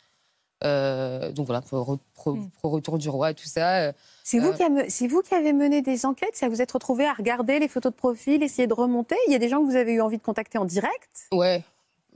Euh, 0.63 1.31
donc 1.33 1.45
voilà, 1.47 1.61
pour, 1.61 1.79
re- 1.95 1.99
pro- 2.13 2.35
Mm. 2.35 2.49
pour 2.61 2.71
retour 2.71 2.97
du 2.97 3.09
roi, 3.09 3.33
tout 3.33 3.47
ça. 3.47 3.91
C'est 4.23 4.39
vous, 4.39 4.47
Euh, 4.47 5.07
vous 5.09 5.21
qui 5.21 5.35
avez 5.35 5.51
mené 5.51 5.81
des 5.81 6.05
enquêtes? 6.05 6.35
Ça 6.37 6.47
vous 6.47 6.61
êtes 6.61 6.71
retrouvé 6.71 7.05
à 7.05 7.11
regarder 7.13 7.59
les 7.59 7.67
photos 7.67 7.91
de 7.91 7.97
profil, 7.97 8.41
essayer 8.43 8.67
de 8.67 8.73
remonter? 8.73 9.17
Il 9.27 9.33
y 9.33 9.35
a 9.35 9.39
des 9.39 9.49
gens 9.49 9.59
que 9.61 9.69
vous 9.69 9.75
avez 9.75 9.91
eu 9.93 10.01
envie 10.01 10.17
de 10.17 10.21
contacter 10.23 10.57
en 10.57 10.65
direct? 10.65 11.27
Ouais. 11.33 11.63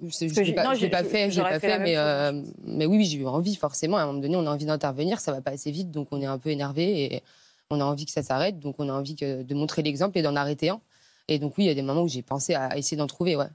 Je 0.02 0.08
que 0.20 0.24
ne 0.26 0.30
l'ai 0.30 0.46
j'ai- 0.46 0.54
pas, 0.54 0.64
pas 0.64 1.04
fait, 1.04 1.28
pas 1.42 1.60
fait 1.60 1.80
mais, 1.80 1.98
euh, 1.98 2.42
mais 2.64 2.86
oui, 2.86 2.98
oui, 3.00 3.06
j'ai 3.06 3.18
eu 3.18 3.26
envie, 3.28 3.56
forcément. 3.56 3.98
À 3.98 4.04
un 4.04 4.06
moment 4.08 4.20
donné, 4.20 4.36
on 4.38 4.46
a 4.46 4.52
envie 4.52 4.66
d'intervenir, 4.66 5.20
ça 5.20 5.32
va 5.34 5.42
pas 5.42 5.52
assez 5.52 5.72
vite, 5.72 5.92
donc 5.92 6.08
on 6.12 6.22
est 6.22 6.26
un 6.28 6.38
peu 6.38 6.50
énervé 6.50 7.16
et 7.16 7.24
on 7.72 7.82
a 7.82 7.84
envie 7.84 8.06
que 8.06 8.12
ça 8.12 8.24
s'arrête, 8.24 8.60
donc 8.60 8.76
on 8.80 8.88
a 8.88 8.94
envie 8.94 9.16
que, 9.16 9.42
de 9.44 9.56
montrer 9.56 9.82
l'exemple 9.82 10.18
et 10.18 10.22
d'en 10.22 10.36
arrêter 10.38 10.70
un. 10.70 10.80
Et 11.28 11.40
donc, 11.40 11.58
oui, 11.58 11.66
il 11.66 11.68
y 11.68 11.70
a 11.72 11.74
des 11.76 11.82
moments 11.82 12.04
où 12.04 12.08
j'ai 12.08 12.22
pensé 12.22 12.54
à 12.56 12.78
essayer 12.78 12.98
d'en 12.98 13.08
trouver, 13.08 13.36
ouais. 13.36 13.48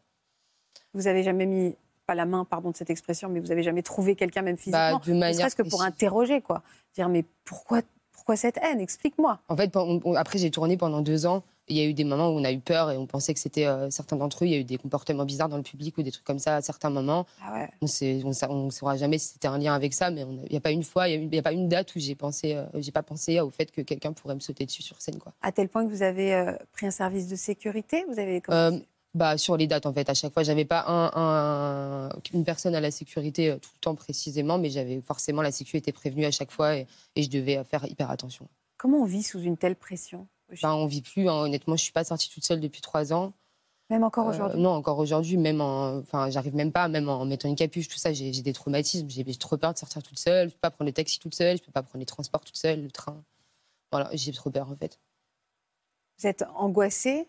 Vous 0.95 1.07
avez 1.07 1.23
jamais 1.23 1.47
mis, 1.47 1.75
pas 2.07 2.15
la 2.15 2.27
main, 2.27 2.45
pardon 2.45 2.71
de 2.71 2.77
cette 2.77 2.91
expression, 2.91 3.29
mais 3.29 3.41
vous 3.41 3.51
avez 3.51 3.63
jamais 3.63 3.83
trouvé 3.83 4.15
quelqu'un, 4.15 4.43
même 4.43 4.57
physiquement, 4.59 4.99
Bah, 4.99 5.01
de 5.07 5.13
manière 5.15 5.55
que 5.55 5.63
pour 5.63 5.83
interroger, 5.83 6.43
quoi. 6.43 6.63
Dire, 6.95 7.09
mais 7.09 7.25
pourquoi, 7.45 7.81
pourquoi 8.13 8.37
cette 8.37 8.59
haine? 8.59 8.81
Explique-moi. 8.81 9.41
En 9.49 9.57
fait, 9.57 9.75
on- 9.77 10.15
après, 10.15 10.39
j'ai 10.39 10.51
tourné 10.51 10.77
pendant 10.77 11.01
deux 11.01 11.25
ans. 11.25 11.43
Il 11.69 11.77
y 11.77 11.81
a 11.81 11.85
eu 11.85 11.95
des 11.95 12.05
moments 12.05 12.29
où 12.29 12.39
on 12.39 12.45
a 12.45 12.51
eu 12.51 12.59
peur 12.59 12.91
et 12.91 12.97
on 12.97 13.07
pensait 13.07 13.33
que 13.35 13.41
c'était 13.41 13.67
euh, 13.67 13.89
certains 13.91 14.17
d'entre 14.17 14.43
eux. 14.45 14.47
Il 14.49 14.53
y 14.53 14.57
a 14.57 14.59
eu 14.59 14.65
des 14.65 14.79
comportements 14.79 15.25
bizarres 15.25 15.49
dans 15.49 15.57
le 15.57 15.63
public 15.63 15.97
ou 15.97 16.03
des 16.03 16.11
trucs 16.11 16.25
comme 16.25 16.41
ça 16.41 16.57
à 16.57 16.61
certains 16.63 16.91
moments. 16.91 17.25
Ah 17.41 17.53
ouais. 17.53 17.71
On 17.81 18.65
ne 18.67 18.71
saura 18.71 18.97
jamais 18.97 19.19
si 19.19 19.29
c'était 19.35 19.49
un 19.49 19.59
lien 19.59 19.73
avec 19.75 19.95
ça, 19.95 20.11
mais 20.11 20.23
il 20.23 20.51
n'y 20.51 20.57
a 20.57 20.61
pas 20.61 20.73
une 20.73 20.83
fois, 20.83 21.09
il 21.09 21.29
n'y 21.29 21.39
a, 21.39 21.43
pas 21.43 21.53
une 21.53 21.69
date 21.69 21.95
où 21.95 22.01
j'ai 22.01 22.15
pensé, 22.17 22.55
euh, 22.55 22.65
j'ai 22.81 22.91
pas 22.91 23.03
pensé 23.05 23.41
au 23.41 23.51
fait 23.51 23.71
que 23.71 23.81
quelqu'un 23.81 24.13
pourrait 24.13 24.35
me 24.35 24.41
sauter 24.41 24.67
dessus 24.67 24.83
sur 24.83 25.01
scène, 25.01 25.19
quoi. 25.19 25.33
À 25.41 25.53
tel 25.53 25.69
point 25.69 25.87
que 25.87 25.91
vous 25.91 26.03
avez 26.03 26.35
euh, 26.35 26.53
pris 26.73 26.87
un 26.87 26.91
service 26.91 27.29
de 27.29 27.37
sécurité? 27.37 28.05
Vous 28.09 28.19
avez 28.19 28.43
Bah, 29.15 29.39
sur 29.39 29.57
les 29.57 29.67
dates, 29.69 29.87
en 29.87 29.93
fait. 29.93 30.09
À 30.09 30.15
chaque 30.15 30.33
fois, 30.33 30.43
j'avais 30.43 30.65
pas 30.65 30.85
un, 30.89 31.11
un- 31.15 32.09
une 32.35 32.45
personne 32.45 32.75
à 32.75 32.81
la 32.81 32.91
sécurité 32.91 33.51
euh, 33.51 33.57
tout 33.57 33.71
le 33.75 33.81
temps 33.81 33.95
précisément, 33.95 34.59
mais 34.59 34.71
j'avais 34.71 35.01
forcément 35.01 35.43
la 35.43 35.53
sécurité 35.53 35.93
prévenue 35.93 36.25
à 36.25 36.31
chaque 36.33 36.51
fois 36.51 36.77
et, 36.77 36.87
et 37.15 37.23
je 37.23 37.31
devais 37.31 37.63
faire 37.65 37.85
hyper 37.87 38.11
attention. 38.11 38.49
Comment 38.79 39.03
on 39.03 39.05
vit 39.05 39.23
sous 39.23 39.41
une 39.41 39.57
telle 39.57 39.77
pression? 39.77 40.27
Bah, 40.63 40.75
on 40.75 40.87
vit 40.87 41.03
plus, 41.03 41.29
hein, 41.29 41.35
honnêtement, 41.35 41.77
je 41.77 41.83
suis 41.83 41.93
pas 41.93 42.05
sortie 42.05 42.29
toute 42.31 42.45
seule 42.45 42.61
depuis 42.61 42.81
trois 42.81 43.13
ans. 43.13 43.33
Même 43.91 44.05
encore 44.05 44.27
Euh, 44.27 44.31
aujourd'hui? 44.31 44.61
Non, 44.61 44.71
encore 44.71 44.99
aujourd'hui, 44.99 45.37
même 45.37 45.61
en, 45.61 45.99
enfin, 45.99 46.31
j'arrive 46.31 46.55
même 46.55 46.73
pas, 46.73 46.89
même 46.89 47.09
en 47.09 47.25
mettant 47.25 47.49
une 47.49 47.57
capuche, 47.57 47.89
tout 47.89 47.99
ça, 47.99 48.13
j'ai 48.13 48.31
des 48.31 48.53
traumatismes. 48.53 49.09
J'ai 49.11 49.25
trop 49.37 49.57
peur 49.57 49.73
de 49.75 49.79
sortir 49.79 50.03
toute 50.03 50.19
seule. 50.19 50.49
Je 50.49 50.55
peux 50.55 50.61
pas 50.61 50.71
prendre 50.71 50.89
le 50.89 50.93
taxi 50.93 51.19
toute 51.19 51.35
seule. 51.35 51.57
Je 51.59 51.63
peux 51.63 51.73
pas 51.73 51.83
prendre 51.83 51.99
les 52.01 52.07
transports 52.07 52.43
toute 52.45 52.57
seule, 52.57 52.83
le 52.83 52.91
train. 52.91 53.23
Voilà, 53.91 54.09
j'ai 54.15 54.33
trop 54.33 54.51
peur 54.51 54.71
en 54.71 54.77
fait. 54.77 54.99
Vous 56.19 56.27
êtes 56.27 56.45
angoissée 56.57 57.29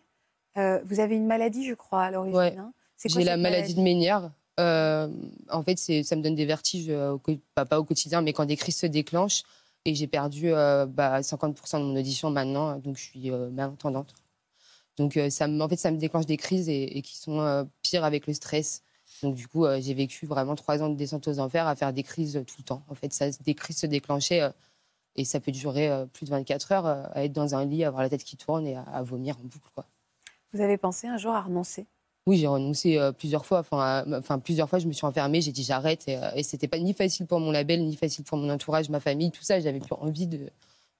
Euh, 0.57 0.79
Vous 0.85 0.99
avez 0.99 1.15
une 1.15 1.25
maladie, 1.25 1.65
je 1.65 1.73
crois, 1.73 2.03
à 2.03 2.11
l'origine. 2.11 2.37
Ouais. 2.37 2.55
hein 2.57 2.71
J'ai 3.05 3.23
la 3.23 3.37
maladie 3.37 3.73
de 3.73 3.81
Ménière. 3.81 4.31
Euh, 4.59 5.09
en 5.49 5.63
fait, 5.63 5.77
ça 5.77 6.15
me 6.15 6.21
donne 6.21 6.35
des 6.35 6.45
vertiges, 6.45 6.89
au 6.91 7.17
co- 7.17 7.33
pas, 7.55 7.65
pas 7.65 7.79
au 7.79 7.83
quotidien, 7.83 8.21
mais 8.21 8.33
quand 8.33 8.45
des 8.45 8.55
crises 8.55 8.77
se 8.77 8.85
déclenchent. 8.85 9.41
Et 9.85 9.95
j'ai 9.95 10.07
perdu 10.07 10.53
euh, 10.53 10.85
bah, 10.85 11.21
50% 11.21 11.79
de 11.79 11.85
mon 11.85 11.95
audition 11.97 12.29
maintenant, 12.29 12.77
donc 12.77 12.97
je 12.97 13.03
suis 13.03 13.31
euh, 13.31 13.49
malentendante. 13.49 14.13
Donc, 14.97 15.17
euh, 15.17 15.29
ça 15.29 15.47
me, 15.47 15.61
en 15.61 15.67
fait, 15.69 15.75
ça 15.75 15.91
me 15.91 15.97
déclenche 15.97 16.25
des 16.25 16.37
crises 16.37 16.69
et, 16.69 17.01
qui 17.01 17.17
sont 17.17 17.39
euh, 17.41 17.63
pires 17.81 18.03
avec 18.03 18.27
le 18.27 18.33
stress. 18.33 18.83
Donc, 19.21 19.35
du 19.35 19.47
coup, 19.47 19.65
euh, 19.65 19.79
j'ai 19.81 19.93
vécu 19.93 20.25
vraiment 20.25 20.55
trois 20.55 20.81
ans 20.83 20.89
de 20.89 20.95
descente 20.95 21.27
aux 21.27 21.39
enfers 21.39 21.67
à 21.67 21.75
faire 21.75 21.93
des 21.93 22.03
crises 22.03 22.37
euh, 22.37 22.43
tout 22.43 22.55
le 22.59 22.63
temps. 22.63 22.83
En 22.89 22.95
fait, 22.95 23.11
ça, 23.13 23.29
des 23.29 23.55
crises 23.55 23.77
se 23.79 23.87
déclenchaient 23.87 24.41
euh, 24.41 24.49
et 25.15 25.25
ça 25.25 25.39
peut 25.39 25.51
durer 25.51 25.89
euh, 25.89 26.05
plus 26.05 26.25
de 26.25 26.31
24 26.31 26.71
heures 26.71 26.85
euh, 26.85 27.03
à 27.13 27.23
être 27.23 27.33
dans 27.33 27.55
un 27.55 27.65
lit, 27.65 27.83
à 27.83 27.87
avoir 27.87 28.03
la 28.03 28.09
tête 28.09 28.23
qui 28.23 28.37
tourne 28.37 28.67
et 28.67 28.75
à, 28.75 29.01
vomir 29.03 29.37
en 29.37 29.43
boucle. 29.43 29.69
Vous 30.53 30.61
avez 30.61 30.77
pensé 30.77 31.07
un 31.07 31.17
jour 31.17 31.33
à 31.33 31.41
renoncer? 31.41 31.87
Oui, 32.25 32.37
j'ai 32.37 32.47
renoncé 32.47 32.97
euh, 32.97 33.11
plusieurs 33.11 33.45
fois. 33.45 33.59
Enfin, 33.59 33.79
à- 33.79 34.17
enfin, 34.19 34.39
plusieurs 34.39 34.69
fois, 34.69 34.79
je 34.79 34.87
me 34.87 34.93
suis 34.93 35.05
enfermée. 35.05 35.41
J'ai 35.41 35.51
dit 35.51 35.63
j'arrête. 35.63 36.07
Et, 36.07 36.17
euh, 36.17 36.31
et 36.35 36.43
c'était 36.43 36.67
pas 36.69 36.79
ni 36.79 36.93
facile 36.93 37.25
pour 37.27 37.39
mon 37.39 37.51
label, 37.51 37.83
ni 37.85 37.95
facile 37.95 38.23
pour 38.23 38.37
mon 38.37 38.49
entourage, 38.49 38.89
ma 38.89 38.99
famille, 38.99 39.31
tout 39.31 39.43
ça. 39.43 39.59
J'avais 39.59 39.79
plus 39.79 39.93
envie 39.99 40.27
de, 40.27 40.49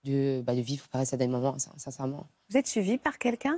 de, 0.03 0.41
bah, 0.45 0.55
de 0.55 0.61
vivre 0.61 0.87
pareil 0.89 1.07
ça 1.07 1.15
des 1.17 1.27
moments, 1.27 1.57
sincèrement. 1.77 2.27
Vous 2.49 2.57
êtes 2.57 2.67
suivi 2.67 2.97
par 2.97 3.17
quelqu'un? 3.17 3.57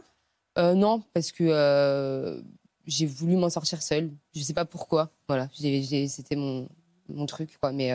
Euh, 0.58 0.74
non, 0.74 1.04
parce 1.14 1.32
que 1.32 1.44
euh, 1.44 2.40
j'ai 2.86 3.06
voulu 3.08 3.36
m'en 3.36 3.50
sortir 3.50 3.82
seule. 3.82 4.12
Je 4.36 4.42
sais 4.42 4.54
pas 4.54 4.66
pourquoi. 4.66 5.10
Voilà, 5.28 5.50
c'était 5.54 6.36
mon, 6.36 6.70
mon 7.10 7.26
truc, 7.26 7.58
quoi. 7.60 7.72
Mais, 7.72 7.92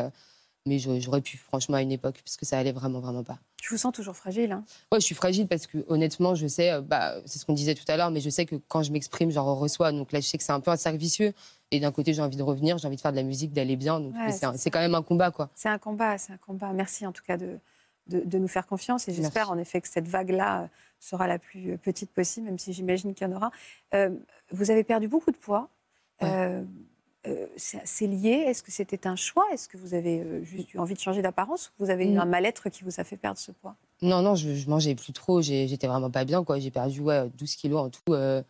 mais 0.70 1.00
j'aurais 1.00 1.20
pu, 1.20 1.37
franchement, 1.37 1.76
à 1.76 1.83
une 1.83 1.92
époque, 1.92 2.20
parce 2.24 2.37
que 2.37 2.46
ça 2.46 2.59
allait 2.59 2.72
vraiment, 2.72 3.00
vraiment 3.00 3.24
pas. 3.24 3.38
Je 3.62 3.68
vous 3.70 3.76
sens 3.76 3.92
toujours 3.92 4.16
fragile. 4.16 4.52
hein? 4.52 4.64
Ouais, 4.92 5.00
je 5.00 5.04
suis 5.04 5.14
fragile 5.14 5.46
parce 5.48 5.66
que 5.66 5.85
honnêtement, 5.88 6.35
je 6.35 6.46
sais, 6.46 6.70
euh, 6.70 6.80
bah, 6.80 7.16
c'est 7.26 7.38
ce 7.38 7.44
qu'on 7.44 7.52
disait 7.52 7.74
tout 7.74 7.85
à 7.88 7.96
l'heure, 7.96 8.11
mais 8.11 8.20
je 8.20 8.30
sais 8.30 8.46
que 8.46 8.56
quand 8.68 8.83
je 8.83 8.92
m'exprime, 8.92 9.30
j'en 9.30 9.54
reçois. 9.56 9.92
Donc 9.92 10.12
là, 10.12 10.20
je 10.20 10.26
sais 10.26 10.38
que 10.38 10.44
c'est 10.44 10.52
un 10.52 10.61
peu 10.61 10.70
un 10.70 10.76
cercle 10.76 10.98
vicieux. 10.98 11.33
Et 11.72 11.78
d'un 11.80 11.92
côté, 11.92 12.14
j'ai 12.14 12.22
envie 12.22 12.37
de 12.37 12.42
revenir, 12.42 12.78
j'ai 12.78 12.87
envie 12.87 12.96
de 12.96 13.00
faire 13.00 13.11
de 13.12 13.16
la 13.16 13.22
musique, 13.22 13.52
d'aller 13.52 13.76
bien. 13.76 14.00
Donc 14.00 14.14
Ouais, 14.14 14.33
c'est 14.56 14.70
quand 14.70 14.80
même 14.80 14.94
un 14.94 15.02
combat, 15.02 15.30
quoi. 15.30 15.50
C'est 15.54 15.68
un 15.68 15.78
combat, 15.78 16.16
c'est 16.18 16.33
un 16.33 16.37
combat. 16.38 16.72
Merci 16.72 17.06
en 17.06 17.12
tout 17.12 17.23
cas 17.25 17.37
de, 17.37 17.58
de, 18.06 18.21
de 18.21 18.38
nous 18.38 18.48
faire 18.48 18.66
confiance 18.66 19.08
et 19.08 19.12
j'espère 19.14 19.50
en 19.50 19.58
effet 19.58 19.81
que 19.81 19.88
cette 19.88 20.08
vague-là 20.08 20.62
euh, 20.62 20.66
sera 20.98 21.27
la 21.29 21.38
plus 21.38 21.73
euh, 21.73 21.77
petite 21.77 22.10
possible, 22.12 22.46
même 22.46 22.58
si 22.58 22.73
j'imagine 22.73 23.14
qu'il 23.14 23.27
y 23.29 23.31
en 23.31 23.37
aura. 23.37 23.50
Euh, 23.94 24.10
vous 24.50 24.71
avez 24.71 24.85
perdu 24.85 25.06
beaucoup 25.08 25.31
de 25.31 25.37
poids. 25.37 25.68
Ouais. 26.23 26.29
Euh, 26.33 26.62
euh, 27.27 27.46
c'est 27.56 28.06
lié 28.06 28.44
Est-ce 28.46 28.62
que 28.62 28.71
c'était 28.73 29.06
un 29.06 29.16
choix? 29.16 29.44
Est-ce 29.52 29.68
que 29.68 29.77
vous 29.77 29.94
avez 29.94 30.21
euh, 30.21 30.42
juste 30.44 30.73
eu 30.75 30.79
envie 30.79 30.94
de 30.94 31.00
changer 31.00 31.21
d'apparence 31.23 31.68
ou 31.79 31.85
vous 31.85 31.90
avez 31.90 32.06
eu 32.06 32.14
Mm. 32.14 32.21
un 32.21 32.25
mal-être 32.25 32.68
qui 32.71 32.83
vous 32.85 32.98
a 33.00 33.04
fait 33.04 33.16
perdre 33.16 33.38
ce 33.38 33.52
poids? 33.52 33.77
Non, 34.02 34.23
non, 34.23 34.35
je, 34.35 34.54
je 34.54 34.68
mangeais 34.71 34.94
plus 34.94 35.12
trop. 35.12 35.42
J'étais 35.42 35.87
vraiment 35.87 36.10
pas 36.10 36.25
bien, 36.25 36.42
quoi. 36.44 36.58
J'ai 36.58 36.71
perdu 36.71 37.00
ouais, 37.00 37.29
12 37.37 37.54
kilos 37.56 37.81
en 37.83 37.90
tout. 37.90 38.14
euh, 38.14 38.42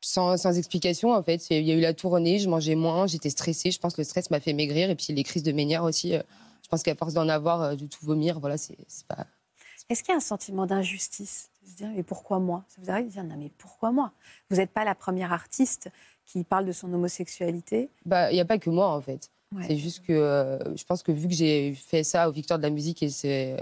sans, 0.00 0.36
sans 0.36 0.56
explication, 0.56 1.12
en 1.12 1.22
fait. 1.22 1.50
Il 1.50 1.62
y 1.66 1.72
a 1.72 1.74
eu 1.74 1.80
la 1.80 1.94
tournée, 1.94 2.38
je 2.38 2.48
mangeais 2.48 2.74
moins, 2.76 3.06
j'étais 3.06 3.30
stressée. 3.30 3.70
Je 3.70 3.78
pense 3.78 3.94
que 3.94 4.00
le 4.00 4.04
stress 4.04 4.30
m'a 4.30 4.40
fait 4.40 4.52
maigrir. 4.52 4.90
Et 4.90 4.94
puis 4.94 5.12
les 5.12 5.24
crises 5.24 5.42
de 5.42 5.52
ménière 5.52 5.84
aussi. 5.84 6.12
je 6.12 6.68
pense 6.68 6.82
qu'à 6.82 6.94
force 6.94 7.14
d'en 7.14 7.28
avoir, 7.28 7.76
de 7.76 7.86
tout 7.86 8.04
vomir, 8.04 8.38
voilà, 8.40 8.58
c'est 8.58 8.76
pas. 9.08 9.26
Est-ce 9.88 10.02
qu'il 10.02 10.12
y 10.12 10.14
a 10.14 10.18
un 10.18 10.20
sentiment 10.20 10.66
d'injustice? 10.66 11.50
Se 11.68 11.76
dire 11.76 11.90
mais 11.94 12.02
pourquoi 12.02 12.38
moi? 12.38 12.64
Ça 12.68 12.80
vous 12.82 12.90
arrive 12.90 13.06
de 13.06 13.12
dire 13.12 13.24
non 13.24 13.36
mais 13.38 13.50
pourquoi 13.58 13.92
moi? 13.92 14.12
Vous 14.50 14.56
n'êtes 14.56 14.70
pas 14.70 14.84
la 14.84 14.94
première 14.94 15.32
artiste 15.32 15.90
qui 16.24 16.44
parle 16.44 16.66
de 16.66 16.72
son 16.72 16.92
homosexualité. 16.92 17.90
Bah 18.04 18.30
il 18.30 18.34
n'y 18.34 18.40
a 18.40 18.44
pas 18.44 18.58
que 18.58 18.70
moi 18.70 18.88
en 18.88 19.00
fait. 19.00 19.30
C'est 19.66 19.78
juste 19.78 20.04
que 20.04 20.58
je 20.76 20.84
pense 20.84 21.02
que 21.02 21.10
vu 21.10 21.26
que 21.26 21.34
j'ai 21.34 21.72
fait 21.72 22.04
ça 22.04 22.28
aux 22.28 22.32
Victoires 22.32 22.58
de 22.58 22.64
la 22.64 22.70
musique 22.70 23.02
et 23.02 23.08
c'est 23.08 23.56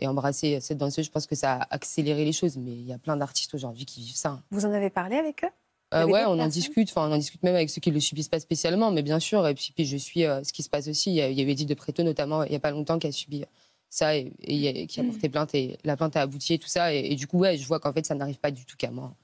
et 0.00 0.06
embrasser 0.06 0.60
cette 0.60 0.78
danseuse, 0.78 1.04
je 1.04 1.10
pense 1.10 1.26
que 1.26 1.34
ça 1.34 1.56
a 1.56 1.74
accéléré 1.74 2.24
les 2.24 2.32
choses. 2.32 2.56
Mais 2.56 2.72
il 2.72 2.86
y 2.86 2.92
a 2.92 2.98
plein 2.98 3.16
d'artistes 3.16 3.54
aujourd'hui 3.54 3.84
qui 3.84 4.00
vivent 4.00 4.16
ça. 4.16 4.42
Vous 4.50 4.64
en 4.64 4.72
avez 4.72 4.90
parlé 4.90 5.16
avec 5.16 5.44
eux? 5.44 5.50
Euh, 5.92 6.06
ouais, 6.06 6.24
on 6.26 6.38
en 6.38 6.46
discute. 6.46 6.88
Enfin, 6.90 7.08
on 7.08 7.12
en 7.12 7.18
discute 7.18 7.42
même 7.42 7.54
avec 7.54 7.68
ceux 7.68 7.80
qui 7.80 7.90
le 7.90 8.00
subissent 8.00 8.28
pas 8.28 8.40
spécialement, 8.40 8.90
mais 8.90 9.02
bien 9.02 9.18
sûr. 9.18 9.46
Et 9.46 9.54
puis, 9.54 9.72
puis 9.74 9.84
je 9.84 9.96
suis 9.96 10.24
euh, 10.24 10.42
ce 10.44 10.52
qui 10.52 10.62
se 10.62 10.70
passe 10.70 10.88
aussi. 10.88 11.10
Il 11.10 11.16
y 11.16 11.20
a, 11.20 11.28
eu 11.28 11.50
Edith 11.50 11.68
de 11.68 11.74
Préto 11.74 12.02
notamment 12.02 12.44
il 12.44 12.52
y 12.52 12.56
a 12.56 12.60
pas 12.60 12.70
longtemps 12.70 12.98
qui 12.98 13.08
a 13.08 13.12
subi 13.12 13.44
ça 13.90 14.14
et, 14.16 14.86
qui 14.86 15.00
a 15.00 15.04
porté 15.04 15.28
plainte 15.28 15.54
et 15.54 15.76
la 15.84 15.96
plainte 15.96 16.16
a 16.16 16.22
abouti 16.22 16.54
et 16.54 16.58
tout 16.58 16.68
ça. 16.68 16.94
Et, 16.94 17.14
du 17.16 17.26
coup, 17.26 17.38
ouais, 17.38 17.56
je 17.56 17.66
vois 17.66 17.80
qu'en 17.80 17.92
fait, 17.92 18.06
ça 18.06 18.14
n'arrive 18.14 18.38
pas 18.38 18.50
du 18.50 18.64
tout 18.64 18.76
qu'à 18.76 18.90
moi. 18.90 19.14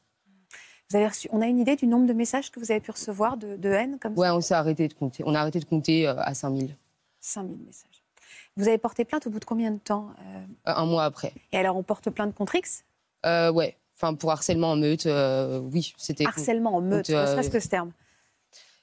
Vous 0.90 0.96
avez 0.96 1.06
reçu, 1.08 1.28
on 1.32 1.40
a 1.40 1.46
une 1.46 1.58
idée 1.58 1.76
du 1.76 1.86
nombre 1.86 2.06
de 2.06 2.12
messages 2.12 2.50
que 2.50 2.60
vous 2.60 2.70
avez 2.70 2.80
pu 2.80 2.90
recevoir 2.90 3.36
de, 3.36 3.68
haine 3.68 3.98
comme 3.98 4.16
ouais, 4.16 4.28
ça 4.28 4.36
on 4.36 4.40
s'est 4.40 4.54
arrêté 4.54 4.86
de 4.86 4.94
compter. 4.94 5.24
On 5.26 5.34
a 5.34 5.40
arrêté 5.40 5.58
de 5.58 5.64
compter 5.64 6.06
euh, 6.06 6.14
à 6.18 6.34
5000. 6.34 6.76
5000 7.20 7.58
messages. 7.58 8.04
Vous 8.56 8.68
avez 8.68 8.78
porté 8.78 9.04
plainte 9.04 9.26
au 9.26 9.30
bout 9.30 9.40
de 9.40 9.44
combien 9.44 9.72
de 9.72 9.78
temps 9.78 10.10
euh? 10.20 10.44
Un 10.64 10.86
mois 10.86 11.04
après. 11.04 11.32
Et 11.52 11.58
alors, 11.58 11.76
on 11.76 11.82
porte 11.82 12.10
plainte 12.10 12.34
contre 12.34 12.54
X? 12.54 12.84
Euh, 13.24 13.50
Ouais. 13.50 13.76
Enfin, 13.98 14.14
pour 14.14 14.30
harcèlement 14.30 14.72
en 14.72 14.76
meute, 14.76 15.06
euh, 15.06 15.58
oui. 15.58 15.94
c'était 15.96 16.26
Harcèlement 16.26 16.76
en 16.76 16.82
meute, 16.82 17.08
ne 17.08 17.14
serait-ce 17.14 17.48
que 17.48 17.60
ce 17.60 17.68
terme. 17.68 17.92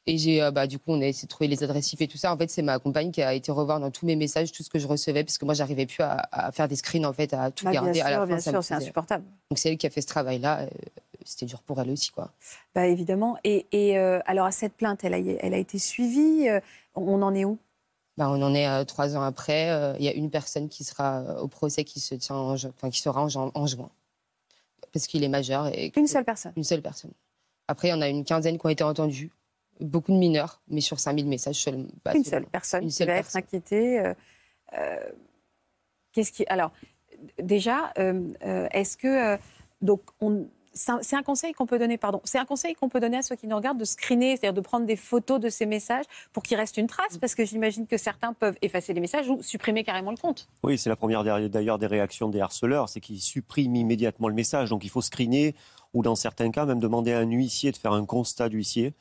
Et 0.05 0.17
j'ai, 0.17 0.49
bah, 0.51 0.67
du 0.67 0.79
coup, 0.79 0.91
on 0.91 1.01
a 1.01 1.05
essayé 1.05 1.27
de 1.27 1.29
trouver 1.29 1.47
les 1.47 1.63
adressifs 1.63 2.01
et 2.01 2.07
tout 2.07 2.17
ça. 2.17 2.33
En 2.33 2.37
fait, 2.37 2.49
c'est 2.49 2.61
ma 2.61 2.77
compagne 2.77 3.11
qui 3.11 3.21
a 3.21 3.33
été 3.33 3.51
revoir 3.51 3.79
dans 3.79 3.89
tous 3.89 4.05
mes 4.05 4.17
messages 4.17 4.51
tout 4.51 4.61
ce 4.61 4.69
que 4.69 4.77
je 4.77 4.87
recevais, 4.87 5.23
parce 5.23 5.37
que 5.37 5.45
moi, 5.45 5.53
j'arrivais 5.53 5.85
plus 5.85 6.03
à, 6.03 6.51
faire 6.51 6.67
des 6.67 6.75
screens, 6.75 7.05
en 7.05 7.13
fait, 7.13 7.33
à 7.33 7.51
tout 7.51 7.63
bah, 7.63 7.71
garder. 7.71 7.93
Bien 7.93 8.05
à 8.05 8.11
la 8.11 8.25
bien 8.25 8.39
sûr, 8.39 8.63
c'est 8.63 8.73
insupportable. 8.73 9.23
Donc, 9.49 9.57
c'est 9.57 9.69
elle 9.69 9.77
qui 9.77 9.87
a 9.87 9.89
fait 9.89 10.01
ce 10.01 10.07
travail-là. 10.07 10.67
C'était 11.23 11.45
dur 11.45 11.61
pour 11.61 11.79
elle 11.79 11.89
aussi, 11.89 12.11
quoi. 12.11 12.31
Bah, 12.75 12.85
évidemment. 12.85 13.37
Et, 13.45 13.65
et 13.71 13.97
alors, 13.97 14.45
à 14.45 14.51
cette 14.51 14.73
plainte, 14.73 15.05
elle 15.05 15.13
a, 15.13 15.19
elle 15.19 15.53
a 15.53 15.57
été 15.57 15.79
suivie. 15.79 16.49
On 16.95 17.21
en 17.21 17.33
est 17.33 17.45
où? 17.45 17.57
Bah, 18.17 18.29
on 18.29 18.41
en 18.43 18.53
est 18.53 18.65
à 18.65 18.85
trois 18.85 19.17
ans 19.17 19.23
après. 19.23 19.71
Euh, 19.71 19.95
il 19.97 20.05
y 20.05 20.07
a 20.07 20.13
une 20.13 20.29
personne 20.29 20.69
qui 20.69 20.83
sera 20.83 21.21
euh, 21.21 21.39
au 21.39 21.47
procès 21.47 21.83
qui, 21.83 21.99
se 21.99 22.13
tient 22.15 22.35
enfin, 22.35 22.89
qui 22.89 23.01
sera 23.01 23.23
en, 23.23 23.67
juin. 23.67 23.89
Parce 24.91 25.07
qu'il 25.07 25.23
est 25.23 25.29
majeur. 25.29 25.67
Et 25.67 25.91
une 25.95 26.07
seule 26.07 26.23
personne 26.23 26.53
Une 26.55 26.63
seule 26.63 26.81
personne. 26.81 27.11
Après, 27.67 27.87
il 27.87 27.91
y 27.91 27.93
en 27.93 28.01
a 28.01 28.07
une 28.07 28.23
quinzaine 28.23 28.59
qui 28.59 28.65
ont 28.65 28.69
été 28.69 28.83
entendus. 28.83 29.31
Beaucoup 29.79 30.11
de 30.11 30.17
mineurs, 30.17 30.61
mais 30.67 30.81
sur 30.81 30.99
5000 30.99 31.27
messages 31.27 31.55
seulement. 31.55 31.87
une 32.13 32.23
seule 32.23 32.45
personne 32.45 32.83
une 32.83 32.91
seule 32.91 33.07
qui 33.07 33.13
va 33.13 33.19
être 33.19 33.35
inquiétée. 33.35 34.13
Euh, 34.77 34.97
qu'est-ce 36.11 36.31
qui... 36.31 36.45
Alors, 36.47 36.71
déjà, 37.41 37.93
est-ce 37.95 38.97
que... 38.97 39.37
donc, 39.81 40.01
on 40.21 40.47
c'est 40.73 41.15
un 41.15 41.23
conseil 41.23 41.53
qu'on 41.53 41.65
peut 41.65 41.77
donner, 41.77 41.97
pardon, 41.97 42.21
c'est 42.23 42.39
un 42.39 42.45
conseil 42.45 42.73
qu'on 42.73 42.89
peut 42.89 42.99
donner 42.99 43.17
à 43.17 43.21
ceux 43.21 43.35
qui 43.35 43.47
nous 43.47 43.55
regardent 43.55 43.79
de 43.79 43.85
screener, 43.85 44.31
c'est-à-dire 44.31 44.53
de 44.53 44.61
prendre 44.61 44.85
des 44.85 44.95
photos 44.95 45.39
de 45.39 45.49
ces 45.49 45.65
messages 45.65 46.05
pour 46.31 46.43
qu'il 46.43 46.57
reste 46.57 46.77
une 46.77 46.87
trace, 46.87 47.17
parce 47.19 47.35
que 47.35 47.45
j'imagine 47.45 47.85
que 47.85 47.97
certains 47.97 48.33
peuvent 48.33 48.57
effacer 48.61 48.93
les 48.93 49.01
messages 49.01 49.29
ou 49.29 49.41
supprimer 49.41 49.83
carrément 49.83 50.11
le 50.11 50.17
compte. 50.17 50.47
Oui, 50.63 50.77
c'est 50.77 50.89
la 50.89 50.95
première 50.95 51.23
d'ailleurs 51.23 51.79
des 51.79 51.87
réactions 51.87 52.29
des 52.29 52.41
harceleurs, 52.41 52.89
c'est 52.89 53.01
qu'ils 53.01 53.21
suppriment 53.21 53.75
immédiatement 53.75 54.27
le 54.27 54.35
message. 54.35 54.69
Donc 54.69 54.83
il 54.83 54.89
faut 54.89 55.01
screener 55.01 55.55
ou 55.93 56.01
dans 56.01 56.15
certains 56.15 56.49
cas 56.49 56.65
même 56.65 56.79
demander 56.79 57.13
à 57.13 57.19
un 57.19 57.29
huissier 57.29 57.71
de 57.71 57.77
faire 57.77 57.93
un 57.93 58.05
constat 58.05 58.49
d'huissier. 58.49 58.93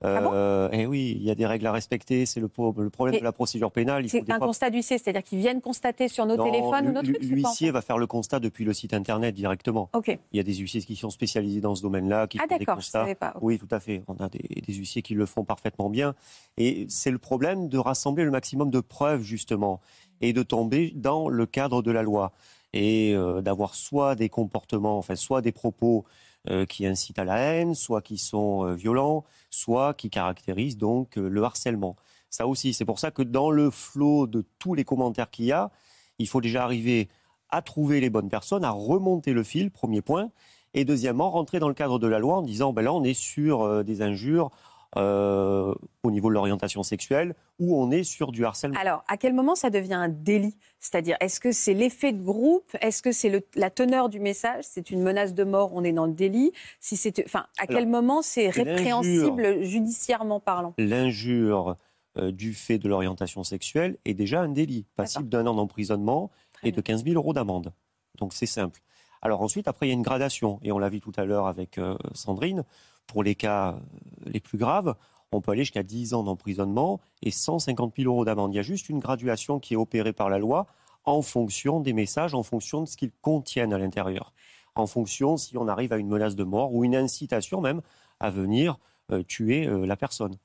Ah 0.00 0.32
euh, 0.32 0.70
et 0.70 0.86
oui, 0.86 1.14
il 1.16 1.24
y 1.24 1.30
a 1.30 1.34
des 1.34 1.46
règles 1.46 1.66
à 1.66 1.72
respecter. 1.72 2.24
C'est 2.24 2.38
le, 2.38 2.48
le, 2.76 2.90
problème 2.90 3.18
de 3.18 3.24
la 3.24 3.32
procédure 3.32 3.72
pénale. 3.72 4.08
C'est 4.08 4.30
un 4.30 4.38
constat 4.38 4.70
d'huissier, 4.70 4.98
c'est-à-dire 4.98 5.24
qu'ils 5.24 5.40
viennent 5.40 5.60
constater 5.60 6.06
sur 6.08 6.24
nos 6.24 6.36
téléphones 6.36 6.88
ou 6.88 6.92
nos 6.92 7.02
trucs 7.02 7.20
L'huissier 7.22 7.70
va 7.72 7.82
faire 7.82 7.98
le 7.98 8.06
constat 8.06 8.38
depuis 8.38 8.64
le 8.64 8.72
site 8.72 8.94
internet 8.94 9.34
directement. 9.34 9.90
Il 10.06 10.36
y 10.36 10.40
a 10.40 10.44
des 10.44 10.54
huissiers 10.54 10.82
qui 10.82 10.94
sont 10.94 11.10
spécialisés 11.10 11.60
dans 11.60 11.74
ce 11.74 11.82
domaine-là, 11.82 12.28
qui 12.28 12.38
ah, 12.40 12.46
font 12.48 12.56
des 12.56 12.64
constats. 12.64 13.08
Je 13.08 13.14
pas. 13.14 13.34
Oui, 13.40 13.58
tout 13.58 13.68
à 13.72 13.80
fait. 13.80 14.04
On 14.06 14.14
a 14.14 14.28
des, 14.28 14.62
des 14.66 14.72
huissiers 14.72 15.02
qui 15.02 15.14
le 15.14 15.26
font 15.26 15.44
parfaitement 15.44 15.90
bien. 15.90 16.14
Et 16.56 16.86
c'est 16.88 17.10
le 17.10 17.18
problème 17.18 17.68
de 17.68 17.78
rassembler 17.78 18.24
le 18.24 18.30
maximum 18.30 18.70
de 18.70 18.80
preuves, 18.80 19.22
justement, 19.22 19.80
et 20.20 20.32
de 20.32 20.42
tomber 20.42 20.92
dans 20.94 21.28
le 21.28 21.46
cadre 21.46 21.82
de 21.82 21.90
la 21.90 22.02
loi. 22.02 22.32
Et 22.72 23.14
euh, 23.14 23.40
d'avoir 23.40 23.74
soit 23.74 24.14
des 24.14 24.28
comportements, 24.28 24.98
enfin, 24.98 25.16
soit 25.16 25.40
des 25.40 25.52
propos 25.52 26.04
euh, 26.48 26.64
qui 26.66 26.86
incitent 26.86 27.18
à 27.18 27.24
la 27.24 27.36
haine, 27.36 27.74
soit 27.74 28.00
qui 28.00 28.16
sont 28.16 28.64
euh, 28.64 28.74
violents, 28.74 29.24
soit 29.50 29.92
qui 29.92 30.08
caractérisent 30.08 30.78
donc 30.78 31.18
euh, 31.18 31.28
le 31.28 31.42
harcèlement. 31.42 31.96
Ça 32.30 32.46
aussi, 32.46 32.72
c'est 32.72 32.84
pour 32.84 33.00
ça 33.00 33.10
que 33.10 33.22
dans 33.22 33.50
le 33.50 33.70
flot 33.70 34.28
de 34.28 34.44
tous 34.60 34.72
les 34.74 34.84
commentaires 34.84 35.30
qu'il 35.30 35.46
y 35.46 35.52
a, 35.52 35.72
il 36.18 36.28
faut 36.28 36.40
déjà 36.40 36.62
arriver 36.62 37.08
à 37.50 37.60
trouver 37.60 38.00
les 38.00 38.08
bonnes 38.08 38.28
personnes, 38.28 38.64
à 38.64 38.70
remonter 38.70 39.32
le 39.32 39.42
fil, 39.42 39.72
premier 39.72 40.00
point, 40.00 40.30
et 40.74 40.84
deuxièmement, 40.84 41.28
rentrer 41.28 41.58
dans 41.58 41.68
le 41.68 41.74
cadre 41.74 41.98
de 41.98 42.06
la 42.06 42.20
loi 42.20 42.36
en 42.36 42.42
disant, 42.42 42.72
ben 42.72 42.82
là, 42.82 42.92
on 42.92 43.02
est 43.02 43.14
sur 43.14 43.84
des 43.84 44.00
injures, 44.00 44.50
euh, 44.96 45.74
au 46.02 46.10
niveau 46.10 46.30
de 46.30 46.34
l'orientation 46.34 46.82
sexuelle 46.82 47.34
ou 47.58 47.76
on 47.76 47.90
est 47.90 48.04
sur 48.04 48.32
du 48.32 48.46
harcèlement. 48.46 48.78
Alors, 48.80 49.04
à 49.06 49.18
quel 49.18 49.34
moment 49.34 49.54
ça 49.54 49.68
devient 49.68 49.94
un 49.94 50.08
délit? 50.08 50.56
C'est-à-dire, 50.78 51.16
est-ce 51.20 51.40
que 51.40 51.52
c'est 51.52 51.74
l'effet 51.74 52.12
de 52.12 52.22
groupe? 52.22 52.74
Est-ce 52.80 53.02
que 53.02 53.12
c'est 53.12 53.46
la 53.54 53.68
teneur 53.68 54.08
du 54.08 54.18
message? 54.18 54.64
C'est 54.66 54.90
une 54.90 55.02
menace 55.02 55.34
de 55.34 55.44
mort, 55.44 55.72
on 55.74 55.84
est 55.84 55.92
dans 55.92 56.06
le 56.06 56.14
délit. 56.14 56.52
Si 56.80 56.96
c'est, 56.96 57.22
enfin, 57.26 57.46
À 57.58 57.66
quel 57.66 57.86
moment 57.86 58.22
c'est 58.22 58.48
répréhensible 58.48 59.62
judiciairement 59.62 60.40
parlant? 60.40 60.72
L'injure 60.78 61.76
euh, 62.16 62.32
du 62.32 62.54
fait 62.54 62.78
de 62.78 62.88
l'orientation 62.88 63.44
sexuelle 63.44 63.98
est 64.06 64.14
déjà 64.14 64.40
un 64.40 64.48
délit, 64.48 64.86
passible 64.96 65.28
d'un 65.28 65.46
an 65.46 65.54
d'emprisonnement 65.54 66.30
et 66.62 66.72
de 66.72 66.80
15 66.80 67.04
000 67.04 67.16
euros 67.16 67.34
d'amende. 67.34 67.74
Donc 68.18 68.32
c'est 68.32 68.46
simple. 68.46 68.80
Alors 69.20 69.42
ensuite, 69.42 69.68
après, 69.68 69.86
il 69.86 69.88
y 69.90 69.92
a 69.92 69.94
une 69.94 70.02
gradation, 70.02 70.60
et 70.62 70.72
on 70.72 70.78
l'a 70.78 70.88
vu 70.88 71.00
tout 71.00 71.12
à 71.16 71.24
l'heure 71.24 71.46
avec 71.46 71.76
euh, 71.76 71.96
Sandrine 72.14 72.64
pour 73.08 73.24
les 73.24 73.34
cas 73.34 73.72
euh, 73.72 73.78
les 74.26 74.38
plus 74.38 74.58
graves, 74.58 74.94
on 75.32 75.40
peut 75.40 75.52
aller 75.52 75.62
jusqu'à 75.62 75.82
10 75.82 76.14
ans 76.14 76.22
d'emprisonnement 76.22 77.00
et 77.22 77.30
150 77.30 77.94
000 77.96 78.12
euros 78.12 78.24
d'amende. 78.24 78.54
Il 78.54 78.56
y 78.56 78.60
a 78.60 78.62
juste 78.62 78.88
une 78.88 79.00
graduation 79.00 79.58
qui 79.58 79.74
est 79.74 79.76
opérée 79.76 80.12
par 80.12 80.30
la 80.30 80.38
loi 80.38 80.66
en 81.04 81.22
fonction 81.22 81.80
des 81.80 81.92
messages, 81.92 82.34
en 82.34 82.42
fonction 82.42 82.82
de 82.82 82.86
ce 82.86 82.96
qu'ils 82.96 83.12
contiennent 83.20 83.72
à 83.72 83.78
l'intérieur, 83.78 84.32
en 84.74 84.86
fonction 84.86 85.36
si 85.36 85.56
on 85.56 85.66
arrive 85.68 85.92
à 85.92 85.96
une 85.96 86.08
menace 86.08 86.36
de 86.36 86.44
mort 86.44 86.74
ou 86.74 86.84
une 86.84 86.94
incitation 86.94 87.60
même 87.60 87.82
à 88.20 88.30
venir 88.30 88.78
euh, 89.10 89.22
tuer 89.22 89.66
euh, 89.66 89.86
la 89.86 89.96
personne. 89.96 90.36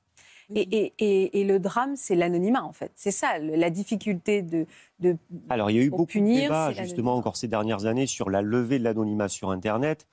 Et, 0.54 1.44
le 1.44 1.58
drame, 1.58 1.96
c'est 1.96 2.14
l'anonymat, 2.14 2.64
en 2.64 2.72
fait. 2.72 2.92
C'est 2.96 3.10
ça, 3.10 3.38
la 3.38 3.70
difficulté 3.70 4.42
de, 4.42 4.66
de 5.00 5.16
Alors, 5.48 5.70
il 5.70 5.76
y 5.76 5.80
a 5.80 5.82
eu 5.82 5.90
beaucoup 5.90 6.04
punir, 6.04 6.36
de 6.36 6.42
débats, 6.42 6.72
justement, 6.72 7.14
encore 7.14 7.36
ces 7.36 7.48
dernières 7.48 7.86
années, 7.86 8.06
sur 8.06 8.28
la 8.28 8.42
levée 8.42 8.78
de 8.78 8.84
l'anonymat 8.84 9.28
sur 9.28 9.50
Internet 9.50 10.06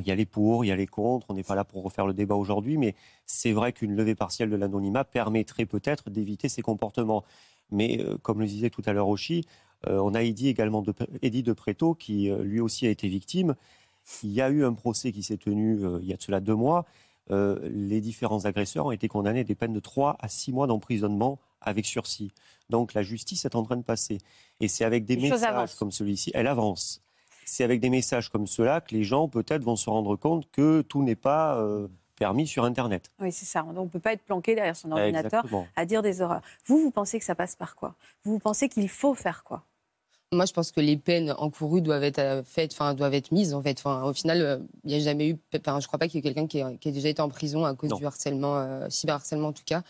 il 0.00 0.06
y 0.06 0.10
a 0.10 0.14
les 0.14 0.26
pour, 0.26 0.64
il 0.64 0.68
y 0.68 0.72
a 0.72 0.76
les 0.76 0.86
contre, 0.86 1.26
on 1.30 1.34
n'est 1.34 1.42
pas 1.42 1.54
là 1.54 1.64
pour 1.64 1.82
refaire 1.82 2.06
le 2.06 2.14
débat 2.14 2.34
aujourd'hui, 2.34 2.78
mais 2.78 2.94
c'est 3.26 3.52
vrai 3.52 3.72
qu'une 3.72 3.96
levée 3.96 4.14
partielle 4.14 4.50
de 4.50 4.56
l'anonymat 4.56 5.04
permettrait 5.04 5.66
peut-être 5.66 6.10
d'éviter 6.10 6.48
ces 6.48 6.62
comportements. 6.62 7.24
Mais 7.70 8.00
euh, 8.00 8.16
comme 8.22 8.40
le 8.40 8.46
disait 8.46 8.70
tout 8.70 8.82
à 8.86 8.92
l'heure 8.92 9.08
Oshi, 9.08 9.46
euh, 9.86 9.98
on 9.98 10.14
a 10.14 10.22
Eddie 10.22 10.48
également 10.48 10.82
de, 10.82 10.92
de 10.92 11.52
Préto 11.52 11.94
qui 11.94 12.30
euh, 12.30 12.42
lui 12.42 12.60
aussi 12.60 12.86
a 12.86 12.90
été 12.90 13.08
victime. 13.08 13.54
Il 14.22 14.30
y 14.30 14.40
a 14.40 14.50
eu 14.50 14.64
un 14.64 14.72
procès 14.72 15.12
qui 15.12 15.22
s'est 15.22 15.36
tenu 15.36 15.80
il 16.00 16.06
y 16.06 16.12
a 16.12 16.16
de 16.16 16.22
cela 16.22 16.40
deux 16.40 16.54
mois. 16.54 16.84
les 17.28 18.00
différents 18.00 18.44
agresseurs 18.44 18.86
ont 18.86 18.90
été 18.90 19.08
condamnés 19.08 19.40
à 19.40 19.44
des 19.44 19.54
peines 19.54 19.74
de 19.74 19.78
3 19.78 20.16
à 20.18 20.28
6 20.28 20.52
mois 20.52 20.66
d'emprisonnement 20.66 21.38
avec 21.60 21.86
sursis. 21.86 22.32
Donc 22.70 22.94
la 22.94 23.02
justice 23.02 23.44
est 23.44 23.54
en 23.54 23.62
train 23.62 23.76
de 23.76 23.84
passer. 23.84 24.18
Et 24.58 24.68
c'est 24.68 24.84
avec 24.84 25.04
des 25.04 25.16
messages 25.16 25.76
comme 25.76 25.92
celui-ci, 25.92 26.32
elle 26.34 26.46
avance 26.46 27.02
c'est 27.50 27.64
avec 27.64 27.80
des 27.80 27.90
messages 27.90 28.28
comme 28.28 28.46
cela 28.46 28.80
que 28.80 28.94
les 28.94 29.02
gens 29.02 29.28
peut-être 29.28 29.64
vont 29.64 29.76
se 29.76 29.90
rendre 29.90 30.14
compte 30.14 30.48
que 30.52 30.82
tout 30.82 31.02
n'est 31.02 31.16
pas 31.16 31.56
euh, 31.56 31.88
permis 32.16 32.46
sur 32.46 32.64
Internet. 32.64 33.10
Oui, 33.18 33.32
c'est 33.32 33.44
ça. 33.44 33.66
On 33.66 33.84
ne 33.84 33.88
peut 33.88 33.98
pas 33.98 34.12
être 34.12 34.22
planqué 34.22 34.54
derrière 34.54 34.76
son 34.76 34.92
ordinateur 34.92 35.44
à 35.74 35.84
dire 35.84 36.00
des 36.00 36.20
horreurs. 36.20 36.42
Vous, 36.66 36.78
vous 36.78 36.92
pensez 36.92 37.18
que 37.18 37.24
ça 37.24 37.34
passe 37.34 37.56
par 37.56 37.74
quoi? 37.74 37.96
Vous, 38.22 38.32
vous 38.32 38.38
pensez 38.38 38.68
qu'il 38.68 38.88
faut 38.88 39.14
faire 39.14 39.42
quoi? 39.42 39.64
Moi, 40.32 40.46
je 40.46 40.52
pense 40.52 40.70
que 40.70 40.80
les 40.80 40.96
peines 40.96 41.34
encourues 41.38 41.82
doivent 41.82 42.04
être 42.04 42.20
euh, 42.20 42.42
faites, 42.44 42.72
enfin, 42.72 42.94
doivent 42.94 43.14
être 43.14 43.32
mises. 43.32 43.52
En 43.52 43.62
fait, 43.62 43.76
enfin, 43.80 44.04
au 44.04 44.12
final, 44.12 44.40
euh, 44.40 44.58
il 44.84 44.90
n'y 44.90 44.94
a 44.94 45.00
jamais 45.00 45.30
eu. 45.30 45.36
Enfin, 45.58 45.80
je 45.80 45.88
crois 45.88 45.98
pas 45.98 46.06
qu'il 46.06 46.16
y 46.16 46.18
ait 46.20 46.32
quelqu'un 46.32 46.46
qui, 46.46 46.88
ait 46.88 46.92
déjà 46.92 47.08
été 47.08 47.20
en 47.20 47.28
prison 47.28 47.64
à 47.64 47.74
cause 47.74 47.92
du 47.94 48.06
harcèlement, 48.06 48.88
cyberharcèlement 48.88 49.48
en 49.48 49.52
tout 49.52 49.64
cas. 49.66 49.82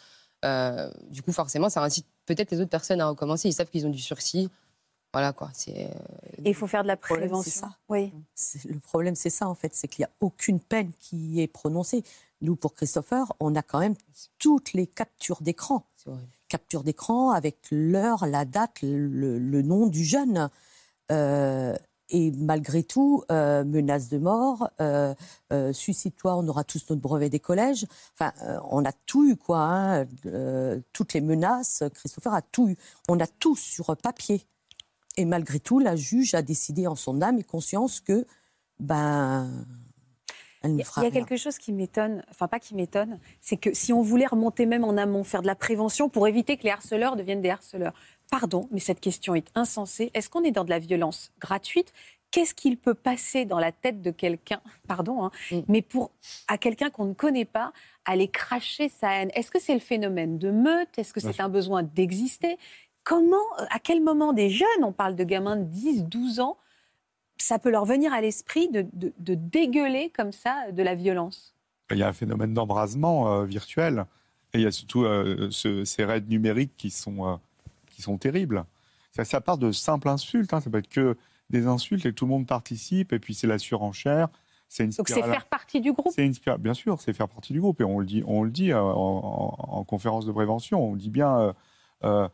du 1.10 1.20
coup, 1.20 1.32
forcément, 1.32 1.68
ça 1.68 1.82
incite 1.82 2.06
peut-être 2.24 2.52
les 2.52 2.60
autres 2.60 2.70
personnes 2.70 3.02
à 3.02 3.08
recommencer. 3.08 3.48
Ils 3.48 3.52
savent 3.52 3.68
qu'ils 3.68 3.86
ont 3.86 3.90
du 3.90 4.00
sursis. 4.00 4.48
Voilà 5.12 5.32
quoi. 5.32 5.50
C'est. 5.54 5.86
Euh, 5.86 6.42
il 6.44 6.54
faut 6.54 6.66
faire 6.66 6.82
de 6.82 6.88
la 6.88 6.96
prévention. 6.96 7.68
Ça. 7.68 7.76
Oui. 7.88 8.12
Le 8.64 8.78
problème, 8.78 9.14
c'est 9.14 9.30
ça 9.30 9.48
en 9.48 9.54
fait, 9.54 9.74
c'est 9.74 9.88
qu'il 9.88 10.02
n'y 10.02 10.06
a 10.06 10.10
aucune 10.20 10.60
peine 10.60 10.92
qui 11.00 11.40
est 11.40 11.48
prononcée. 11.48 12.04
Nous, 12.42 12.56
pour 12.56 12.74
Christopher, 12.74 13.32
on 13.40 13.54
a 13.54 13.62
quand 13.62 13.80
même 13.80 13.96
toutes 14.38 14.72
les 14.72 14.86
captures 14.86 15.42
d'écran. 15.42 15.84
Capture 16.48 16.82
d'écran 16.82 17.30
avec 17.30 17.58
l'heure, 17.70 18.26
la 18.26 18.44
date, 18.44 18.78
le, 18.82 19.62
nom 19.62 19.86
du 19.86 20.04
jeune. 20.04 20.48
Euh, 21.12 21.76
et 22.10 22.32
malgré 22.32 22.82
tout, 22.82 23.22
euh, 23.30 23.64
menace 23.64 24.08
de 24.08 24.18
mort, 24.18 24.68
euh, 24.80 25.14
euh, 25.52 25.72
suicide-toi, 25.72 26.36
on 26.36 26.48
aura 26.48 26.64
tous 26.64 26.84
notre 26.90 27.00
brevet 27.00 27.30
des 27.30 27.38
collèges. 27.38 27.86
Enfin, 28.14 28.32
euh, 28.42 28.58
on 28.70 28.84
a 28.84 28.92
tout 29.06 29.28
eu, 29.28 29.36
quoi. 29.36 29.60
hein, 29.60 30.06
toutes 30.92 31.12
les 31.12 31.20
menaces, 31.20 31.84
Christopher 31.94 32.34
a 32.34 32.42
tout 32.42 32.68
eu. 32.68 32.76
On 33.08 33.20
a 33.20 33.26
tout 33.26 33.54
sur 33.54 33.96
papier. 33.96 34.44
Et 35.16 35.24
malgré 35.24 35.60
tout, 35.60 35.78
la 35.78 35.96
juge 35.96 36.34
a 36.34 36.42
décidé 36.42 36.86
en 36.86 36.94
son 36.94 37.20
âme 37.22 37.38
et 37.38 37.42
conscience 37.44 38.00
que, 38.00 38.26
ben, 38.78 39.66
elle 40.62 40.72
Il 40.72 40.78
y 40.78 40.82
a- 40.82 40.84
fera 40.84 41.00
il 41.02 41.04
y 41.04 41.06
a 41.06 41.10
rien. 41.10 41.24
quelque 41.24 41.36
chose 41.38 41.58
qui 41.58 41.72
m'étonne, 41.72 42.22
enfin 42.30 42.48
pas 42.48 42.58
qui 42.60 42.74
m'étonne, 42.74 43.18
c'est 43.40 43.56
que 43.56 43.72
si 43.74 43.92
on 43.92 44.02
voulait 44.02 44.26
remonter 44.26 44.66
même 44.66 44.84
en 44.84 44.96
amont, 44.96 45.24
faire 45.24 45.42
de 45.42 45.46
la 45.46 45.54
prévention 45.54 46.08
pour 46.08 46.28
éviter 46.28 46.56
que 46.56 46.64
les 46.64 46.70
harceleurs 46.70 47.16
deviennent 47.16 47.40
des 47.42 47.50
harceleurs. 47.50 47.94
Pardon, 48.30 48.68
mais 48.70 48.78
cette 48.80 49.00
question 49.00 49.34
est 49.34 49.48
insensée. 49.54 50.10
Est-ce 50.14 50.28
qu'on 50.30 50.44
est 50.44 50.50
dans 50.52 50.64
de 50.64 50.70
la 50.70 50.78
violence 50.78 51.32
gratuite? 51.40 51.92
Qu'est-ce 52.30 52.54
qu'il 52.54 52.76
peut 52.76 52.94
passer 52.94 53.44
dans 53.44 53.58
la 53.58 53.72
tête 53.72 54.02
de 54.02 54.12
quelqu'un, 54.12 54.60
pardon, 54.86 55.24
hein, 55.24 55.30
Mm. 55.50 55.60
mais 55.66 55.82
pour 55.82 56.12
à 56.46 56.58
quelqu'un 56.58 56.88
qu'on 56.90 57.06
ne 57.06 57.14
connaît 57.14 57.44
pas, 57.44 57.72
aller 58.04 58.28
cracher 58.28 58.88
sa 58.88 59.12
haine 59.14 59.30
Est-ce 59.34 59.50
que 59.50 59.58
c'est 59.60 59.74
le 59.74 59.80
phénomène 59.80 60.38
de 60.38 60.50
meute? 60.52 60.96
Est-ce 60.96 61.12
que 61.12 61.18
c'est 61.20 61.40
un 61.40 61.48
besoin 61.48 61.82
d'exister? 61.82 62.56
Comment, 63.10 63.36
euh, 63.58 63.64
à 63.70 63.80
quel 63.80 64.00
moment 64.04 64.32
des 64.32 64.50
jeunes, 64.50 64.84
on 64.84 64.92
parle 64.92 65.16
de 65.16 65.24
gamins 65.24 65.56
de 65.56 65.64
10, 65.64 66.04
12 66.04 66.38
ans, 66.38 66.56
ça 67.38 67.58
peut 67.58 67.70
leur 67.70 67.84
venir 67.84 68.12
à 68.12 68.20
l'esprit 68.20 68.68
de, 68.68 68.86
de- 68.92 69.12
de 69.18 69.34
dégueuler 69.34 70.12
comme 70.16 70.30
ça 70.30 70.70
de 70.70 70.80
la 70.80 70.94
violence? 70.94 71.56
Il 71.90 71.98
y 71.98 72.04
a 72.04 72.08
un 72.08 72.12
phénomène 72.12 72.54
d'embrasement 72.54 73.32
euh, 73.32 73.44
virtuel. 73.46 74.04
Et 74.54 74.58
il 74.58 74.62
y 74.62 74.66
a 74.66 74.70
surtout 74.70 75.02
euh, 75.02 75.48
ce- 75.50 75.84
ces 75.84 76.04
raids 76.04 76.20
numériques 76.20 76.76
qui 76.76 76.90
sont, 76.90 77.26
euh, 77.26 77.34
qui 77.88 78.00
sont 78.00 78.16
terribles. 78.16 78.64
Ça, 79.10 79.24
ça 79.24 79.40
part 79.40 79.58
de 79.58 79.72
simples 79.72 80.08
insultes. 80.08 80.54
hein. 80.54 80.60
Ça 80.60 80.70
peut 80.70 80.78
être 80.78 80.88
que 80.88 81.16
des 81.50 81.66
insultes 81.66 82.06
et 82.06 82.12
tout 82.12 82.26
le 82.26 82.30
monde 82.30 82.46
participe. 82.46 83.12
Et 83.12 83.18
puis 83.18 83.34
c'est 83.34 83.48
la 83.48 83.58
surenchère. 83.58 84.28
C'est 84.68 84.84
une 84.84 84.90
Donc 84.90 85.08
c'est 85.08 85.20
faire 85.24 85.46
partie 85.46 85.80
du 85.80 85.92
groupe? 85.92 86.14
Une 86.16 86.32
bien 86.60 86.74
sûr, 86.74 87.00
c'est 87.00 87.12
faire 87.12 87.26
partie 87.28 87.52
du 87.52 87.60
groupe 87.60 87.80
et 87.80 87.84
on 87.84 87.98
le 87.98 88.06
dit, 88.06 88.22
on 88.28 88.44
le 88.44 88.50
dit 88.52 88.70
euh, 88.70 88.80
en, 88.80 89.56
en- 89.58 89.78
en 89.80 89.82
conférence 89.82 90.26
de 90.26 90.30
prévention. 90.32 90.80
On 90.80 90.94
dit 90.94 91.10
bien, 91.10 91.36
euh, 91.40 91.52
euh, 92.04 92.08
euh, 92.24 92.28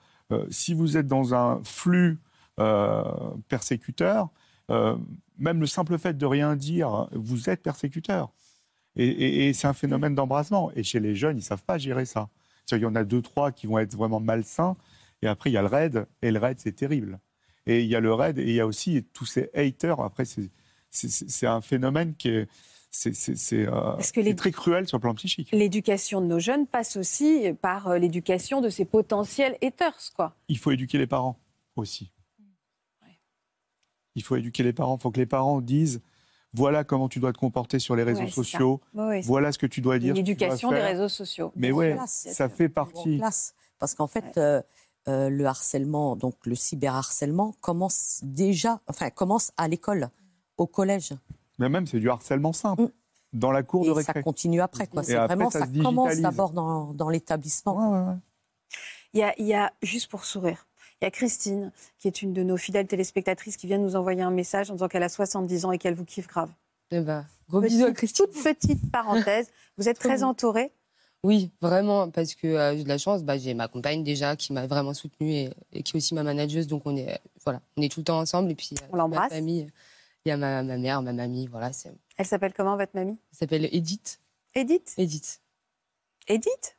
si 0.50 0.74
vous 0.74 0.96
êtes 0.96 1.06
dans 1.06 1.34
un 1.34 1.62
flux 1.64 2.18
euh, 2.58 3.04
persécuteur, 3.48 4.30
euh, 4.70 4.96
même 5.38 5.60
le 5.60 5.66
simple 5.66 5.98
fait 5.98 6.16
de 6.16 6.24
rien 6.24 6.56
dire, 6.56 7.08
vous 7.12 7.50
êtes 7.50 7.62
persécuteur. 7.62 8.32
Et, 8.96 9.52
c'est 9.52 9.66
un 9.66 9.74
phénomène 9.74 10.14
d'embrasement. 10.14 10.72
Et 10.74 10.82
chez 10.82 11.00
les 11.00 11.14
jeunes, 11.14 11.36
ils 11.36 11.42
savent 11.42 11.64
pas 11.64 11.76
gérer 11.76 12.06
ça. 12.06 12.30
Il 12.72 12.78
y 12.78 12.86
en 12.86 12.94
a 12.94 13.04
deux, 13.04 13.20
trois 13.20 13.52
qui 13.52 13.66
vont 13.66 13.78
être 13.78 13.94
vraiment 13.94 14.20
malsains. 14.20 14.74
Et 15.20 15.26
après, 15.26 15.50
il 15.50 15.52
y 15.52 15.58
a 15.58 15.62
le 15.62 15.68
raid. 15.68 16.06
Et 16.22 16.30
le 16.30 16.38
raid, 16.38 16.58
c'est 16.58 16.72
terrible. 16.72 17.20
Et 17.66 17.82
il 17.82 17.88
y 17.88 17.94
a 17.94 18.00
le 18.00 18.14
raid. 18.14 18.38
Et 18.38 18.44
il 18.44 18.54
y 18.54 18.60
a 18.60 18.66
aussi 18.66 19.04
tous 19.12 19.26
ces 19.26 19.50
haters. 19.54 20.00
Après, 20.00 20.24
c'est 20.90 21.46
un 21.46 21.60
phénomène 21.60 22.14
qui 22.14 22.28
est, 22.30 22.48
c'est 22.96 23.66
euh, 23.66 23.70
Parce 23.70 24.10
que 24.12 24.22
c'est 24.22 24.28
les- 24.30 24.34
très 24.36 24.50
cruel 24.52 24.86
sur 24.88 24.96
le 24.98 25.02
plan 25.02 25.14
psychique. 25.14 25.50
L'éducation 25.52 26.20
de 26.20 26.26
nos 26.26 26.38
jeunes 26.38 26.66
passe 26.66 26.96
aussi 26.96 27.52
par 27.60 27.88
euh, 27.88 27.98
l'éducation 27.98 28.60
de 28.60 28.68
ces 28.70 28.84
potentiels 28.84 29.56
haters, 29.62 29.98
quoi. 30.14 30.34
Il 30.48 30.58
faut 30.58 30.70
éduquer 30.70 30.98
les 30.98 31.06
parents 31.06 31.38
aussi. 31.76 32.10
Il 34.14 34.22
faut 34.22 34.36
éduquer 34.36 34.62
les 34.62 34.72
parents. 34.72 34.96
Il 34.96 35.02
faut 35.02 35.10
que 35.10 35.20
les 35.20 35.26
parents 35.26 35.60
disent 35.60 36.00
voilà 36.54 36.84
comment 36.84 37.08
tu 37.08 37.20
dois 37.20 37.34
te 37.34 37.38
comporter 37.38 37.78
sur 37.78 37.96
les 37.96 38.02
réseaux 38.02 38.22
Ouais, 38.22 38.30
sociaux. 38.30 38.80
Ouais, 38.94 39.20
Voilà 39.20 39.52
ce 39.52 39.58
que 39.58 39.66
tu 39.66 39.82
dois 39.82 39.98
dire. 39.98 40.14
L'éducation 40.14 40.70
des 40.70 40.80
réseaux 40.80 41.08
sociaux. 41.10 41.52
Mais 41.54 41.70
bien 41.70 42.06
ça 42.06 42.48
fait 42.48 42.70
partie. 42.70 43.20
Parce 43.78 43.94
qu'en 43.94 44.06
fait, 44.06 44.38
euh, 44.38 44.62
euh, 45.06 45.28
le 45.28 45.44
harcèlement, 45.44 46.16
donc 46.16 46.34
le 46.46 46.54
cyberharcèlement, 46.54 47.52
commence 47.60 48.20
déjà, 48.22 48.80
enfin, 48.86 49.10
commence 49.10 49.52
à 49.58 49.68
l'école, 49.68 50.08
au 50.56 50.66
collège. 50.66 51.12
Mais 51.58 51.68
même, 51.68 51.86
c'est 51.86 51.98
du 51.98 52.10
harcèlement 52.10 52.52
simple. 52.52 52.82
Mm. 52.82 52.90
Dans 53.32 53.50
la 53.50 53.62
cour 53.62 53.84
de 53.84 53.88
Et 53.90 53.92
récré. 53.92 54.12
ça 54.14 54.22
continue 54.22 54.60
après. 54.60 54.86
Quoi. 54.86 55.02
C'est 55.02 55.14
après, 55.14 55.34
vraiment, 55.34 55.50
ça 55.50 55.66
commence 55.66 56.16
d'abord 56.18 56.52
dans, 56.52 56.92
dans 56.94 57.08
l'établissement. 57.10 57.76
Ouais, 57.90 57.98
ouais, 57.98 58.06
ouais. 58.08 58.16
Il 59.12 59.20
y, 59.20 59.22
a, 59.22 59.34
il 59.38 59.46
y 59.46 59.54
a, 59.54 59.72
juste 59.82 60.10
pour 60.10 60.24
sourire, 60.24 60.66
il 61.00 61.04
y 61.04 61.08
a 61.08 61.10
Christine, 61.10 61.72
qui 61.98 62.06
est 62.08 62.22
une 62.22 62.32
de 62.32 62.42
nos 62.42 62.56
fidèles 62.56 62.86
téléspectatrices, 62.86 63.56
qui 63.56 63.66
vient 63.66 63.78
de 63.78 63.82
nous 63.82 63.96
envoyer 63.96 64.22
un 64.22 64.30
message 64.30 64.70
en 64.70 64.74
disant 64.74 64.88
qu'elle 64.88 65.02
a 65.02 65.08
70 65.08 65.64
ans 65.64 65.72
et 65.72 65.78
qu'elle 65.78 65.94
vous 65.94 66.04
kiffe 66.04 66.26
grave. 66.28 66.50
Eh 66.90 67.00
ben, 67.00 67.26
gros 67.48 67.60
Petite- 67.60 67.76
bisous 67.78 67.86
à 67.88 67.92
Christine. 67.92 68.26
Toute 68.26 68.42
petite 68.42 68.90
parenthèse, 68.90 69.50
vous 69.76 69.88
êtes 69.88 69.98
très 69.98 70.22
entourée. 70.22 70.72
Oui, 71.24 71.50
vraiment, 71.60 72.08
parce 72.10 72.34
que 72.34 72.46
euh, 72.46 72.76
j'ai 72.76 72.84
de 72.84 72.88
la 72.88 72.98
chance. 72.98 73.22
Bah, 73.24 73.36
j'ai 73.38 73.54
ma 73.54 73.66
compagne 73.68 74.04
déjà 74.04 74.36
qui 74.36 74.52
m'a 74.52 74.66
vraiment 74.66 74.94
soutenue 74.94 75.32
et, 75.32 75.50
et 75.72 75.82
qui 75.82 75.92
est 75.92 75.96
aussi 75.96 76.14
ma 76.14 76.22
manageuse. 76.22 76.66
Donc 76.68 76.82
on 76.84 76.96
est, 76.96 77.18
voilà, 77.44 77.60
on 77.76 77.82
est 77.82 77.90
tout 77.90 78.00
le 78.00 78.04
temps 78.04 78.18
ensemble. 78.20 78.50
Et 78.50 78.54
puis 78.54 78.70
euh, 78.80 78.86
On 78.92 78.96
l'embrasse. 78.96 79.30
Ma 79.30 79.36
famille, 79.36 79.66
il 80.26 80.30
y 80.30 80.32
a 80.32 80.36
ma, 80.36 80.60
ma 80.64 80.76
mère, 80.76 81.02
ma 81.02 81.12
mamie. 81.12 81.46
Voilà, 81.46 81.72
c'est, 81.72 81.94
Elle 82.18 82.26
s'appelle 82.26 82.52
comment, 82.52 82.76
votre 82.76 82.90
mamie? 82.94 83.16
Elle 83.30 83.38
s'appelle 83.38 83.68
Edith. 83.72 84.20
Edith? 84.54 84.94
Edith. 84.98 85.40
Edith? 86.26 86.76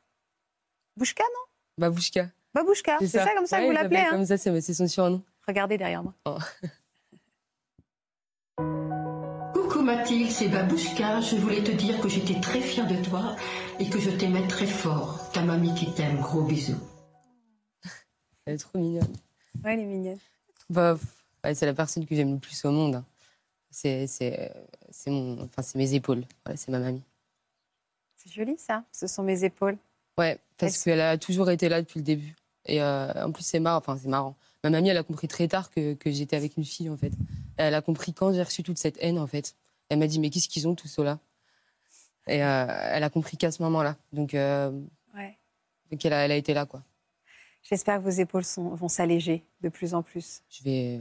Bouchka, 0.98 1.24
non? 1.24 1.46
Babouchka. 1.78 2.30
Babouchka, 2.54 2.98
c'est 3.00 3.08
ça. 3.08 3.26
comme 3.34 3.46
ça 3.46 3.62
que 3.62 3.68
vous 3.68 3.72
l'appelez 3.72 4.00
hein 4.00 4.12
Comme 4.12 4.26
ça, 4.26 4.38
c'est, 4.38 4.60
c'est 4.60 4.74
son 4.74 4.88
surnom. 4.88 5.24
Regardez 5.48 5.78
derrière 5.78 6.04
moi. 6.04 6.14
Coucou 9.54 9.82
Mathilde, 9.82 10.30
c'est 10.30 10.50
Babouchka. 10.50 11.22
Je 11.22 11.38
voulais 11.38 11.64
te 11.64 11.72
dire 11.72 12.02
que 12.02 12.10
j'étais 12.10 12.42
très 12.42 12.60
fière 12.60 12.88
de 12.88 13.02
toi 13.02 13.38
et 13.80 13.90
que 13.90 13.98
je 13.98 14.10
t'aimais 14.10 14.46
très 14.48 14.68
fort. 14.68 15.32
Ta 15.32 15.42
mamie 15.42 15.74
qui 15.74 15.94
t'aime. 15.94 16.20
Gros 16.20 16.44
bisous. 16.44 16.76
Elle 18.46 18.56
est 18.56 18.58
trop 18.58 18.78
mignonne. 18.78 19.14
Ouais, 19.64 19.76
elle 19.76 19.80
est 19.80 19.86
mignonne. 19.86 20.20
Bah, 20.70 20.98
c'est 21.54 21.66
la 21.66 21.74
personne 21.74 22.06
que 22.06 22.14
j'aime 22.14 22.34
le 22.34 22.40
plus 22.40 22.66
au 22.66 22.72
monde. 22.72 23.02
C'est, 23.80 24.52
mon, 25.08 25.44
enfin, 25.44 25.62
c'est 25.62 25.78
mes 25.78 25.94
épaules. 25.94 26.24
Voilà, 26.46 26.58
c'est 26.58 26.72
ma 26.72 26.80
mamie. 26.80 27.04
C'est 28.16 28.32
joli 28.32 28.58
ça. 28.58 28.84
Ce 28.92 29.06
sont 29.08 29.24
mes 29.24 29.44
épaules. 29.44 29.78
Ouais, 30.18 30.40
parce 30.58 30.84
qu'elle 30.84 31.02
a 31.02 31.18
toujours 31.18 31.52
été 31.52 31.70
là 31.70 31.82
depuis 31.82 32.00
le 32.00 32.04
début. 32.04 32.36
Et 32.66 32.82
euh, 32.82 33.12
en 33.26 33.32
plus, 33.32 33.44
c'est 33.44 33.60
marrant. 33.60 33.78
Enfin, 33.78 33.98
c'est 34.02 34.08
marrant. 34.10 34.36
Ma 34.64 34.72
mamie, 34.72 34.90
elle 34.90 34.98
a 34.98 35.04
compris 35.04 35.28
très 35.28 35.48
tard 35.48 35.70
que, 35.70 35.94
que 35.94 36.10
j'étais 36.12 36.36
avec 36.36 36.58
une 36.58 36.66
fille, 36.66 36.90
en 36.90 36.98
fait. 36.98 37.12
Elle 37.58 37.76
a 37.76 37.82
compris 37.82 38.14
quand 38.14 38.34
j'ai 38.34 38.42
reçu 38.42 38.64
toute 38.64 38.80
cette 38.80 38.98
haine, 39.00 39.20
en 39.20 39.28
fait. 39.28 39.56
Elle 39.90 40.00
m'a 40.00 40.08
dit, 40.08 40.20
mais 40.20 40.30
qu'est-ce 40.32 40.50
qu'ils 40.50 40.68
ont, 40.68 40.74
tous 40.76 40.88
ceux-là? 40.88 41.20
Et 42.28 42.44
euh, 42.44 42.66
elle 42.92 43.04
a 43.04 43.10
compris 43.10 43.38
qu'à 43.38 43.52
ce 43.52 43.62
moment-là. 43.64 43.96
Donc, 44.12 44.34
euh, 44.34 44.72
Ouais. 45.16 45.38
donc 45.92 46.04
elle, 46.04 46.14
a, 46.14 46.26
elle 46.26 46.32
a 46.32 46.36
été 46.36 46.54
là, 46.54 46.66
quoi. 46.66 46.84
J'espère 47.62 48.00
que 48.00 48.04
vos 48.04 48.10
épaules 48.10 48.44
sont- 48.44 48.70
vont 48.76 48.88
s'alléger 48.90 49.44
de 49.62 49.70
plus 49.70 49.94
en 49.94 50.02
plus. 50.02 50.42
Je 50.50 50.64
vais. 50.64 51.00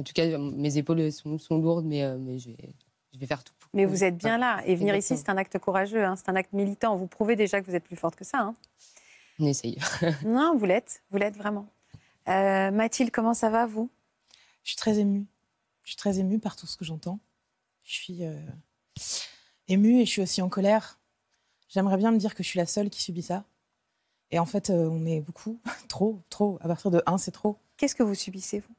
En 0.00 0.02
tout 0.02 0.14
cas, 0.14 0.38
mes 0.38 0.78
épaules 0.78 1.12
sont, 1.12 1.36
sont 1.38 1.58
lourdes, 1.58 1.84
mais, 1.84 2.02
euh, 2.02 2.16
mais 2.18 2.38
je, 2.38 2.48
vais, 2.48 2.74
je 3.12 3.18
vais 3.18 3.26
faire 3.26 3.44
tout. 3.44 3.52
pour 3.58 3.68
Mais 3.74 3.84
vous 3.84 4.02
êtes 4.02 4.16
bien 4.16 4.38
là. 4.38 4.62
Et 4.64 4.74
venir 4.74 4.96
ici, 4.96 5.14
c'est 5.18 5.28
un 5.28 5.36
acte 5.36 5.58
courageux, 5.58 6.02
hein. 6.02 6.16
c'est 6.16 6.30
un 6.30 6.36
acte 6.36 6.54
militant. 6.54 6.96
Vous 6.96 7.06
prouvez 7.06 7.36
déjà 7.36 7.60
que 7.60 7.66
vous 7.66 7.74
êtes 7.74 7.84
plus 7.84 7.96
forte 7.96 8.16
que 8.16 8.24
ça. 8.24 8.38
hein. 8.40 8.54
On 9.38 9.46
essaye. 9.46 9.78
Non, 10.24 10.56
vous 10.56 10.64
l'êtes. 10.64 11.02
Vous 11.10 11.18
l'êtes 11.18 11.36
vraiment. 11.36 11.66
Euh, 12.28 12.70
Mathilde, 12.70 13.10
comment 13.10 13.34
ça 13.34 13.50
va, 13.50 13.66
vous? 13.66 13.90
Je 14.62 14.70
suis 14.70 14.76
très 14.78 14.98
émue. 14.98 15.26
Je 15.84 15.90
suis 15.90 15.96
très 15.98 16.18
émue 16.18 16.38
par 16.38 16.56
tout 16.56 16.66
ce 16.66 16.78
que 16.78 16.84
j'entends. 16.86 17.18
Je 17.84 17.92
suis 17.92 18.24
euh, 18.24 18.40
émue 19.68 20.00
et 20.00 20.06
je 20.06 20.10
suis 20.10 20.22
aussi 20.22 20.40
en 20.40 20.48
colère. 20.48 20.98
J'aimerais 21.68 21.98
bien 21.98 22.10
me 22.10 22.16
dire 22.18 22.34
que 22.34 22.42
je 22.42 22.48
suis 22.48 22.58
la 22.58 22.66
seule 22.66 22.88
qui 22.88 23.02
subit 23.02 23.22
ça. 23.22 23.44
Et 24.30 24.38
en 24.38 24.46
fait, 24.46 24.70
euh, 24.70 24.88
on 24.90 25.04
est 25.04 25.20
beaucoup, 25.20 25.60
trop, 25.88 26.22
trop. 26.30 26.58
À 26.62 26.68
partir 26.68 26.90
de 26.90 27.02
1, 27.04 27.18
c'est 27.18 27.32
trop. 27.32 27.58
Qu'est-ce 27.76 27.94
que 27.94 28.02
vous 28.02 28.14
subissez, 28.14 28.60
vous? 28.60 28.74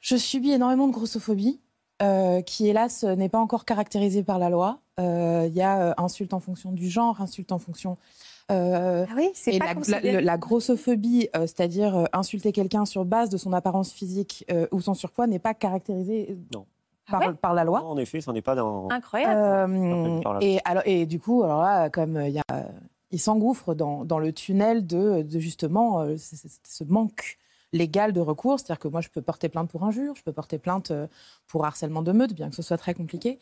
Je 0.00 0.16
subis 0.16 0.52
énormément 0.52 0.88
de 0.88 0.92
grossophobie, 0.92 1.60
euh, 2.02 2.40
qui 2.42 2.66
hélas 2.68 3.04
n'est 3.04 3.28
pas 3.28 3.38
encore 3.38 3.64
caractérisée 3.64 4.22
par 4.22 4.38
la 4.38 4.48
loi. 4.50 4.78
Euh, 4.98 5.44
Il 5.48 5.54
y 5.54 5.62
a 5.62 5.90
euh, 5.90 5.94
insulte 5.98 6.32
en 6.34 6.40
fonction 6.40 6.72
du 6.72 6.88
genre, 6.88 7.20
insulte 7.20 7.52
en 7.52 7.58
fonction. 7.58 7.98
euh, 8.50 9.04
Ah 9.08 9.12
oui, 9.16 9.30
c'est 9.34 9.58
pas 9.58 9.74
la, 9.88 10.00
la- 10.00 10.20
la 10.20 10.38
grossophobie, 10.38 11.28
euh, 11.36 11.40
c'est-à-dire 11.42 11.96
euh, 11.96 12.04
insulter 12.12 12.52
quelqu'un 12.52 12.84
sur 12.86 13.04
base 13.04 13.28
de 13.28 13.36
son 13.36 13.52
apparence 13.52 13.92
physique 13.92 14.44
euh, 14.50 14.66
ou 14.72 14.80
son 14.80 14.94
surpoids, 14.94 15.26
n'est 15.26 15.38
pas 15.38 15.54
caractérisée 15.54 16.36
Non. 16.54 16.64
par, 17.10 17.20
Ah 17.22 17.28
ouais 17.28 17.34
par 17.34 17.54
la 17.54 17.64
loi. 17.64 17.80
Non, 17.80 17.88
en 17.90 17.96
effet, 17.98 18.20
ça 18.22 18.32
n'est 18.32 18.42
pas 18.42 18.54
dans. 18.54 18.88
Incroyable. 18.90 19.34
Euh, 19.36 20.20
et, 20.40 20.58
alors, 20.64 20.82
et 20.86 21.04
du 21.06 21.20
coup, 21.20 21.42
alors 21.42 21.62
là, 21.62 21.90
comme 21.90 22.16
euh, 22.16 22.28
il 22.28 22.34
y 22.34 22.40
a, 22.40 22.66
il 23.10 23.20
s'engouffre 23.20 23.74
dans, 23.74 24.04
dans 24.06 24.18
le 24.18 24.32
tunnel 24.32 24.86
de, 24.86 25.22
de 25.22 25.38
justement 25.38 26.00
euh, 26.00 26.16
ce, 26.16 26.36
ce- 26.36 26.48
ce 26.66 26.84
manque 26.84 27.36
légal 27.72 28.12
de 28.12 28.20
recours. 28.20 28.58
C'est-à-dire 28.58 28.78
que 28.78 28.88
moi, 28.88 29.00
je 29.00 29.08
peux 29.08 29.22
porter 29.22 29.48
plainte 29.48 29.70
pour 29.70 29.84
injure, 29.84 30.14
je 30.16 30.22
peux 30.22 30.32
porter 30.32 30.58
plainte 30.58 30.90
euh, 30.90 31.06
pour 31.46 31.64
harcèlement 31.64 32.02
de 32.02 32.12
meute, 32.12 32.34
bien 32.34 32.50
que 32.50 32.56
ce 32.56 32.62
soit 32.62 32.78
très 32.78 32.94
compliqué. 32.94 33.38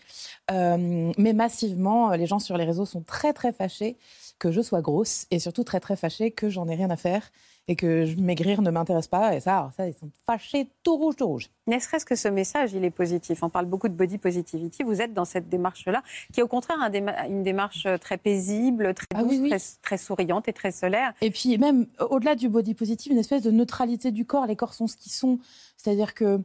Euh, 0.51 1.13
mais 1.19 1.33
massivement, 1.33 2.13
euh, 2.13 2.17
les 2.17 2.27
gens 2.27 2.39
sur 2.39 2.57
les 2.57 2.65
réseaux 2.65 2.87
sont 2.87 3.03
très, 3.03 3.33
très 3.33 3.53
fâchés 3.53 3.97
que 4.39 4.51
je 4.51 4.61
sois 4.61 4.83
grosse 4.83 5.27
et 5.31 5.39
surtout 5.39 5.65
très, 5.65 5.81
très 5.81 5.97
fâchés 5.97 6.31
que 6.31 6.49
j'en 6.49 6.69
ai 6.69 6.75
rien 6.75 6.91
à 6.91 6.97
faire 6.97 7.31
et 7.69 7.77
que 7.77 8.07
je- 8.07 8.17
maigrir 8.17 8.63
ne 8.63 8.71
m'intéresse 8.71 9.07
pas. 9.09 9.37
Et 9.37 9.41
ça, 9.41 9.71
ça, 9.77 9.87
ils 9.87 9.95
sont 9.95 10.11
fâchés 10.27 10.71
tout 10.83 10.97
rouge, 10.97 11.17
tout 11.17 11.27
rouge. 11.27 11.51
Ne 11.67 11.79
serait-ce 11.79 12.07
que 12.07 12.17
ce 12.17 12.27
message, 12.29 12.73
il 12.73 12.85
est 12.85 12.91
positif. 12.91 13.43
On 13.43 13.51
parle 13.51 13.67
beaucoup 13.67 13.89
de 13.89 13.95
body 13.95 14.19
positivity. 14.19 14.83
Vous 14.83 15.01
êtes 15.03 15.13
dans 15.15 15.27
cette 15.27 15.49
démarche-là, 15.49 16.03
qui 16.33 16.41
est 16.41 16.43
au 16.43 16.49
contraire 16.49 16.79
un 16.81 16.91
déma- 16.91 17.29
une 17.29 17.43
démarche 17.43 17.85
euh, 17.87 17.99
très 17.99 18.17
paisible, 18.17 18.95
très 18.95 19.07
Ah 19.15 19.23
douce, 19.23 19.33
oui, 19.33 19.39
oui. 19.43 19.49
Très, 19.51 19.61
très 19.83 19.99
souriante 19.99 20.49
et 20.49 20.53
très 20.53 20.73
solaire. 20.73 21.13
Et 21.21 21.31
puis 21.31 21.59
même 21.59 21.87
euh, 22.01 22.07
au-delà 22.09 22.35
du 22.35 22.49
body 22.49 22.75
positive, 22.75 23.13
une 23.13 23.19
espèce 23.19 23.43
de 23.43 23.51
neutralité 23.51 24.11
du 24.11 24.25
corps. 24.25 24.47
Les 24.47 24.57
corps 24.57 24.73
sont 24.75 24.87
ce 24.87 24.97
qu'ils 24.97 25.13
sont. 25.13 25.39
C'est-à-dire 25.77 26.15
que 26.15 26.41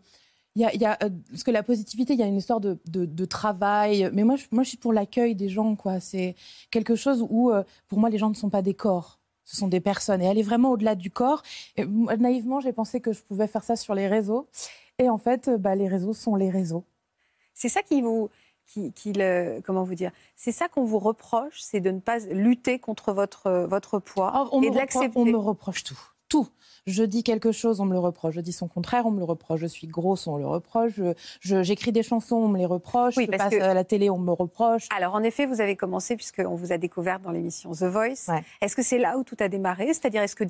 Il 0.56 0.62
y 0.62 0.66
a, 0.66 0.74
il 0.76 0.80
y 0.82 0.86
a, 0.86 1.00
euh, 1.02 1.10
parce 1.32 1.42
que 1.44 1.50
la 1.50 1.64
positivité, 1.64 2.14
il 2.14 2.20
y 2.20 2.24
a 2.24 2.28
une 2.28 2.38
histoire 2.38 2.60
de, 2.60 2.78
de, 2.86 3.06
de 3.06 3.26
travail. 3.26 4.12
Mais 4.14 4.24
moi, 4.24 4.36
je, 4.36 4.46
moi, 4.52 4.62
je 4.64 4.70
suis 4.70 4.78
pour 4.78 4.94
l'accueil 4.94 5.34
des 5.34 5.50
gens. 5.50 5.76
quoi. 5.76 6.00
C'est 6.00 6.36
quelque 6.70 6.96
chose 6.96 7.26
où, 7.28 7.52
pour 7.88 7.98
moi, 8.00 8.12
les 8.12 8.20
gens 8.20 8.30
ne 8.30 8.36
sont 8.36 8.52
pas 8.52 8.62
des 8.62 8.76
corps. 8.76 9.18
Ce 9.54 9.60
sont 9.60 9.68
des 9.68 9.80
personnes. 9.80 10.22
Et 10.24 10.28
aller 10.28 10.42
vraiment 10.42 10.72
au-delà 10.72 10.96
du 10.96 11.12
corps. 11.12 11.44
Et, 11.78 11.86
naïvement, 11.86 12.60
j'ai 12.60 12.74
pensé 12.74 13.00
que 13.02 13.14
je 13.14 13.22
pouvais 13.22 13.46
faire 13.46 13.64
ça 13.64 13.76
sur 13.76 13.94
les 13.94 14.08
réseaux. 14.08 14.48
Et 14.98 15.10
en 15.10 15.20
fait, 15.20 15.48
euh, 15.48 15.58
bah, 15.58 15.76
les 15.76 15.88
réseaux 15.88 16.14
sont 16.14 16.36
les 16.36 16.50
réseaux. 16.50 16.84
C'est 17.54 17.70
ça 17.70 17.84
qui 17.84 18.02
vous. 18.02 18.30
Qui, 18.66 18.94
qui 18.94 19.12
le, 19.14 19.60
comment 19.64 19.84
vous 19.84 19.94
dire 19.94 20.12
C'est 20.38 20.54
ça 20.54 20.70
qu'on 20.70 20.86
vous 20.86 20.98
reproche, 20.98 21.60
c'est 21.60 21.82
de 21.82 21.92
ne 21.92 22.00
pas 22.00 22.20
lutter 22.20 22.80
contre 22.80 23.12
votre, 23.12 23.68
votre 23.70 24.00
poids 24.00 24.32
Ah, 24.34 24.50
et 24.64 24.70
de 24.70 24.76
l'accepter. 24.76 25.12
on 25.16 25.26
me 25.26 25.38
reproche 25.38 25.84
tout. 25.84 26.00
Tout. 26.30 26.48
Je 26.86 27.04
dis 27.04 27.24
quelque 27.24 27.54
chose, 27.54 27.80
on 27.80 27.86
me 27.86 27.94
le 27.94 28.00
reproche. 28.00 28.36
Je 28.36 28.42
dis 28.42 28.52
son 28.52 28.68
contraire, 28.68 29.06
on 29.06 29.12
me 29.12 29.20
le 29.20 29.24
reproche. 29.24 29.62
Je 29.62 29.68
suis 29.68 29.88
grosse, 29.88 30.28
on 30.28 30.36
me 30.36 30.42
le 30.42 30.48
reproche. 30.48 31.00
J'écris 31.42 31.94
des 31.94 32.04
chansons, 32.04 32.36
on 32.36 32.50
me 32.50 32.58
les 32.58 32.66
reproche. 32.66 33.16
Oui, 33.16 33.26
je 33.32 33.38
passe 33.38 33.54
que- 33.54 33.62
à 33.62 33.74
la 33.74 33.86
télé, 33.86 34.10
on 34.10 34.18
me 34.18 34.32
reproche. 34.34 34.88
Alors, 34.96 35.14
en 35.16 35.24
effet, 35.24 35.46
vous 35.46 35.62
avez 35.62 35.78
commencé, 35.78 36.18
puisqu'on 36.18 36.56
vous 36.56 36.74
a 36.74 36.78
découvert 36.78 37.20
dans 37.22 37.32
l'émission 37.32 37.72
The 37.72 37.84
Voice. 37.84 38.28
Ouais. 38.28 38.44
Est-ce 38.62 38.76
que 38.76 38.84
c'est 38.84 38.98
là 39.00 39.18
où 39.18 39.24
tout 39.24 39.38
a 39.40 39.48
démarré? 39.48 39.88
C'est-à-dire, 39.94 40.22
est-ce 40.24 40.36
que 40.36 40.44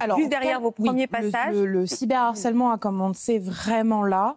Alors, 0.00 0.16
juste 0.16 0.30
derrière 0.30 0.56
cas, 0.58 0.62
vos 0.62 0.70
premiers 0.70 1.06
passages 1.06 1.54
Le, 1.54 1.66
le 1.66 1.86
cyberharcèlement 1.86 2.70
a 2.72 2.78
commencé 2.78 3.38
vraiment 3.38 4.02
là. 4.02 4.36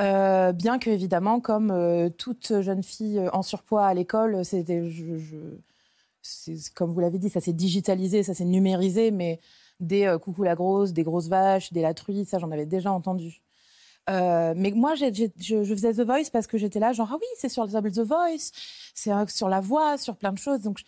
Euh, 0.00 0.52
bien 0.52 0.78
que, 0.78 0.88
évidemment, 0.90 1.40
comme 1.40 1.70
euh, 1.72 2.08
toute 2.08 2.60
jeune 2.62 2.82
fille 2.84 3.18
euh, 3.18 3.28
en 3.32 3.42
surpoids 3.42 3.84
à 3.84 3.92
l'école, 3.94 4.44
c'était. 4.44 4.88
Je, 4.88 5.18
je- 5.18 5.36
c'est- 6.22 6.72
comme 6.72 6.92
vous 6.92 7.00
l'avez 7.00 7.18
dit, 7.18 7.28
ça 7.30 7.40
s'est 7.40 7.52
digitalisé, 7.52 8.22
ça 8.22 8.32
s'est 8.32 8.44
numérisé, 8.44 9.10
mais 9.10 9.40
des 9.80 10.04
euh, 10.06 10.18
coucou 10.18 10.42
la 10.42 10.54
grosse, 10.54 10.92
des 10.92 11.02
grosses 11.02 11.28
vaches, 11.28 11.72
des 11.72 11.82
la 11.82 11.94
truie, 11.94 12.24
ça 12.24 12.38
j'en 12.38 12.50
avais 12.50 12.66
déjà 12.66 12.92
entendu. 12.92 13.40
Euh, 14.08 14.54
mais 14.56 14.70
moi, 14.72 14.94
je, 14.94 15.06
je 15.38 15.64
faisais 15.74 15.92
The 15.92 16.00
Voice 16.06 16.30
parce 16.32 16.46
que 16.46 16.58
j'étais 16.58 16.78
là, 16.80 16.92
genre, 16.92 17.08
ah 17.12 17.16
oui, 17.20 17.26
c'est 17.36 17.48
sur 17.48 17.66
The 17.68 17.98
Voice, 18.00 18.50
c'est 18.94 19.12
euh, 19.12 19.26
sur 19.28 19.48
la 19.48 19.60
voix, 19.60 19.98
sur 19.98 20.16
plein 20.16 20.32
de 20.32 20.38
choses. 20.38 20.60
Donc, 20.62 20.80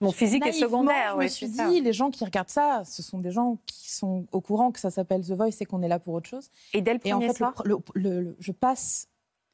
Mon 0.00 0.12
physique 0.12 0.46
est 0.46 0.52
secondaire, 0.52 1.14
Je 1.18 1.22
me 1.24 1.28
suis 1.28 1.48
dit, 1.48 1.56
ça. 1.56 1.68
les 1.70 1.92
gens 1.92 2.10
qui 2.10 2.24
regardent 2.24 2.50
ça, 2.50 2.82
ce 2.84 3.02
sont 3.02 3.18
des 3.18 3.30
gens 3.32 3.58
qui 3.66 3.92
sont 3.92 4.26
au 4.32 4.40
courant 4.40 4.70
que 4.70 4.78
ça 4.80 4.90
s'appelle 4.90 5.22
The 5.26 5.32
Voice 5.32 5.56
et 5.60 5.64
qu'on 5.64 5.82
est 5.82 5.88
là 5.88 5.98
pour 5.98 6.14
autre 6.14 6.28
chose. 6.28 6.50
Et 6.72 6.82
dès 6.82 6.92
le 6.94 7.00
Et 7.04 7.12
en 7.12 7.16
premier 7.18 7.32
fait, 7.32 7.38
soir 7.38 7.54
le, 7.64 7.76
le- 7.94 8.20
le- 8.20 8.36
je 8.38 8.52
passe, 8.52 9.08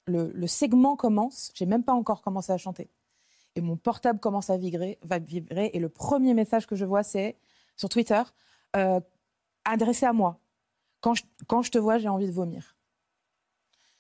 le, 0.07 0.31
le 0.35 0.47
segment 0.47 0.97
commence, 0.97 1.51
j'ai 1.55 1.67
même 1.67 1.85
pas 1.85 1.95
encore 1.95 2.21
commencé 2.21 2.53
à 2.53 2.59
chanter. 2.59 2.89
Et 3.57 3.61
mon 3.61 3.77
portable 3.77 4.21
commence 4.21 4.51
à 4.51 4.57
vibrer, 4.57 4.99
va 5.03 5.19
vibrer. 5.19 5.71
Et 5.73 5.79
le 5.79 5.89
premier 5.89 6.35
message 6.35 6.67
que 6.67 6.77
je 6.77 6.85
vois, 6.85 7.03
c'est 7.03 7.37
sur 7.77 7.89
Twitter, 7.89 8.23
euh, 8.77 9.01
adressé 9.65 10.07
à 10.07 10.13
moi. 10.13 10.39
Quand 11.01 11.15
je, 11.15 11.23
quand 11.47 11.63
je 11.63 11.71
te 11.71 11.79
vois, 11.79 11.99
j'ai 11.99 12.09
envie 12.09 12.27
de 12.27 12.33
vomir. 12.33 12.77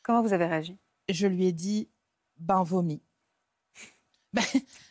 Comment 0.02 0.22
vous 0.22 0.32
avez 0.32 0.46
réagi? 0.46 0.76
Je 1.08 1.26
lui 1.26 1.46
ai 1.46 1.52
dit, 1.52 1.88
ben 2.38 2.62
vomis. 2.62 3.00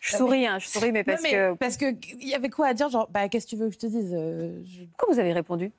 Je 0.01 0.15
souris, 0.17 0.47
hein, 0.47 0.57
je 0.59 0.67
souris, 0.67 0.91
mais 0.91 1.03
parce 1.03 1.21
Non, 1.21 1.29
mais 1.29 1.35
que. 1.35 1.53
Parce 1.55 1.77
qu'il 1.77 1.97
y 2.27 2.33
avait 2.33 2.49
quoi 2.49 2.67
à 2.67 2.73
dire 2.73 2.89
Genre, 2.89 3.07
bah, 3.09 3.29
qu'est-ce 3.29 3.45
que 3.45 3.49
tu 3.51 3.55
veux 3.55 3.67
que 3.67 3.73
je 3.73 3.79
te 3.79 3.85
dise 3.85 4.13
Euh, 4.13 4.63
je- 4.65 4.83
Pourquoi 4.85 5.13
vous 5.13 5.19
avez 5.19 5.31
répondu? 5.31 5.71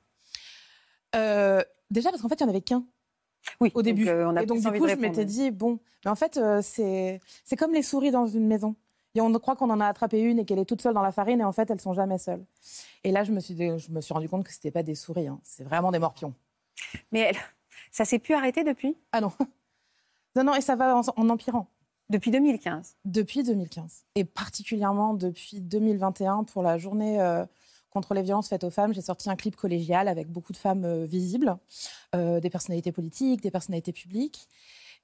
Euh, 1.15 1.61
Déjà 1.91 2.09
parce 2.11 2.21
qu'en 2.21 2.29
fait, 2.29 2.39
il 2.39 2.43
n'y 2.43 2.47
en 2.47 2.53
avait 2.53 2.61
qu'un. 2.61 2.85
Oui, 3.59 3.71
au 3.73 3.81
début. 3.81 4.05
donc, 4.05 4.13
euh, 4.13 4.25
on 4.27 4.35
a 4.35 4.43
et 4.43 4.45
donc, 4.45 4.59
du 4.61 4.71
coup, 4.79 4.87
je 4.87 4.95
m'étais 4.95 5.25
dit, 5.25 5.49
bon, 5.51 5.79
mais 6.05 6.11
en 6.11 6.15
fait, 6.15 6.37
euh, 6.37 6.61
c'est 6.61 7.19
comme 7.57 7.73
les 7.73 7.81
souris 7.81 8.11
dans 8.11 8.27
une 8.27 8.47
maison. 8.47 8.75
Et 9.15 9.21
on 9.21 9.31
croit 9.33 9.55
qu'on 9.55 9.69
en 9.69 9.79
a 9.79 9.87
attrapé 9.87 10.19
une 10.21 10.39
et 10.39 10.45
qu'elle 10.45 10.59
est 10.59 10.65
toute 10.65 10.81
seule 10.81 10.93
dans 10.93 11.01
la 11.01 11.11
farine, 11.11 11.41
et 11.41 11.43
en 11.43 11.51
fait, 11.51 11.69
elles 11.71 11.81
sont 11.81 11.93
jamais 11.93 12.17
seules. 12.17 12.45
Et 13.03 13.11
là, 13.11 13.23
je 13.23 13.31
me 13.31 13.39
suis, 13.39 13.55
je 13.57 13.91
me 13.91 14.01
suis 14.01 14.13
rendu 14.13 14.29
compte 14.29 14.45
que 14.45 14.51
c'était 14.53 14.71
pas 14.71 14.83
des 14.83 14.95
souris, 14.95 15.27
hein. 15.27 15.39
c'est 15.43 15.63
vraiment 15.63 15.91
des 15.91 15.99
morpions. 15.99 16.33
Mais 17.11 17.19
elle- 17.21 17.37
ça 17.91 18.05
s'est 18.05 18.19
pu 18.19 18.33
arrêter 18.33 18.63
depuis? 18.63 18.95
Ah 19.11 19.21
non. 19.21 19.31
Non, 20.35 20.43
non, 20.43 20.53
et 20.53 20.61
ça 20.61 20.75
va 20.75 20.95
en, 20.95 21.01
en 21.15 21.29
empirant. 21.29 21.67
Depuis 22.09 22.29
2015. 22.29 22.97
Depuis 23.03 23.41
2015. 23.43 24.03
Et 24.13 24.23
particulièrement 24.23 25.15
depuis 25.15 25.59
2021, 25.59 26.43
pour 26.43 26.61
la 26.61 26.77
journée 26.77 27.19
euh, 27.19 27.45
contre 27.89 28.13
les 28.13 28.21
violences 28.21 28.47
faites 28.47 28.63
aux 28.63 28.69
femmes, 28.69 28.93
j'ai 28.93 29.01
sorti 29.01 29.29
un 29.29 29.35
clip 29.35 29.55
collégial 29.55 30.07
avec 30.07 30.27
beaucoup 30.29 30.53
de 30.53 30.57
femmes 30.57 30.85
euh, 30.85 31.05
visibles, 31.05 31.57
euh, 32.15 32.39
des 32.39 32.49
personnalités 32.51 32.91
politiques, 32.91 33.41
des 33.41 33.49
personnalités 33.51 33.91
publiques. 33.91 34.47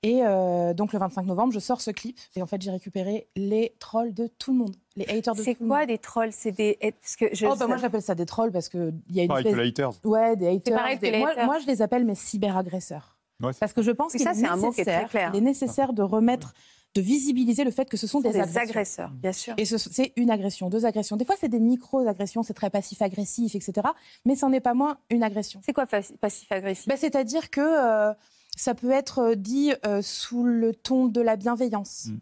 Et 0.07 0.21
euh, 0.23 0.73
donc 0.75 0.93
le 0.93 0.99
25 0.99 1.25
novembre, 1.25 1.51
je 1.51 1.59
sors 1.59 1.81
ce 1.81 1.89
clip. 1.89 2.17
Et 2.35 2.41
en 2.41 2.45
fait, 2.45 2.61
j'ai 2.61 2.69
récupéré 2.69 3.27
les 3.35 3.73
trolls 3.79 4.13
de 4.13 4.27
tout 4.37 4.51
le 4.51 4.59
monde, 4.59 4.75
les 4.95 5.05
haters 5.07 5.33
de 5.33 5.39
tout 5.39 5.43
C'est 5.43 5.57
le 5.59 5.65
quoi 5.67 5.79
monde. 5.79 5.87
des 5.87 5.97
trolls? 5.97 6.31
C'est 6.31 6.51
des. 6.51 6.77
Parce 7.01 7.15
que 7.15 7.25
je... 7.33 7.47
Oh, 7.47 7.55
bah, 7.57 7.65
moi, 7.65 7.77
j'appelle 7.77 8.03
ça 8.03 8.13
des 8.13 8.27
trolls 8.27 8.51
parce 8.51 8.69
qu'il 8.69 8.93
y 9.09 9.19
a 9.19 9.23
une 9.23 9.27
Pareil 9.29 9.43
que 9.45 9.49
espèce... 9.49 9.63
les 9.63 9.69
haters. 9.69 9.91
Ouais, 10.03 10.35
des 10.35 10.47
haters. 10.47 10.77
pareil 10.77 10.95
que 10.97 11.01
des- 11.01 11.11
les 11.11 11.23
haters. 11.23 11.45
moi, 11.45 11.57
je 11.59 11.65
les 11.65 11.81
appelle 11.81 12.05
mes 12.05 12.13
cyberagresseurs. 12.15 13.17
Ouais, 13.41 13.51
c'est- 13.51 13.59
Parce 13.59 13.73
que 13.73 13.81
je 13.81 13.91
pense 13.91 14.11
qu'il 14.11 14.21
ça, 14.21 14.31
est, 14.31 14.35
c'est 14.35 14.45
un 14.47 14.55
mot 14.57 14.71
qui 14.71 14.81
est 14.81 14.83
très 14.85 14.91
nécessaire- 14.93 15.09
clair. 15.09 15.31
il 15.33 15.37
est 15.37 15.41
nécessaire 15.41 15.91
de 15.93 16.03
remettre, 16.03 16.53
de 16.93 17.01
visibiliser 17.01 17.63
le 17.63 17.71
fait 17.71 17.89
que 17.89 17.97
ce 17.97 18.05
sont 18.07 18.21
Ce 18.21 18.31
sont 18.31 18.39
des, 18.39 18.45
des 18.45 18.57
agresseurs, 18.59 19.09
bien 19.09 19.33
sûr. 19.33 19.53
Et 19.57 19.65
ce- 19.65 19.77
c'est 19.77 20.13
une 20.17 20.29
agression, 20.29 20.69
deux 20.69 20.85
agressions. 20.85 21.17
Des 21.17 21.25
fois, 21.25 21.35
c'est 21.39 21.49
des 21.49 21.59
micro-agressions, 21.59 22.43
c'est 22.43 22.53
très 22.53 22.69
passif-agressif, 22.69 23.55
etc. 23.55 23.87
Mais 24.23 24.35
ça 24.35 24.47
n'en 24.47 24.53
est 24.53 24.59
pas 24.61 24.73
moins 24.75 24.97
une 25.09 25.23
agression. 25.23 25.59
C'est 25.65 25.73
quoi 25.73 25.87
passif-agressif? 25.87 26.87
Ben, 26.87 26.95
C'est-à-dire 26.95 27.49
que 27.49 27.59
euh, 27.61 28.13
ça 28.55 28.73
peut 28.75 28.91
être 28.91 29.19
euh, 29.19 29.35
dit 29.35 29.73
euh, 29.85 30.01
sous 30.01 30.43
le 30.43 30.73
ton 30.73 31.07
de 31.07 31.21
la 31.21 31.35
bienveillance. 31.35 32.07
Mm. 32.07 32.19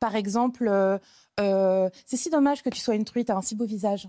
Par 0.00 0.14
exemple, 0.14 0.68
euh, 0.68 0.98
euh, 1.40 1.88
c'est 2.04 2.16
si 2.16 2.30
dommage 2.30 2.62
que 2.62 2.70
tu 2.70 2.80
sois 2.80 2.94
une 2.94 3.04
truite, 3.04 3.28
t'as 3.28 3.36
un 3.36 3.42
si 3.42 3.54
beau 3.54 3.64
visage. 3.64 4.08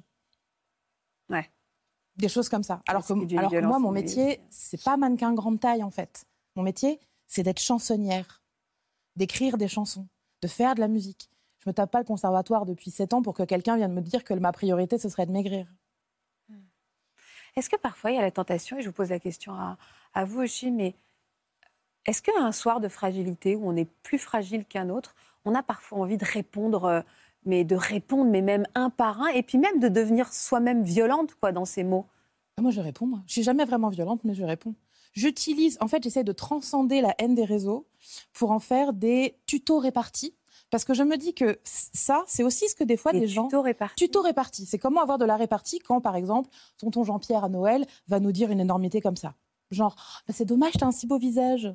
Ouais. 1.29 1.49
Des 2.17 2.29
choses 2.29 2.49
comme 2.49 2.63
ça. 2.63 2.81
Alors 2.87 3.05
que, 3.05 3.13
alors 3.37 3.51
que 3.51 3.61
moi, 3.61 3.79
mon 3.79 3.91
métier, 3.91 4.41
c'est 4.49 4.83
pas 4.83 4.97
mannequin 4.97 5.33
grande 5.33 5.59
taille, 5.59 5.83
en 5.83 5.91
fait. 5.91 6.25
Mon 6.55 6.63
métier, 6.63 6.99
c'est 7.27 7.43
d'être 7.43 7.61
chansonnière, 7.61 8.41
d'écrire 9.15 9.57
des 9.57 9.67
chansons, 9.67 10.07
de 10.41 10.47
faire 10.47 10.75
de 10.75 10.79
la 10.79 10.87
musique. 10.87 11.29
Je 11.59 11.69
me 11.69 11.73
tape 11.73 11.91
pas 11.91 11.99
le 11.99 12.05
conservatoire 12.05 12.65
depuis 12.65 12.91
7 12.91 13.13
ans 13.13 13.21
pour 13.21 13.33
que 13.33 13.43
quelqu'un 13.43 13.77
vienne 13.77 13.93
me 13.93 14.01
dire 14.01 14.23
que 14.23 14.33
ma 14.33 14.51
priorité, 14.51 14.97
ce 14.97 15.09
serait 15.09 15.25
de 15.25 15.31
maigrir. 15.31 15.67
Est-ce 17.55 17.69
que 17.69 17.75
parfois 17.75 18.11
il 18.11 18.15
y 18.15 18.19
a 18.19 18.21
la 18.21 18.31
tentation, 18.31 18.77
et 18.77 18.81
je 18.81 18.87
vous 18.87 18.93
pose 18.93 19.09
la 19.09 19.19
question 19.19 19.53
à, 19.53 19.77
à 20.13 20.25
vous 20.25 20.41
aussi, 20.41 20.71
mais 20.71 20.95
est-ce 22.07 22.21
qu'un 22.21 22.51
soir 22.51 22.79
de 22.79 22.87
fragilité 22.87 23.55
où 23.55 23.67
on 23.69 23.75
est 23.75 23.89
plus 24.03 24.17
fragile 24.17 24.65
qu'un 24.65 24.89
autre, 24.89 25.15
on 25.45 25.53
a 25.53 25.61
parfois 25.63 25.99
envie 25.99 26.17
de 26.17 26.25
répondre, 26.25 26.85
euh, 26.85 27.01
mais 27.45 27.63
de 27.63 27.75
répondre, 27.75 28.29
mais 28.31 28.41
même 28.41 28.65
un 28.75 28.89
par 28.89 29.21
un, 29.21 29.27
et 29.27 29.43
puis 29.43 29.57
même 29.57 29.79
de 29.79 29.87
devenir 29.87 30.33
soi-même 30.33 30.83
violente 30.83 31.35
quoi 31.39 31.51
dans 31.51 31.65
ces 31.65 31.83
mots? 31.83 32.05
Ah, 32.57 32.61
Moi, 32.61 32.71
je 32.71 32.81
réponds. 32.81 33.05
Moi. 33.07 33.19
Je 33.27 33.33
suis 33.33 33.43
jamais 33.43 33.65
vraiment 33.65 33.89
violente, 33.89 34.21
mais 34.23 34.33
je 34.33 34.43
réponds. 34.43 34.73
J'utilise, 35.13 35.77
en 35.81 35.87
fait, 35.87 36.03
j'essaie 36.03 36.23
de 36.23 36.31
transcender 36.31 37.01
la 37.01 37.13
haine 37.17 37.35
des 37.35 37.45
réseaux 37.45 37.87
pour 38.33 38.51
en 38.51 38.59
faire 38.59 38.93
des 38.93 39.35
tutos 39.45 39.79
répartis. 39.79 40.35
Parce 40.69 40.83
que 40.83 40.93
je 40.93 41.03
me 41.03 41.15
dis 41.17 41.33
que 41.33 41.59
ça, 41.63 42.23
c'est 42.27 42.43
aussi 42.43 42.67
ce 42.67 42.75
que 42.75 42.83
des 42.83 42.97
fois 42.97 43.13
Des 43.13 43.21
des 43.21 43.27
gens. 43.27 43.45
tutos 43.47 43.61
répartis. 43.61 44.05
Tuto 44.05 44.21
réparti. 44.21 44.65
C'est 44.65 44.77
comment 44.77 45.01
avoir 45.01 45.17
de 45.17 45.23
la 45.25 45.37
répartie 45.37 45.79
quand, 45.79 46.01
par 46.01 46.15
exemple, 46.15 46.49
tonton 46.77 47.03
Jean-Pierre 47.03 47.43
à 47.45 47.49
Noël 47.49 47.85
va 48.09 48.19
nous 48.19 48.31
dire 48.33 48.51
une 48.51 48.59
énormité 48.59 48.99
comme 49.01 49.15
ça. 49.15 49.33
Genre, 49.71 49.95
Bah, 50.27 50.33
c'est 50.35 50.45
dommage, 50.45 50.73
t'as 50.77 50.87
un 50.87 50.91
si 50.91 51.07
beau 51.07 51.17
visage. 51.17 51.73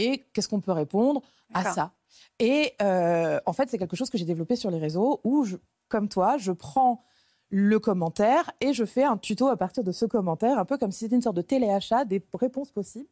Et 0.00 0.24
qu'est-ce 0.32 0.48
qu'on 0.48 0.60
peut 0.60 0.72
répondre 0.72 1.22
à 1.54 1.72
ça? 1.72 1.92
Et 2.38 2.74
euh, 2.80 3.38
en 3.46 3.52
fait, 3.52 3.68
c'est 3.68 3.78
quelque 3.78 3.96
chose 3.96 4.10
que 4.10 4.18
j'ai 4.18 4.24
développé 4.24 4.56
sur 4.56 4.70
les 4.70 4.78
réseaux 4.78 5.20
où, 5.24 5.44
je, 5.44 5.56
comme 5.88 6.08
toi, 6.08 6.38
je 6.38 6.52
prends 6.52 7.02
le 7.50 7.78
commentaire 7.80 8.50
et 8.60 8.72
je 8.72 8.84
fais 8.84 9.02
un 9.02 9.16
tuto 9.16 9.48
à 9.48 9.56
partir 9.56 9.82
de 9.82 9.92
ce 9.92 10.06
commentaire, 10.06 10.58
un 10.58 10.64
peu 10.64 10.78
comme 10.78 10.92
si 10.92 11.00
c'était 11.00 11.16
une 11.16 11.22
sorte 11.22 11.36
de 11.36 11.42
téléachat 11.42 12.04
des 12.04 12.24
réponses 12.32 12.70
possibles 12.70 13.08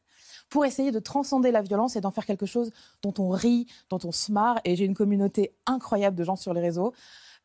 pour 0.48 0.64
essayer 0.64 0.92
de 0.92 1.00
transcender 1.00 1.50
la 1.50 1.60
violence 1.60 1.96
et 1.96 2.00
d'en 2.00 2.12
faire 2.12 2.24
quelque 2.24 2.46
chose 2.46 2.70
dont 3.02 3.12
on 3.18 3.30
rit, 3.30 3.66
dont 3.90 3.98
on 4.04 4.12
se 4.12 4.30
marre. 4.32 4.60
Et 4.64 4.76
j'ai 4.76 4.84
une 4.84 4.94
communauté 4.94 5.56
incroyable 5.66 6.16
de 6.16 6.24
gens 6.24 6.36
sur 6.36 6.54
les 6.54 6.60
réseaux 6.60 6.94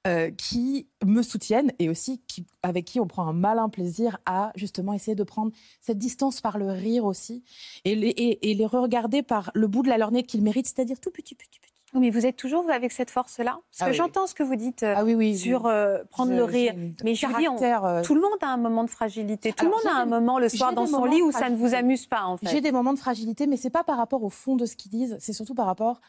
euh, 0.05 0.31
qui 0.31 0.87
me 1.05 1.21
soutiennent 1.21 1.71
et 1.79 1.89
aussi 1.89 2.21
qui, 2.27 2.45
avec 2.61 2.85
qui 2.85 2.99
on 2.99 3.07
prend 3.07 3.25
un 3.27 3.33
malin 3.33 3.69
plaisir 3.69 4.17
à 4.25 4.51
justement 4.55 4.93
essayer 4.93 5.15
de 5.15 5.23
prendre 5.23 5.51
cette 5.81 5.97
distance 5.97 6.41
par 6.41 6.57
le 6.57 6.69
rire 6.71 7.05
aussi 7.05 7.43
et 7.85 7.95
les, 7.95 8.09
et, 8.09 8.51
et 8.51 8.53
les 8.53 8.65
regarder 8.65 9.23
par 9.23 9.51
le 9.55 9.67
bout 9.67 9.81
de 9.83 9.89
la 9.89 9.97
lorgnette 9.97 10.27
qu'ils 10.27 10.43
méritent, 10.43 10.67
c'est-à-dire 10.67 10.99
tout 10.99 11.11
petit, 11.11 11.35
petit, 11.35 11.59
petit. 11.59 11.69
Oui, 11.93 11.99
mais 12.01 12.09
vous 12.09 12.25
êtes 12.25 12.35
toujours 12.37 12.67
avec 12.71 12.91
cette 12.91 13.11
force-là? 13.11 13.51
Parce 13.51 13.81
Ah 13.81 13.85
que 13.85 13.89
oui, 13.91 13.95
j'entends 13.95 14.25
ce 14.25 14.33
que 14.33 14.41
vous 14.41 14.55
dites 14.55 14.81
euh, 14.81 14.95
Ah 14.97 15.03
oui, 15.03 15.13
oui. 15.13 15.37
sur 15.37 15.67
euh, 15.67 15.99
prendre 16.09 16.31
Je- 16.31 16.37
le 16.37 16.43
rire. 16.43 16.73
Mais 17.03 17.13
je 17.13 17.27
dis, 17.37 17.47
on- 17.47 18.01
Tout 18.01 18.15
le 18.15 18.21
monde 18.21 18.31
a 18.41 18.47
un 18.47 18.57
moment 18.57 18.83
de 18.83 18.89
fragilité. 18.89 19.53
Tout 19.53 19.67
Alors, 19.67 19.77
le 19.83 19.87
monde 19.89 19.95
a 19.95 20.01
un 20.01 20.05
moment 20.05 20.39
le 20.39 20.49
soir 20.49 20.73
dans 20.73 20.87
son 20.87 21.05
lit 21.05 21.21
où 21.21 21.31
ça 21.31 21.51
ne 21.51 21.55
vous 21.55 21.75
amuse 21.75 22.07
pas, 22.07 22.23
en 22.23 22.37
fait. 22.37 22.49
J'ai 22.49 22.61
des 22.61 22.71
moments 22.71 22.93
de 22.93 22.99
fragilité, 22.99 23.45
mais 23.45 23.57
c'est 23.57 23.69
pas 23.69 23.83
par 23.83 23.97
rapport 23.97 24.23
au 24.23 24.29
fond 24.31 24.55
de 24.55 24.65
ce 24.65 24.75
qu'ils 24.75 24.89
disent, 24.91 25.15
c'est 25.19 25.33
surtout 25.33 25.53
par 25.53 25.67
rapport 25.67 26.01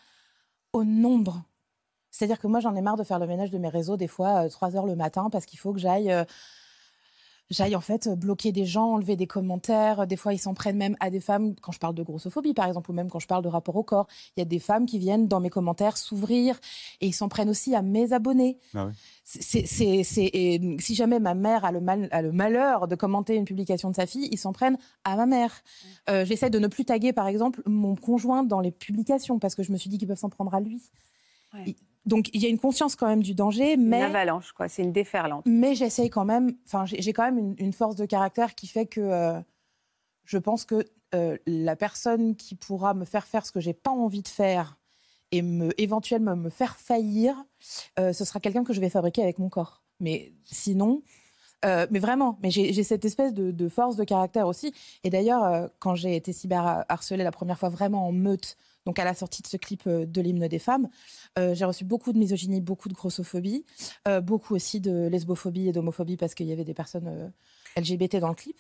au 0.73 0.85
nombre. 0.85 1.43
C'est-à-dire 2.17 2.39
que 2.39 2.47
moi, 2.47 2.61
j'en 2.61 2.77
ai 2.77 2.81
marre 2.81 2.97
de 2.97 3.03
faire 3.03 3.19
le 3.19 3.27
ménage 3.27 3.51
de 3.51 3.59
mes 3.59 3.69
réseaux 3.69 3.97
des 3.97 4.07
fois 4.07 4.45
euh, 4.45 4.49
3 4.49 4.77
heures 4.77 4.87
le 4.87 4.95
matin 4.95 5.31
parce 5.33 5.47
qu'il 5.47 5.59
faut 5.59 5.73
que 5.73 5.81
j'aille 5.81 6.12
euh, 6.12 6.25
j'aille 7.51 7.75
en 7.77 7.81
fait 7.81 8.09
bloquer 8.09 8.53
des 8.53 8.65
gens, 8.65 8.93
enlever 8.95 9.17
des 9.17 9.27
commentaires. 9.27 10.07
Des 10.07 10.17
fois, 10.17 10.33
ils 10.33 10.39
s'en 10.39 10.55
prennent 10.55 10.77
même 10.77 10.97
à 11.01 11.11
des 11.11 11.19
femmes, 11.21 11.55
quand 11.61 11.73
je 11.73 11.79
parle 11.81 11.95
de 11.97 12.03
grossophobie 12.05 12.55
par 12.55 12.67
exemple, 12.67 12.91
ou 12.91 12.95
même 12.95 13.11
quand 13.11 13.19
je 13.19 13.27
parle 13.27 13.43
de 13.43 13.49
rapport 13.49 13.75
au 13.77 13.83
corps. 13.83 14.07
Il 14.37 14.41
y 14.41 14.43
a 14.43 14.47
des 14.47 14.59
femmes 14.61 14.87
qui 14.87 14.99
viennent 15.01 15.27
dans 15.29 15.41
mes 15.41 15.51
commentaires 15.51 15.97
s'ouvrir 15.97 16.59
et 17.01 17.07
ils 17.09 17.12
s'en 17.12 17.29
prennent 17.29 17.51
aussi 17.51 17.75
à 17.75 17.83
mes 17.83 18.12
abonnés. 18.12 18.59
Ah 18.75 18.87
oui. 18.87 18.93
C'est- 19.25 19.67
c'est- 19.67 20.05
c'est- 20.05 20.31
et 20.33 20.77
si 20.81 20.95
jamais 20.95 21.19
ma 21.19 21.35
mère 21.35 21.65
a 21.65 21.73
le, 21.73 21.81
mal- 21.81 22.09
a 22.12 22.23
le 22.23 22.31
malheur 22.33 22.87
de 22.89 22.95
commenter 22.95 23.35
une 23.35 23.45
publication 23.45 23.91
de 23.91 23.97
sa 23.97 24.07
fille, 24.07 24.29
ils 24.31 24.39
s'en 24.39 24.53
prennent 24.53 24.79
à 25.05 25.17
ma 25.17 25.27
mère. 25.27 25.53
Euh, 26.09 26.25
J'essaie 26.25 26.51
de 26.51 26.59
ne 26.61 26.69
plus 26.69 26.85
taguer, 26.85 27.12
par 27.12 27.27
exemple, 27.27 27.61
mon 27.67 27.97
conjoint 27.97 28.45
dans 28.45 28.61
les 28.61 28.71
publications 28.71 29.39
parce 29.41 29.55
que 29.57 29.62
je 29.65 29.73
me 29.73 29.77
suis 29.79 29.91
dit 29.91 29.99
qu'ils 29.99 30.09
peuvent 30.09 30.17
s'en 30.19 30.31
prendre 30.31 30.55
à 30.55 30.61
lui. 30.61 30.81
Ouais. 31.53 31.75
Donc 32.07 32.29
il 32.35 32.43
y 32.43 32.47
a 32.47 32.49
une 32.49 32.59
conscience 32.59 32.97
quand 32.97 33.07
même 33.07 33.23
du 33.23 33.35
danger, 33.35 33.75
Une 33.75 33.87
mais 33.89 34.03
avalanche, 34.03 34.53
quoi. 34.53 34.69
C'est 34.69 34.83
une 34.83 34.93
déferlante. 34.93 35.45
mais 35.47 35.75
j'essaye 35.75 36.11
quand 36.11 36.25
même. 36.25 36.57
Enfin, 36.67 36.85
j'ai 36.87 37.13
quand 37.13 37.25
même 37.25 37.39
une, 37.39 37.55
une 37.59 37.73
force 37.73 37.97
de 37.97 38.05
caractère 38.07 38.55
qui 38.55 38.67
fait 38.67 38.87
que 38.87 39.01
euh, 39.01 39.41
je 40.25 40.39
pense 40.39 40.65
que 40.65 40.85
euh, 41.15 41.37
la 41.47 41.77
personne 41.77 42.35
qui 42.37 42.55
pourra 42.57 42.93
me 42.95 43.05
faire 43.05 43.27
faire 43.27 43.47
ce 43.47 43.53
que 43.53 43.61
j'ai 43.61 43.73
pas 43.75 43.91
envie 43.91 44.23
de 44.23 44.29
faire 44.29 44.77
et 45.33 45.43
me 45.43 45.73
éventuellement 45.81 46.37
me 46.37 46.51
faire 46.51 46.77
faillir, 46.77 47.35
euh, 47.99 48.13
ce 48.13 48.25
sera 48.25 48.41
quelqu'un 48.41 48.65
que 48.65 48.73
je 48.73 48.81
vais 48.81 48.91
fabriquer 48.91 49.23
avec 49.23 49.39
mon 49.39 49.49
corps. 49.49 49.83
Mais 50.01 50.33
sinon. 50.45 51.03
euh, 51.65 51.87
mais 51.91 51.99
vraiment, 52.01 52.39
mais 52.43 52.51
j'ai 52.51 52.73
j'ai 52.75 52.83
cette 52.85 53.05
espèce 53.07 53.33
de, 53.33 53.51
de 53.51 53.69
force 53.69 53.97
de 53.97 54.05
caractère 54.05 54.47
aussi. 54.47 54.75
Et 55.03 55.09
d'ailleurs, 55.11 55.45
euh, 55.45 55.67
quand 55.79 55.95
j'ai 55.95 56.15
été 56.17 56.33
cyberharcelée 56.33 57.25
la 57.25 57.31
première 57.33 57.59
fois 57.59 57.71
vraiment 57.71 58.07
en 58.07 58.13
meute, 58.13 58.57
donc 58.87 58.99
à 58.99 59.05
la 59.05 59.14
sortie 59.14 59.43
de 59.43 59.47
ce 59.47 59.57
clip 59.57 59.82
euh, 59.87 60.07
de 60.07 60.20
l'hymne 60.20 60.47
des 60.49 60.59
femmes, 60.59 60.89
euh, 61.39 61.55
j'ai 61.55 61.64
reçu 61.64 61.85
beaucoup 61.85 62.12
de 62.12 62.18
misogynie, 62.18 62.61
beaucoup 62.61 62.89
de 62.89 62.95
grossophobie, 62.95 63.64
euh, 64.09 64.20
beaucoup 64.20 64.55
aussi 64.55 64.80
de 64.80 65.09
lesbophobie 65.09 65.68
et 65.68 65.72
d'homophobie 65.72 66.16
parce 66.16 66.35
qu'il 66.35 66.47
y 66.47 66.53
avait 66.53 66.64
des 66.64 66.74
personnes 66.74 67.32
LGBT 67.76 68.16
dans 68.16 68.28
le 68.28 68.35
clip. 68.35 68.59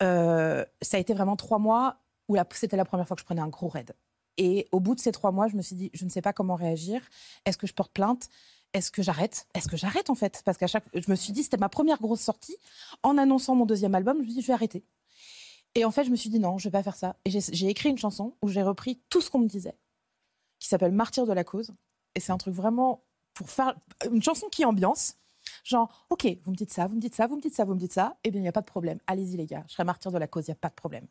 Ça 0.00 0.96
a 0.96 0.98
été 0.98 1.14
vraiment 1.14 1.36
trois 1.36 1.58
mois 1.58 1.98
où 2.28 2.36
c'était 2.52 2.76
la 2.76 2.84
première 2.84 3.06
fois 3.06 3.14
que 3.14 3.20
je 3.20 3.24
prenais 3.24 3.40
un 3.40 3.48
gros 3.48 3.68
raid. 3.68 3.92
Et 4.38 4.68
au 4.72 4.80
bout 4.80 4.94
de 4.94 5.00
ces 5.00 5.12
trois 5.12 5.30
mois, 5.30 5.46
je 5.46 5.56
me 5.56 5.62
suis 5.62 5.76
dit, 5.76 5.90
je 5.92 6.04
ne 6.04 6.10
sais 6.10 6.22
pas 6.22 6.32
comment 6.32 6.54
réagir. 6.54 7.02
Est-ce 7.44 7.58
que 7.58 7.66
je 7.66 7.74
porte 7.74 7.92
plainte? 7.92 8.28
Est-ce 8.72 8.90
que 8.90 9.02
j'arrête? 9.02 9.46
Est-ce 9.54 9.68
que 9.68 9.76
j'arrête 9.76 10.08
en 10.08 10.14
fait? 10.14 10.42
Parce 10.44 10.56
qu'à 10.56 10.66
chaque, 10.66 10.84
je 10.94 11.10
me 11.10 11.14
suis 11.14 11.32
dit, 11.32 11.42
c'était 11.42 11.58
ma 11.58 11.68
première 11.68 12.00
grosse 12.00 12.22
sortie. 12.22 12.56
En 13.02 13.18
annonçant 13.18 13.54
mon 13.54 13.66
deuxième 13.66 13.94
album, 13.94 14.16
je 14.16 14.22
me 14.22 14.26
suis 14.26 14.34
dit, 14.36 14.40
je 14.40 14.46
vais 14.46 14.54
arrêter. 14.54 14.82
Et 15.74 15.84
en 15.84 15.90
fait, 15.90 16.04
je 16.04 16.10
me 16.10 16.16
suis 16.16 16.30
dit 16.30 16.38
non, 16.38 16.58
je 16.58 16.64
vais 16.64 16.72
pas 16.72 16.82
faire 16.82 16.96
ça. 16.96 17.16
Et 17.24 17.30
j'ai 17.30 17.68
écrit 17.68 17.88
une 17.88 17.98
chanson 17.98 18.34
où 18.42 18.48
j'ai 18.48 18.62
repris 18.62 19.00
tout 19.08 19.20
ce 19.20 19.30
qu'on 19.30 19.38
me 19.38 19.48
disait, 19.48 19.74
qui 20.58 20.68
s'appelle 20.68 20.92
Martyr 20.92 21.26
de 21.26 21.32
la 21.32 21.44
cause. 21.44 21.72
Et 22.14 22.20
c'est 22.20 22.32
un 22.32 22.38
truc 22.38 22.54
vraiment 22.54 23.02
pour 23.34 23.48
faire 23.48 23.74
une 24.10 24.22
chanson 24.22 24.48
qui 24.48 24.64
ambiance. 24.64 25.16
Genre, 25.64 26.06
ok, 26.10 26.26
vous 26.44 26.50
me 26.50 26.56
dites 26.56 26.72
ça, 26.72 26.86
vous 26.86 26.96
me 26.96 27.00
dites 27.00 27.14
ça, 27.14 27.26
vous 27.26 27.36
me 27.36 27.40
dites 27.40 27.54
ça, 27.54 27.64
vous 27.64 27.74
me 27.74 27.78
dites 27.78 27.92
ça. 27.92 28.16
Eh 28.24 28.30
bien, 28.30 28.40
il 28.40 28.42
n'y 28.42 28.48
a 28.48 28.52
pas 28.52 28.60
de 28.60 28.66
problème. 28.66 28.98
Allez-y, 29.06 29.36
les 29.36 29.46
gars. 29.46 29.64
Je 29.68 29.72
serai 29.72 29.84
martyr 29.84 30.12
de 30.12 30.18
la 30.18 30.26
cause, 30.26 30.46
il 30.46 30.50
n'y 30.50 30.54
a 30.54 30.56
pas 30.56 30.68
de 30.68 30.74
problème. 30.74 31.06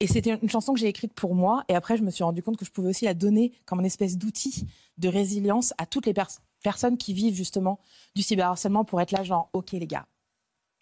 Et 0.00 0.06
c'était 0.06 0.38
une 0.42 0.48
chanson 0.48 0.72
que 0.72 0.80
j'ai 0.80 0.88
écrite 0.88 1.12
pour 1.12 1.34
moi. 1.34 1.64
Et 1.68 1.74
après, 1.74 1.96
je 1.96 2.02
me 2.02 2.10
suis 2.10 2.24
rendu 2.24 2.42
compte 2.42 2.56
que 2.56 2.64
je 2.64 2.70
pouvais 2.70 2.88
aussi 2.88 3.04
la 3.04 3.14
donner 3.14 3.52
comme 3.66 3.80
une 3.80 3.86
espèce 3.86 4.16
d'outil 4.16 4.66
de 4.98 5.08
résilience 5.08 5.74
à 5.78 5.86
toutes 5.86 6.06
les 6.06 6.14
pers- 6.14 6.40
personnes 6.62 6.96
qui 6.96 7.12
vivent 7.12 7.34
justement 7.34 7.78
du 8.14 8.22
cyberharcèlement 8.22 8.84
pour 8.84 9.00
être 9.00 9.12
là, 9.12 9.22
genre, 9.22 9.50
ok, 9.52 9.72
les 9.72 9.86
gars. 9.86 10.06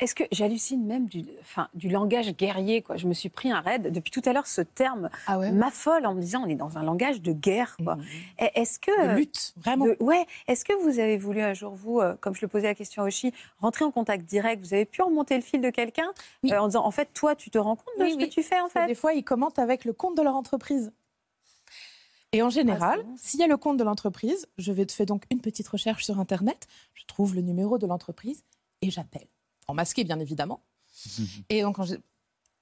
Est-ce 0.01 0.14
que 0.14 0.22
j'hallucine 0.30 0.86
même 0.86 1.07
du, 1.07 1.24
enfin, 1.40 1.68
du 1.74 1.88
langage 1.88 2.32
guerrier 2.36 2.82
quoi? 2.82 2.96
Je 2.96 3.09
me 3.09 3.14
suis 3.14 3.30
pris 3.30 3.51
un 3.51 3.61
raid. 3.61 3.92
Depuis 3.92 4.12
tout 4.12 4.22
à 4.26 4.32
l'heure, 4.32 4.46
ce 4.46 4.61
terme 4.61 5.11
Ah 5.26 5.38
ouais? 5.40 5.51
m'affole 5.51 6.07
en 6.07 6.14
me 6.14 6.20
disant 6.20 6.44
on 6.44 6.49
est 6.49 6.55
dans 6.55 6.78
un 6.78 6.84
langage 6.84 7.20
de 7.20 7.32
guerre. 7.32 7.76
Quoi. 7.82 7.96
Mhm. 7.96 8.05
Et 8.38 8.51
Est-ce 8.61 8.78
que 8.78 9.09
De 9.12 9.16
lutte, 9.16 9.55
vraiment? 9.57 9.86
de- 9.86 9.96
ouais. 10.01 10.24
Est-ce 10.46 10.64
que 10.64 10.72
vous 10.84 11.01
avez 11.01 11.18
voulu 11.18 11.40
un 11.40 11.53
jour 11.53 11.74
vous, 11.74 11.99
euh, 12.01 12.14
comme 12.20 12.34
je 12.36 12.42
le 12.42 12.49
posais 12.49 12.68
la 12.68 12.74
question 12.76 13.03
à 13.03 13.07
Oshi, 13.07 13.32
rentrer 13.59 13.84
en 13.84 13.90
contact 13.90 14.24
direct? 14.24 14.64
Vous 14.64 14.72
avez 14.72 14.84
pu 14.84 15.03
remonter 15.03 15.34
le 15.34 15.42
fil 15.42 15.61
de 15.61 15.70
quelqu'un 15.70 16.12
Oui. 16.44 16.53
euh, 16.53 16.61
en 16.61 16.68
disant 16.68 16.84
en 16.84 16.92
fait 16.92 17.09
toi 17.12 17.34
tu 17.34 17.51
te 17.51 17.59
rends 17.59 17.74
compte 17.74 17.99
de 17.99 18.05
Oui, 18.05 18.12
ce 18.12 18.16
oui. 18.18 18.28
que 18.28 18.32
tu 18.34 18.42
fais 18.44 18.61
en 18.61 18.68
fait? 18.68 18.86
Des 18.86 18.94
fois, 18.94 19.14
ils 19.14 19.24
commentent 19.24 19.59
avec 19.59 19.84
le 19.84 19.92
compte 19.92 20.16
de 20.16 20.22
leur 20.22 20.36
entreprise. 20.36 20.92
Et 22.32 22.42
en 22.42 22.51
général, 22.51 23.01
Ah, 23.03 23.09
s'il 23.16 23.40
y 23.40 23.42
a 23.42 23.46
le 23.46 23.57
compte 23.57 23.78
de 23.78 23.84
l'entreprise, 23.84 24.46
je 24.59 24.70
vais 24.70 24.86
faire 24.88 25.07
donc 25.07 25.24
une 25.30 25.40
petite 25.40 25.66
recherche 25.66 26.05
sur 26.05 26.20
Internet, 26.20 26.68
je 26.94 27.05
trouve 27.07 27.34
le 27.34 27.40
numéro 27.40 27.78
de 27.78 27.86
l'entreprise 27.86 28.44
et 28.82 28.90
j'appelle. 28.90 29.26
En 29.68 29.74
masqué, 29.74 30.04
bien 30.04 30.18
évidemment. 30.18 30.62
et 31.48 31.62
donc, 31.62 31.76
quand 31.76 31.86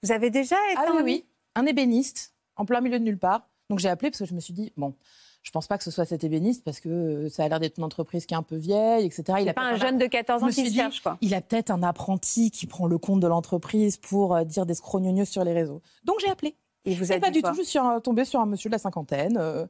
Vous 0.03 0.13
avez 0.13 0.31
déjà 0.31 0.57
été 0.71 0.81
ah 0.81 0.93
oui, 0.95 1.03
oui, 1.03 1.25
un 1.55 1.67
ébéniste, 1.67 2.35
en 2.57 2.65
plein 2.65 2.81
milieu 2.81 2.99
de 2.99 3.05
nulle 3.05 3.19
part. 3.19 3.49
Donc, 3.71 3.79
j'ai 3.79 3.89
appelé 3.89 4.11
parce 4.11 4.21
que 4.21 4.27
je 4.27 4.35
me 4.35 4.41
suis 4.41 4.53
dit, 4.53 4.73
bon, 4.77 4.95
je 5.43 5.51
pense 5.51 5.67
pas 5.67 5.79
que 5.79 5.85
ce 5.85 5.91
soit 5.91 6.05
cet 6.05 6.25
ébéniste 6.25 6.65
parce 6.65 6.81
que 6.81 6.89
euh, 6.89 7.29
ça 7.29 7.45
a 7.45 7.49
l'air 7.49 7.61
d'être 7.61 7.79
une 7.79 7.85
entreprise 7.85 8.27
qui 8.27 8.35
est 8.35 8.37
un 8.37 8.43
peu 8.43 8.57
vieille, 8.57 9.07
etc. 9.07 9.39
Il 9.41 9.49
a 9.49 9.55
pas 9.55 9.63
un 9.63 9.77
jeune 9.77 9.99
de 9.99 10.07
14 10.07 10.41
Je 10.41 10.47
ans 10.47 10.49
qui 10.51 10.69
se 10.69 10.75
cherche 10.75 11.01
quoi. 11.01 11.19
il 11.21 11.35
a 11.35 11.41
peut-être 11.41 11.71
un 11.71 11.83
apprenti 11.83 12.51
qui 12.51 12.67
prend 12.67 12.87
le 12.87 12.99
compte 12.99 13.21
de 13.21 13.27
l'entreprise 13.27 13.97
pour 13.97 14.35
euh, 14.35 14.45
dire 14.45 14.67
des 14.67 14.75
scrognonieux 14.75 15.25
sur 15.25 15.45
les 15.45 15.53
réseaux. 15.53 15.83
Donc, 16.05 16.17
j'ai 16.21 16.29
appelé. 16.29 16.57
Il 16.85 16.97
vous 16.97 17.11
a 17.11 17.17
Et 17.17 17.21
pas 17.21 17.31
du 17.31 17.43
tout, 17.43 17.53
je 17.55 17.63
suis 17.63 17.81
tombée 18.05 18.25
sur 18.25 18.41
un 18.41 18.47
monsieur 18.47 18.71
de 18.71 18.75
la 18.75 18.79
cinquantaine 18.79 19.37
euh, 19.39 19.67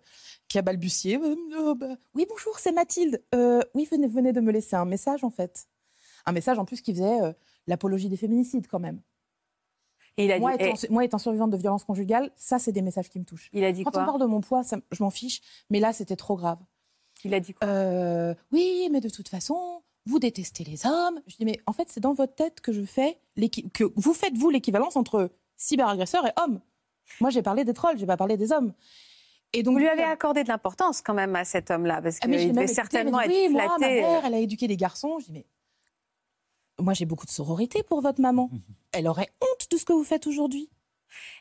qui 0.48 0.58
a 0.58 0.62
balbutié. 0.62 1.16
Euh, 1.16 1.34
euh, 1.58 1.74
bah, 1.74 1.96
oui, 2.14 2.26
bonjour, 2.28 2.58
c'est 2.58 2.72
Mathilde. 2.72 3.22
Euh, 3.34 3.62
oui, 3.74 3.88
venez, 3.90 4.06
venez 4.06 4.32
de 4.32 4.40
me 4.40 4.52
laisser 4.52 4.76
un 4.76 4.84
message, 4.84 5.24
en 5.24 5.30
fait. 5.30 5.66
Un 6.26 6.32
message, 6.32 6.58
en 6.58 6.64
plus, 6.64 6.80
qui 6.80 6.92
faisait 6.92 7.22
euh, 7.22 7.32
l'apologie 7.66 8.08
des 8.08 8.16
féminicides, 8.16 8.66
quand 8.66 8.80
même. 8.80 9.00
Et 10.18 10.24
il 10.24 10.32
a 10.32 10.38
Moi 10.38 10.56
dit, 10.56 10.64
étant, 10.64 10.86
moi, 10.90 11.04
étant 11.04 11.18
survivante 11.18 11.50
de 11.50 11.56
violences 11.56 11.84
conjugales, 11.84 12.30
ça, 12.36 12.58
c'est 12.58 12.72
des 12.72 12.82
messages 12.82 13.10
qui 13.10 13.18
me 13.18 13.24
touchent. 13.24 13.50
il 13.52 13.64
a 13.64 13.72
dit 13.72 13.84
Quand 13.84 13.90
quoi 13.90 14.02
on 14.02 14.06
parle 14.06 14.20
de 14.20 14.26
mon 14.26 14.40
poids, 14.40 14.62
ça- 14.62 14.78
je 14.90 15.02
m'en 15.02 15.10
fiche, 15.10 15.40
mais 15.70 15.78
là, 15.78 15.92
c'était 15.92 16.16
trop 16.16 16.36
grave. 16.36 16.58
Il 17.24 17.34
a 17.34 17.40
dit 17.40 17.52
quoi 17.54 17.68
Euh, 17.68 18.34
oui, 18.52 18.88
mais 18.90 19.00
de 19.00 19.08
toute 19.08 19.28
façon, 19.28 19.82
vous 20.06 20.18
détestez 20.18 20.64
les 20.64 20.86
hommes. 20.86 21.20
Je 21.26 21.36
dis, 21.36 21.44
mais 21.44 21.60
en 21.66 21.72
fait, 21.72 21.88
c'est 21.90 22.00
dans 22.00 22.14
votre 22.14 22.34
tête 22.34 22.60
que 22.60 22.72
je 22.72 22.82
fais 22.82 23.18
que 23.74 23.84
vous 23.96 24.14
faites 24.14 24.36
vous 24.36 24.48
l'équivalence 24.48 24.96
entre 24.96 25.30
cyberagresseur 25.56 26.26
et 26.26 26.32
homme. 26.42 26.60
Moi, 27.20 27.30
j'ai 27.30 27.42
parlé 27.42 27.64
des 27.64 27.74
trolls, 27.74 27.98
j'ai 27.98 28.06
pas 28.06 28.16
parlé 28.16 28.36
des 28.36 28.52
hommes. 28.52 28.72
Et 29.52 29.62
donc, 29.62 29.74
Vous 29.74 29.78
lui 29.80 29.88
avez 29.88 30.02
accordé 30.02 30.42
de 30.42 30.48
l'importance 30.48 31.02
quand 31.02 31.14
même 31.14 31.36
à 31.36 31.44
cet 31.44 31.70
homme-là, 31.70 32.02
parce 32.02 32.18
ah, 32.20 32.26
qu'il 32.26 32.32
devait 32.32 32.44
écouté, 32.46 32.66
certainement 32.66 33.18
dit, 33.18 33.24
être 33.24 33.30
oui, 33.30 33.48
moi, 33.50 33.62
ma 33.62 33.76
flatté. 33.76 34.00
mère, 34.00 34.24
elle 34.24 34.34
a 34.34 34.38
éduqué 34.38 34.66
des 34.68 34.76
garçons. 34.76 35.18
Je 35.20 35.26
dis, 35.26 35.32
mais 35.32 35.46
moi, 36.80 36.94
j'ai 36.94 37.04
beaucoup 37.06 37.26
de 37.26 37.30
sororité 37.30 37.82
pour 37.82 38.00
votre 38.00 38.20
maman. 38.20 38.50
Elle 38.92 39.08
aurait 39.08 39.30
honte 39.40 39.70
de 39.70 39.76
ce 39.76 39.84
que 39.84 39.92
vous 39.92 40.04
faites 40.04 40.26
aujourd'hui. 40.26 40.68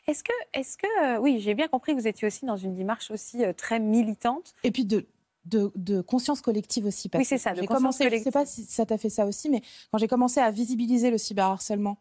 Est-ce 0.06 0.22
que, 0.24 0.32
est-ce 0.54 0.76
que, 0.78 0.86
euh, 1.04 1.18
oui, 1.20 1.40
j'ai 1.40 1.54
bien 1.54 1.68
compris 1.68 1.94
que 1.94 2.00
vous 2.00 2.06
étiez 2.08 2.26
aussi 2.26 2.46
dans 2.46 2.56
une 2.56 2.74
démarche 2.74 3.10
aussi 3.10 3.44
euh, 3.44 3.52
très 3.52 3.78
militante. 3.80 4.54
Et 4.64 4.70
puis 4.70 4.84
de, 4.86 5.06
de, 5.44 5.70
de 5.74 6.00
conscience 6.00 6.40
collective 6.40 6.86
aussi. 6.86 7.08
Parce 7.08 7.20
Oui, 7.22 7.26
c'est 7.26 7.38
ça, 7.38 7.50
de 7.52 7.60
J'ai 7.60 7.66
conscience 7.66 7.98
commencé, 7.98 8.04
je 8.04 8.08
ne 8.08 8.10
sais 8.22 8.30
collective. 8.30 8.32
pas 8.32 8.46
si 8.46 8.64
ça 8.64 8.86
t'a 8.86 8.96
fait 8.98 9.10
ça 9.10 9.26
aussi, 9.26 9.50
mais 9.50 9.60
quand 9.92 9.98
j'ai 9.98 10.08
commencé 10.08 10.40
à 10.40 10.50
visibiliser 10.50 11.10
le 11.10 11.18
cyberharcèlement 11.18 11.98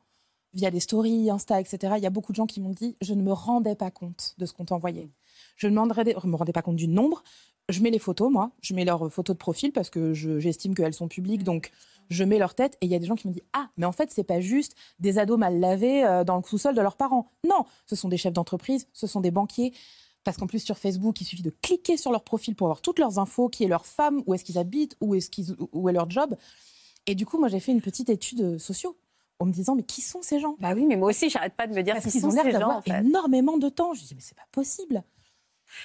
via 0.54 0.72
des 0.72 0.80
stories, 0.80 1.30
Insta, 1.30 1.60
etc., 1.60 1.96
il 1.98 2.04
y 2.04 2.08
a 2.08 2.10
beaucoup 2.10 2.32
de 2.32 2.38
gens 2.38 2.46
qui 2.46 2.62
m'ont 2.62 2.70
dit 2.72 2.96
je 3.02 3.14
ne 3.14 3.22
me 3.22 3.34
rendais 3.34 3.76
pas 3.76 3.92
compte 3.92 4.36
de 4.38 4.46
ce 4.46 4.54
qu'on 4.54 4.64
t'envoyait. 4.66 5.10
Je 5.58 5.68
ne 5.68 5.74
me 5.74 6.36
rendais, 6.36 6.54
pas 6.54 6.62
compte 6.62 6.78
du 6.78 6.88
nombre. 6.88 7.24
Je 7.68 7.82
mets 7.82 7.90
les 7.90 8.00
photos, 8.00 8.32
moi. 8.32 8.52
Je 8.62 8.74
mets 8.74 8.86
leurs 8.86 9.12
photos 9.12 9.36
de 9.36 9.40
profil 9.40 9.72
parce 9.74 9.90
que 9.90 10.14
je- 10.14 10.40
j'estime 10.40 10.76
qu'elles 10.76 10.94
sont 10.94 11.08
publiques. 11.10 11.44
Donc, 11.44 11.72
je 12.10 12.24
mets 12.24 12.38
leur 12.40 12.56
tête. 12.56 12.78
Et 12.82 12.86
il 12.86 12.92
y 12.92 12.96
a 12.96 13.00
des 13.00 13.06
gens 13.06 13.16
qui 13.16 13.28
me 13.28 13.34
disent 13.34 13.44
Ah, 13.54 13.70
mais 13.78 13.86
en 13.86 13.92
fait, 13.92 14.12
c'est 14.12 14.24
pas 14.24 14.40
juste 14.40 14.76
des 15.00 15.20
ados 15.20 15.38
mal 15.38 15.60
lavés 15.60 16.06
euh, 16.06 16.24
dans 16.24 16.38
le 16.38 16.44
sous-sol 16.44 16.76
de 16.76 16.82
leurs 16.82 16.98
parents. 16.98 17.32
Non, 17.48 17.66
ce 17.86 17.96
sont 17.96 18.10
des 18.10 18.18
chefs 18.18 18.34
d'entreprise, 18.34 18.88
ce 18.94 19.08
sont 19.08 19.22
des 19.22 19.32
banquiers. 19.32 19.74
Parce 20.24 20.38
qu'en 20.38 20.48
plus, 20.48 20.60
sur 20.60 20.78
Facebook, 20.80 21.22
il 21.22 21.26
suffit 21.26 21.44
de 21.44 21.52
cliquer 21.62 21.98
sur 21.98 22.12
leur 22.12 22.24
profil 22.24 22.56
pour 22.56 22.66
avoir 22.68 22.82
toutes 22.82 22.98
leurs 22.98 23.20
infos, 23.20 23.48
qui 23.48 23.64
est 23.64 23.68
leur 23.68 23.86
femme, 23.86 24.24
où 24.26 24.34
est-ce 24.34 24.44
qu'ils 24.44 24.58
habitent, 24.58 24.98
où 25.00 25.14
est, 25.14 25.30
qu'ils, 25.30 25.56
où 25.72 25.88
est 25.88 25.94
leur 25.94 26.10
job. 26.10 26.36
Et 27.06 27.14
du 27.14 27.28
coup, 27.28 27.38
moi, 27.38 27.48
j'ai 27.48 27.60
fait 27.60 27.72
une 27.72 27.82
petite 27.82 28.10
étude 28.10 28.42
euh, 28.42 28.58
sociaux 28.58 28.98
en 29.38 29.46
me 29.46 29.52
disant 29.52 29.76
Mais 29.76 29.84
qui 29.84 30.02
sont 30.02 30.24
ces 30.24 30.40
gens? 30.40 30.56
Bah 30.60 30.72
oui, 30.74 30.86
mais 30.88 30.96
moi 30.96 31.10
aussi, 31.10 31.30
j'arrête 31.30 31.54
pas 31.54 31.68
de 31.68 31.74
me 31.76 31.84
dire 31.84 31.94
Parce 31.94 32.06
qui 32.06 32.12
qu'ils 32.14 32.22
sont 32.22 32.30
ont 32.30 32.32
l'air 32.32 32.44
ces 32.44 32.52
gens. 32.54 32.60
d'avoir 32.60 32.78
En 32.78 32.82
fait, 32.82 33.00
énormément 33.02 33.58
de 33.58 33.70
temps. 33.70 33.94
Je 33.94 34.02
dis 34.04 34.16
Mais 34.16 34.22
c'est 34.22 34.36
pas 34.36 34.48
possible. 34.52 35.04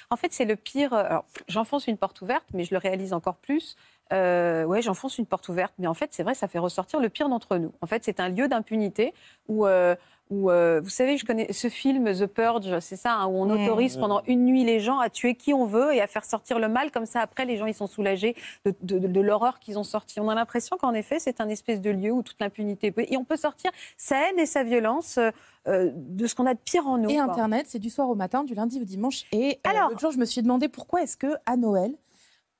En 0.09 0.15
fait, 0.15 0.31
c'est 0.33 0.45
le 0.45 0.55
pire. 0.55 0.93
euh, 0.93 1.03
Alors, 1.03 1.25
j'enfonce 1.47 1.85
une 1.85 1.97
porte 1.97 2.21
ouverte, 2.21 2.45
mais 2.53 2.63
je 2.63 2.73
le 2.73 2.77
réalise 2.79 3.13
encore 3.13 3.37
plus. 3.37 3.75
Euh, 4.11 4.63
ouais, 4.65 4.81
j'enfonce 4.81 5.17
une 5.17 5.25
porte 5.25 5.47
ouverte, 5.49 5.73
mais 5.79 5.87
en 5.87 5.93
fait, 5.93 6.09
c'est 6.11 6.23
vrai, 6.23 6.33
ça 6.33 6.47
fait 6.47 6.59
ressortir 6.59 6.99
le 6.99 7.09
pire 7.09 7.29
d'entre 7.29 7.57
nous. 7.57 7.71
En 7.81 7.87
fait, 7.87 8.03
c'est 8.03 8.19
un 8.19 8.29
lieu 8.29 8.47
d'impunité 8.47 9.13
où, 9.47 9.65
euh, 9.65 9.95
où 10.29 10.49
euh, 10.49 10.79
vous 10.83 10.89
savez, 10.89 11.17
je 11.17 11.25
connais 11.25 11.51
ce 11.51 11.69
film 11.69 12.05
The 12.13 12.25
Purge, 12.25 12.79
c'est 12.79 12.95
ça, 12.95 13.13
hein, 13.15 13.27
où 13.27 13.31
on 13.41 13.45
Mmh. 13.45 13.51
autorise 13.63 13.97
pendant 13.97 14.21
une 14.27 14.45
nuit 14.45 14.63
les 14.63 14.79
gens 14.79 14.99
à 14.99 15.09
tuer 15.09 15.35
qui 15.35 15.53
on 15.53 15.65
veut 15.65 15.93
et 15.93 16.01
à 16.01 16.07
faire 16.07 16.23
sortir 16.25 16.59
le 16.59 16.67
mal. 16.69 16.91
Comme 16.91 17.05
ça, 17.05 17.21
après, 17.21 17.45
les 17.45 17.57
gens, 17.57 17.65
ils 17.65 17.73
sont 17.73 17.87
soulagés 17.87 18.35
de, 18.65 18.73
de- 18.81 18.99
de- 18.99 19.07
de 19.07 19.21
l'horreur 19.21 19.59
qu'ils 19.59 19.77
ont 19.79 19.83
sorti. 19.83 20.19
On 20.19 20.29
a 20.29 20.35
l'impression 20.35 20.77
qu'en 20.77 20.93
effet, 20.93 21.19
c'est 21.19 21.41
un 21.41 21.49
espèce 21.49 21.79
de 21.81 21.89
lieu 21.89 22.11
où 22.11 22.21
toute 22.23 22.39
l'impunité 22.39 22.91
peut. 22.91 23.05
Et 23.09 23.17
on 23.17 23.23
peut 23.25 23.37
sortir 23.37 23.71
sa 23.97 24.17
haine 24.29 24.39
et 24.39 24.45
sa 24.45 24.63
violence 24.63 25.17
euh, 25.17 25.31
euh, 25.67 25.89
de 25.93 26.27
ce 26.27 26.35
qu'on 26.35 26.45
a 26.47 26.53
de 26.53 26.59
pire 26.59 26.87
en 26.87 26.97
nous. 26.97 27.09
Et 27.09 27.15
quoi. 27.15 27.23
Internet, 27.25 27.65
c'est 27.69 27.79
du 27.79 27.89
soir 27.89 28.09
au 28.09 28.15
matin, 28.15 28.43
du 28.43 28.55
lundi 28.55 28.79
au 28.81 28.85
dimanche. 28.85 29.23
Et 29.31 29.59
euh, 29.65 29.69
Alors 29.69 29.89
l'autre 29.89 29.99
jour, 30.01 30.11
je 30.11 30.17
me 30.17 30.25
suis 30.25 30.41
demandé 30.41 30.67
pourquoi 30.69 31.01
est-ce 31.01 31.17
que 31.17 31.33
à 31.45 31.55
Noël, 31.57 31.91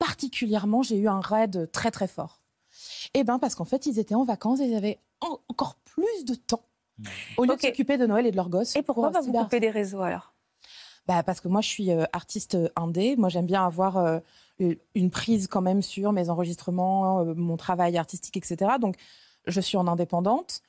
particulièrement, 0.02 0.82
j'ai 0.82 0.98
eu 0.98 1.08
un 1.08 1.20
raid 1.22 1.70
très 1.72 1.92
très 1.92 2.08
fort. 2.08 2.42
Eh 3.14 3.24
bien, 3.24 3.38
parce 3.38 3.54
qu'en 3.54 3.66
fait, 3.66 3.86
ils 3.86 4.00
étaient 4.00 4.16
en 4.16 4.24
vacances 4.24 4.60
et 4.60 4.66
ils 4.66 4.76
avaient 4.76 5.00
en- 5.22 5.38
encore 5.48 5.76
plus 5.76 6.26
de 6.26 6.34
temps 6.34 6.64
au 7.38 7.46
lieu 7.46 7.56
de 7.56 7.62
s'occuper 7.62 7.98
de 8.00 8.08
Noël 8.08 8.26
et 8.26 8.32
de 8.32 8.36
leurs 8.36 8.50
gosses. 8.50 8.76
Et 8.76 8.82
pourquoi 8.82 9.12
pour, 9.12 9.14
pas 9.14 9.20
euh, 9.28 9.32
vous 9.32 9.44
couper 9.44 9.60
des 9.60 9.70
réseaux 9.70 10.02
alors? 10.02 10.34
Bah, 11.08 11.22
Parce 11.22 11.40
que 11.40 11.48
moi, 11.48 11.62
je 11.62 11.68
suis 11.68 11.92
euh, 11.92 12.04
artiste 12.14 12.58
indé. 12.76 13.16
Moi, 13.16 13.30
j'aime 13.30 13.46
bien 13.46 13.64
avoir 13.64 13.98
euh, 13.98 14.20
une 14.96 15.12
prise 15.12 15.48
quand 15.48 15.62
même 15.62 15.84
sur 15.84 16.12
mes 16.14 16.30
enregistrements, 16.30 17.20
euh, 17.20 17.34
mon 17.36 17.58
travail 17.58 17.98
artistique, 17.98 18.38
etc. 18.38 18.72
Donc, 18.80 18.96
je 19.46 19.62
suis 19.62 19.78
en 19.78 19.88
indépendante. 19.88 20.62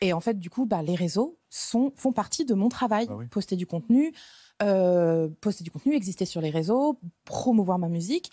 Et 0.00 0.12
en 0.14 0.20
fait, 0.20 0.38
du 0.38 0.48
coup, 0.50 0.64
bah, 0.64 0.82
les 0.82 0.94
réseaux 0.94 1.36
sont, 1.50 1.92
font 1.96 2.12
partie 2.12 2.44
de 2.46 2.54
mon 2.54 2.68
travail. 2.70 3.06
Bah 3.06 3.16
oui. 3.18 3.26
Poster 3.26 3.56
du 3.56 3.66
contenu, 3.66 4.12
euh, 4.62 5.28
poster 5.40 5.64
du 5.64 5.70
contenu, 5.70 5.94
exister 5.94 6.24
sur 6.24 6.40
les 6.40 6.50
réseaux, 6.50 6.98
promouvoir 7.24 7.78
ma 7.78 7.88
musique. 7.88 8.30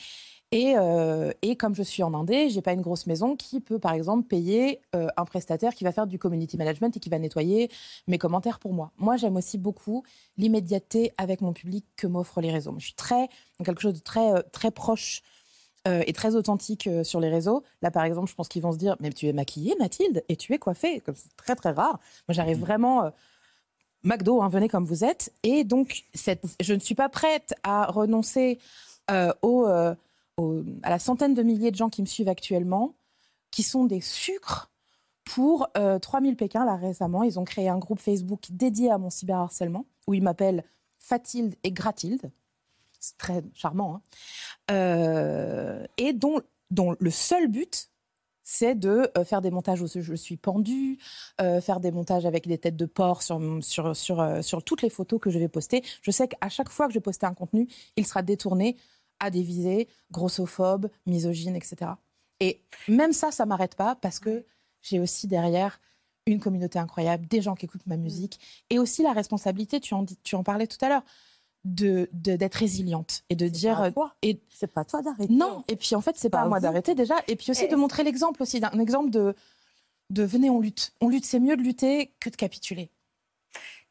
Et, 0.51 0.73
euh, 0.77 1.31
et 1.43 1.55
comme 1.55 1.75
je 1.75 1.83
suis 1.83 2.01
en 2.01 2.13
Indé, 2.15 2.49
j'ai 2.49 2.63
pas 2.63 2.73
une 2.73 2.81
grosse 2.81 3.05
maison 3.05 3.35
qui 3.35 3.59
peut, 3.59 3.77
par 3.77 3.93
exemple, 3.93 4.27
payer 4.27 4.81
euh, 4.95 5.07
un 5.15 5.25
prestataire 5.25 5.75
qui 5.75 5.83
va 5.83 5.91
faire 5.91 6.07
du 6.07 6.17
community 6.17 6.57
management 6.57 6.97
et 6.97 6.99
qui 6.99 7.09
va 7.09 7.19
nettoyer 7.19 7.69
mes 8.07 8.17
commentaires 8.17 8.57
pour 8.57 8.73
moi. 8.73 8.91
Moi, 8.97 9.15
j'aime 9.15 9.35
aussi 9.37 9.59
beaucoup 9.59 10.03
l'immédiateté 10.37 11.13
avec 11.19 11.41
mon 11.41 11.53
public 11.53 11.85
que 11.97 12.07
m'offrent 12.07 12.41
les 12.41 12.51
réseaux. 12.51 12.73
Je 12.79 12.85
suis 12.85 12.95
très 12.95 13.29
quelque 13.63 13.81
chose 13.81 13.93
de 13.93 13.99
très 13.99 14.41
très 14.51 14.71
proche 14.71 15.21
euh, 15.87 16.03
et 16.07 16.13
très 16.13 16.35
authentique 16.35 16.87
euh, 16.87 17.03
sur 17.03 17.19
les 17.19 17.29
réseaux. 17.29 17.63
Là, 17.83 17.91
par 17.91 18.03
exemple, 18.03 18.29
je 18.29 18.35
pense 18.35 18.47
qu'ils 18.49 18.63
vont 18.63 18.71
se 18.71 18.77
dire 18.79 18.95
Mais 18.99 19.11
tu 19.11 19.27
es 19.27 19.33
maquillée, 19.33 19.75
Mathilde, 19.79 20.23
et 20.29 20.35
tu 20.35 20.53
es 20.53 20.57
coiffée? 20.57 20.99
Comme 21.01 21.15
c'est 21.15 21.35
très, 21.37 21.55
très 21.55 21.71
rare. 21.71 21.99
Moi, 22.27 22.33
j'arrive 22.33 22.59
vraiment. 22.59 23.03
euh, 23.05 23.09
McDo, 24.03 24.41
hein, 24.41 24.49
venez 24.49 24.69
comme 24.69 24.85
vous 24.85 25.03
êtes. 25.03 25.33
Et 25.43 25.63
donc, 25.63 26.05
je 26.13 26.73
ne 26.73 26.79
suis 26.79 26.95
pas 26.95 27.09
prête 27.09 27.53
à 27.63 27.85
renoncer 27.85 28.59
euh, 29.11 29.33
euh, 29.43 29.95
à 30.83 30.89
la 30.89 30.99
centaine 30.99 31.33
de 31.33 31.43
milliers 31.43 31.71
de 31.71 31.75
gens 31.75 31.89
qui 31.89 32.01
me 32.01 32.07
suivent 32.07 32.29
actuellement, 32.29 32.95
qui 33.51 33.63
sont 33.63 33.85
des 33.85 34.01
sucres 34.01 34.71
pour 35.25 35.67
euh, 35.77 35.99
3000 35.99 36.35
Pékin. 36.35 36.65
Là, 36.65 36.75
récemment, 36.75 37.23
ils 37.23 37.39
ont 37.39 37.43
créé 37.43 37.69
un 37.69 37.77
groupe 37.77 37.99
Facebook 37.99 38.41
dédié 38.51 38.91
à 38.91 38.97
mon 38.97 39.09
cyberharcèlement, 39.09 39.85
où 40.07 40.13
ils 40.13 40.23
m'appellent 40.23 40.63
Fatilde 40.97 41.55
et 41.63 41.71
Gratilde. 41.71 42.31
C'est 42.99 43.17
très 43.17 43.43
charmant. 43.53 43.95
hein. 43.95 44.01
Euh, 44.71 45.85
et 45.97 46.13
dont 46.13 46.41
le 46.99 47.11
seul 47.11 47.47
but, 47.47 47.88
c'est 48.51 48.73
de 48.73 49.11
euh, 49.15 49.23
faire 49.23 49.41
des 49.43 49.51
montages 49.51 49.79
où 49.79 49.87
je 49.87 50.15
suis 50.15 50.35
pendue, 50.35 50.97
euh, 51.39 51.61
faire 51.61 51.79
des 51.79 51.91
montages 51.91 52.25
avec 52.25 52.47
des 52.47 52.57
têtes 52.57 52.75
de 52.75 52.87
porc 52.87 53.21
sur, 53.21 53.39
sur, 53.61 53.95
sur, 53.95 54.19
euh, 54.19 54.41
sur 54.41 54.63
toutes 54.63 54.81
les 54.81 54.89
photos 54.89 55.19
que 55.21 55.29
je 55.29 55.37
vais 55.37 55.47
poster. 55.47 55.83
Je 56.01 56.09
sais 56.09 56.27
qu'à 56.27 56.49
chaque 56.49 56.69
fois 56.69 56.87
que 56.87 56.93
je 56.93 56.97
vais 56.97 57.03
poster 57.03 57.27
un 57.27 57.35
contenu, 57.35 57.67
il 57.95 58.07
sera 58.07 58.23
détourné 58.23 58.75
à 59.19 59.29
des 59.29 59.43
visées 59.43 59.87
grossophobes, 60.11 60.89
misogynes, 61.05 61.55
etc. 61.55 61.91
Et 62.39 62.63
même 62.87 63.13
ça, 63.13 63.29
ça 63.29 63.45
m'arrête 63.45 63.75
pas 63.75 63.93
parce 63.93 64.17
que 64.19 64.43
j'ai 64.81 64.99
aussi 64.99 65.27
derrière 65.27 65.79
une 66.25 66.39
communauté 66.39 66.79
incroyable, 66.79 67.27
des 67.27 67.43
gens 67.43 67.53
qui 67.53 67.65
écoutent 67.65 67.85
ma 67.85 67.97
musique 67.97 68.39
et 68.71 68.79
aussi 68.79 69.03
la 69.03 69.13
responsabilité, 69.13 69.79
tu 69.79 69.93
en, 69.93 70.05
tu 70.23 70.33
en 70.33 70.43
parlais 70.43 70.65
tout 70.65 70.83
à 70.83 70.89
l'heure, 70.89 71.03
de 71.65 72.09
de- 72.13 72.35
d'être 72.35 72.55
résiliente 72.55 73.23
et 73.29 73.35
de 73.35 73.47
dire 73.47 73.81
à 73.81 73.91
toi. 73.91 74.13
et 74.21 74.39
C'est 74.49 74.71
pas 74.71 74.81
à 74.81 74.85
toi 74.85 75.01
d'arrêter. 75.01 75.33
non 75.33 75.63
et 75.67 75.75
puis 75.75 75.93
en 75.95 76.01
fait 76.01 76.15
c'est 76.17 76.29
pas 76.29 76.39
Pas 76.39 76.43
à 76.45 76.47
moi 76.49 76.59
d'arrêter 76.59 76.95
déjà 76.95 77.15
et 77.27 77.35
puis 77.35 77.51
aussi 77.51 77.65
Et- 77.65 77.67
de 77.67 77.75
montrer 77.75 78.03
l'exemple 78.03 78.41
aussi 78.41 78.59
d'un 78.59 78.79
exemple 78.79 79.09
de 79.09 79.35
de 80.09 80.23
venez 80.23 80.49
on 80.49 80.59
lutte 80.61 80.93
on 81.01 81.09
lutte 81.09 81.25
c'est 81.25 81.39
mieux 81.39 81.57
de 81.57 81.61
lutter 81.61 82.13
que 82.19 82.29
de 82.29 82.35
capituler 82.37 82.89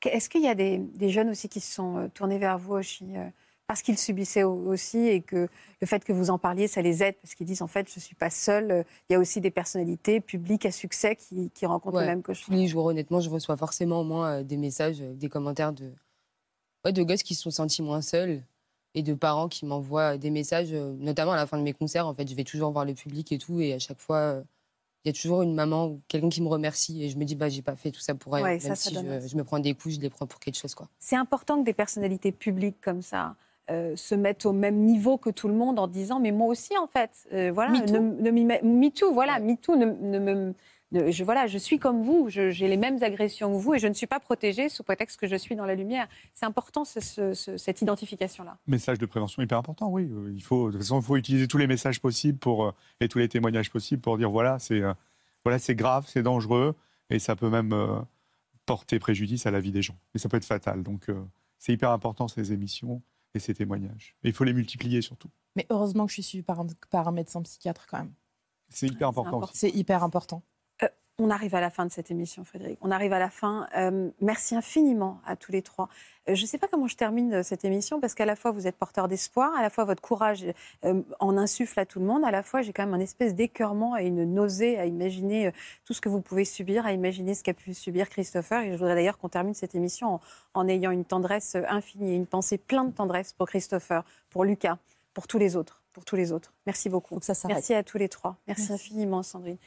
Est-ce 0.04 0.28
qu'il 0.30 0.42
y 0.42 0.48
a 0.48 0.54
des, 0.54 0.78
des 0.78 1.10
jeunes 1.10 1.28
aussi 1.30 1.48
qui 1.48 1.60
se 1.60 1.72
sont 1.74 1.96
euh, 1.98 2.08
tournés 2.08 2.38
vers 2.38 2.58
vous 2.58 2.74
aussi 2.74 3.04
euh, 3.16 3.28
parce 3.66 3.82
qu'ils 3.82 3.98
subissaient 3.98 4.44
au- 4.44 4.66
aussi 4.66 4.98
et 4.98 5.20
que 5.20 5.46
le 5.82 5.86
fait 5.86 6.02
que 6.02 6.12
vous 6.14 6.30
en 6.30 6.38
parliez, 6.38 6.68
ça 6.68 6.80
les 6.80 7.02
aide 7.02 7.16
parce 7.20 7.34
qu'ils 7.34 7.46
disent 7.46 7.60
en 7.60 7.66
fait, 7.66 7.86
je 7.90 7.96
ne 7.96 8.00
suis 8.00 8.14
pas 8.14 8.30
seule. 8.30 8.70
euh, 8.70 8.82
Il 9.08 9.12
y 9.12 9.16
a 9.16 9.18
aussi 9.18 9.42
des 9.42 9.50
personnalités 9.50 10.20
publiques 10.20 10.64
à 10.64 10.70
succès 10.72 11.16
qui, 11.16 11.50
qui 11.50 11.66
rencontrent 11.66 11.96
Ouais, 11.96 12.04
le 12.04 12.08
même 12.08 12.22
que 12.22 12.32
je. 12.32 12.44
Tous 12.44 12.52
les 12.52 12.66
jours, 12.66 12.86
honnêtement, 12.86 13.20
je 13.20 13.28
reçois 13.28 13.58
forcément 13.58 14.00
au 14.00 14.04
moins 14.04 14.42
des 14.42 14.56
messages, 14.56 15.00
des 15.00 15.28
commentaires 15.28 15.74
de, 15.74 15.92
ouais, 16.84 16.92
de 16.92 17.02
gosses 17.02 17.22
qui 17.22 17.34
se 17.34 17.42
sont 17.42 17.50
sentis 17.50 17.82
moins 17.82 18.00
seuls 18.02 18.42
et 18.94 19.02
de 19.02 19.14
parents 19.14 19.48
qui 19.48 19.66
m'envoient 19.66 20.16
des 20.16 20.30
messages, 20.30 20.72
euh, 20.72 20.94
notamment 20.98 21.32
à 21.32 21.36
la 21.36 21.46
fin 21.46 21.58
de 21.58 21.62
mes 21.62 21.72
concerts. 21.74 22.06
En 22.06 22.14
fait, 22.14 22.28
je 22.28 22.34
vais 22.34 22.44
toujours 22.44 22.70
voir 22.72 22.84
le 22.84 22.94
public 22.94 23.30
et 23.32 23.38
tout, 23.38 23.60
et 23.60 23.74
à 23.74 23.78
chaque 23.78 23.98
fois, 24.00 24.16
euh, 24.18 24.42
il 25.04 25.08
y 25.08 25.10
a 25.10 25.12
toujours 25.12 25.42
une 25.42 25.54
maman 25.54 25.86
ou 25.86 26.00
quelqu'un 26.08 26.28
qui 26.28 26.42
me 26.42 26.48
remercie, 26.48 27.04
et 27.04 27.08
je 27.10 27.16
me 27.18 27.24
dis, 27.24 27.36
bah, 27.36 27.48
j'ai 27.48 27.62
pas 27.62 27.76
fait 27.76 27.90
tout 27.90 28.00
ça 28.00 28.14
pour 28.14 28.36
elle. 28.36 28.44
Ouais, 28.44 28.50
Même 28.52 28.60
ça, 28.60 28.74
ça 28.74 28.90
si 28.90 28.94
je, 28.94 29.36
me 29.36 29.44
prends 29.44 29.58
des 29.60 29.74
coups, 29.74 29.94
je 29.96 30.00
les 30.00 30.10
prends 30.10 30.26
pour 30.26 30.40
quelque 30.40 30.56
chose, 30.56 30.74
quoi. 30.74 30.88
C'est 30.98 31.16
important 31.16 31.60
que 31.60 31.64
des 31.64 31.72
personnalités 31.74 32.32
publiques 32.32 32.80
comme 32.80 33.02
ça 33.02 33.36
euh, 33.70 33.94
se 33.96 34.14
mettent 34.14 34.46
au 34.46 34.52
même 34.52 34.76
niveau 34.76 35.18
que 35.18 35.30
tout 35.30 35.46
le 35.48 35.54
monde 35.54 35.78
en 35.78 35.86
disant 35.86 36.20
mais 36.20 36.32
moi 36.32 36.46
aussi 36.48 36.76
en 36.78 36.86
fait 36.86 37.10
euh, 37.34 37.50
voilà 37.52 37.72
Me 37.72 37.86
too. 37.86 37.92
ne, 37.92 37.98
ne 38.22 38.30
m'y 38.30 38.44
met- 38.46 38.62
me 38.62 38.88
too 38.90 39.12
voilà 39.12 39.38
me 39.40 39.56
too 39.56 39.76
ne, 39.76 39.84
ne 39.84 40.18
me 40.18 40.54
je, 40.92 41.22
voilà, 41.24 41.46
je 41.46 41.58
suis 41.58 41.78
comme 41.78 42.02
vous, 42.02 42.28
j'ai 42.30 42.50
les 42.68 42.76
mêmes 42.76 43.02
agressions 43.02 43.52
que 43.52 43.58
vous 43.58 43.74
et 43.74 43.78
je 43.78 43.86
ne 43.86 43.92
suis 43.94 44.06
pas 44.06 44.20
protégée 44.20 44.68
sous 44.68 44.82
prétexte 44.82 45.18
que 45.20 45.26
je 45.26 45.36
suis 45.36 45.54
dans 45.54 45.66
la 45.66 45.74
lumière. 45.74 46.08
C'est 46.34 46.46
important 46.46 46.84
ce- 46.84 47.00
ce- 47.00 47.34
ce- 47.34 47.56
cette 47.58 47.82
identification-là. 47.82 48.56
Message 48.66 48.98
de 48.98 49.06
prévention 49.06 49.42
hyper 49.42 49.58
important, 49.58 49.88
oui. 49.90 50.08
Il 50.34 50.42
faut, 50.42 50.68
de 50.68 50.72
toute 50.72 50.82
façon, 50.82 51.00
il 51.00 51.04
faut 51.04 51.16
utiliser 51.16 51.46
tous 51.48 51.58
les 51.58 51.66
messages 51.66 52.00
possibles 52.00 52.38
pour, 52.38 52.64
euh, 52.64 52.72
et 53.00 53.08
tous 53.08 53.18
les 53.18 53.28
témoignages 53.28 53.70
possibles 53.70 54.00
pour 54.00 54.16
dire 54.18 54.30
voilà, 54.30 54.58
c'est 54.58 54.80
euh, 54.80 54.94
voilà, 55.44 55.58
grave, 55.70 56.06
c'est 56.08 56.22
dangereux 56.22 56.74
et 57.10 57.18
ça 57.18 57.36
peut 57.36 57.50
même 57.50 57.72
euh, 57.72 57.98
porter 58.66 58.98
préjudice 58.98 59.46
à 59.46 59.50
la 59.50 59.60
vie 59.60 59.72
des 59.72 59.82
gens. 59.82 59.96
Et 60.14 60.18
ça 60.18 60.28
peut 60.28 60.36
être 60.36 60.44
fatal. 60.44 60.82
Donc, 60.82 61.08
euh, 61.08 61.22
c'est 61.58 61.72
hyper 61.72 61.90
important 61.90 62.28
ces 62.28 62.52
émissions 62.52 63.02
et 63.34 63.38
ces 63.40 63.54
témoignages. 63.54 64.14
Et 64.24 64.28
il 64.28 64.34
faut 64.34 64.44
les 64.44 64.52
multiplier 64.54 65.02
surtout. 65.02 65.28
mais 65.56 65.66
heureusement 65.70 66.04
que 66.06 66.10
je 66.10 66.14
suis 66.14 66.22
suivie 66.22 66.42
par 66.42 66.60
un, 66.60 66.66
par 66.90 67.08
un 67.08 67.12
médecin 67.12 67.42
psychiatre 67.42 67.86
quand 67.90 67.98
même 67.98 68.12
C'est 68.70 68.86
hyper 68.86 69.08
important 69.08 69.42
c'est 69.52 69.70
hyper 69.70 70.02
important 70.04 70.42
On 71.20 71.30
arrive 71.30 71.56
à 71.56 71.60
la 71.60 71.70
fin 71.70 71.84
de 71.84 71.90
cette 71.90 72.12
émission, 72.12 72.44
Frédéric. 72.44 72.78
On 72.80 72.92
arrive 72.92 73.12
à 73.12 73.18
la 73.18 73.28
fin. 73.28 73.66
Euh, 73.76 74.08
merci 74.20 74.54
infiniment 74.54 75.20
à 75.26 75.34
tous 75.34 75.50
les 75.50 75.62
trois. 75.62 75.88
Euh, 76.28 76.36
je 76.36 76.42
ne 76.42 76.46
sais 76.46 76.58
pas 76.58 76.68
comment 76.68 76.86
je 76.86 76.94
termine 76.94 77.34
euh, 77.34 77.42
cette 77.42 77.64
émission 77.64 78.00
parce 78.00 78.14
qu'à 78.14 78.24
la 78.24 78.36
fois 78.36 78.52
vous 78.52 78.68
êtes 78.68 78.76
porteur 78.76 79.08
d'espoir, 79.08 79.52
à 79.56 79.62
la 79.62 79.68
fois 79.68 79.84
votre 79.84 80.00
courage 80.00 80.44
euh, 80.84 81.02
en 81.18 81.36
insuffle 81.36 81.80
à 81.80 81.86
tout 81.86 81.98
le 81.98 82.06
monde, 82.06 82.24
à 82.24 82.30
la 82.30 82.44
fois 82.44 82.62
j'ai 82.62 82.72
quand 82.72 82.84
même 82.84 82.94
un 82.94 83.00
espèce 83.00 83.34
d'écœurement 83.34 83.96
et 83.96 84.06
une 84.06 84.32
nausée 84.32 84.78
à 84.78 84.86
imaginer 84.86 85.50
tout 85.84 85.92
ce 85.92 86.00
que 86.00 86.08
vous 86.08 86.20
pouvez 86.20 86.44
subir, 86.44 86.86
à 86.86 86.92
imaginer 86.92 87.34
ce 87.34 87.42
qu'a 87.42 87.54
pu 87.54 87.74
subir 87.74 88.08
Christopher. 88.08 88.62
Et 88.62 88.70
je 88.70 88.76
voudrais 88.76 88.94
d'ailleurs 88.94 89.18
qu'on 89.18 89.28
termine 89.28 89.54
cette 89.54 89.74
émission 89.74 90.14
en, 90.14 90.20
en 90.54 90.68
ayant 90.68 90.92
une 90.92 91.04
tendresse 91.04 91.56
infinie, 91.68 92.14
une 92.14 92.26
pensée 92.26 92.58
pleine 92.58 92.90
de 92.90 92.94
tendresse 92.94 93.32
pour 93.32 93.48
Christopher, 93.48 94.04
pour 94.30 94.44
Lucas, 94.44 94.78
pour 95.14 95.26
tous 95.26 95.38
les 95.38 95.56
autres, 95.56 95.82
pour 95.92 96.04
tous 96.04 96.14
les 96.14 96.30
autres. 96.30 96.52
Merci 96.64 96.88
beaucoup. 96.88 97.18
Ça. 97.22 97.32
Merci 97.48 97.74
à 97.74 97.82
tous 97.82 97.98
les 97.98 98.08
trois. 98.08 98.36
Merci, 98.46 98.68
Merci. 98.70 98.72
infiniment, 98.72 99.24
Sandrine. 99.24 99.58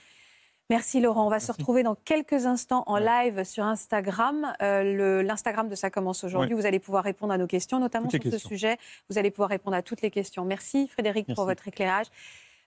Merci 0.71 1.01
Laurent. 1.01 1.25
On 1.25 1.29
va 1.29 1.41
se 1.41 1.51
retrouver 1.51 1.83
dans 1.83 1.95
quelques 1.95 2.45
instants 2.45 2.85
en 2.87 2.95
live 2.95 3.43
sur 3.43 3.65
Instagram. 3.65 4.53
Euh, 4.61 5.21
L'Instagram 5.21 5.67
de 5.67 5.75
Ça 5.75 5.89
commence 5.89 6.23
aujourd'hui. 6.23 6.55
Vous 6.55 6.65
allez 6.65 6.79
pouvoir 6.79 7.03
répondre 7.03 7.33
à 7.33 7.37
nos 7.37 7.45
questions, 7.45 7.77
notamment 7.77 8.09
sur 8.09 8.23
ce 8.23 8.37
sujet. 8.37 8.77
Vous 9.09 9.17
allez 9.17 9.31
pouvoir 9.31 9.49
répondre 9.49 9.75
à 9.75 9.81
toutes 9.81 10.01
les 10.01 10.09
questions. 10.09 10.45
Merci 10.45 10.87
Frédéric 10.87 11.27
pour 11.35 11.43
votre 11.43 11.67
éclairage. 11.67 12.05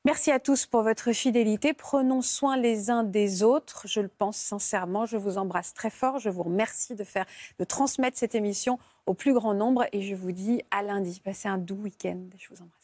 Merci 0.05 0.31
à 0.31 0.39
tous 0.39 0.67
pour 0.67 0.83
votre 0.83 1.13
fidélité. 1.13 1.73
Prenons 1.73 2.21
soin 2.21 2.59
les 2.59 2.91
uns 2.91 3.05
des 3.05 3.43
autres. 3.43 3.85
Je 3.87 4.01
le 4.01 4.09
pense 4.09 4.37
sincèrement. 4.37 5.07
Je 5.07 5.17
vous 5.17 5.39
embrasse 5.39 5.73
très 5.73 5.89
fort. 5.89 6.19
Je 6.19 6.29
vous 6.29 6.43
remercie 6.43 6.95
de 6.95 7.05
faire, 7.05 7.25
de 7.59 7.65
transmettre 7.65 8.19
cette 8.19 8.35
émission 8.35 8.79
au 9.07 9.15
plus 9.15 9.33
grand 9.33 9.55
nombre. 9.55 9.87
Et 9.93 10.03
je 10.03 10.15
vous 10.15 10.33
dis 10.33 10.61
à 10.71 10.83
lundi. 10.83 11.23
Passez 11.25 11.49
un 11.49 11.57
doux 11.57 11.77
week-end. 11.77 12.21
Je 12.37 12.49
vous 12.51 12.61
embrasse. 12.61 12.84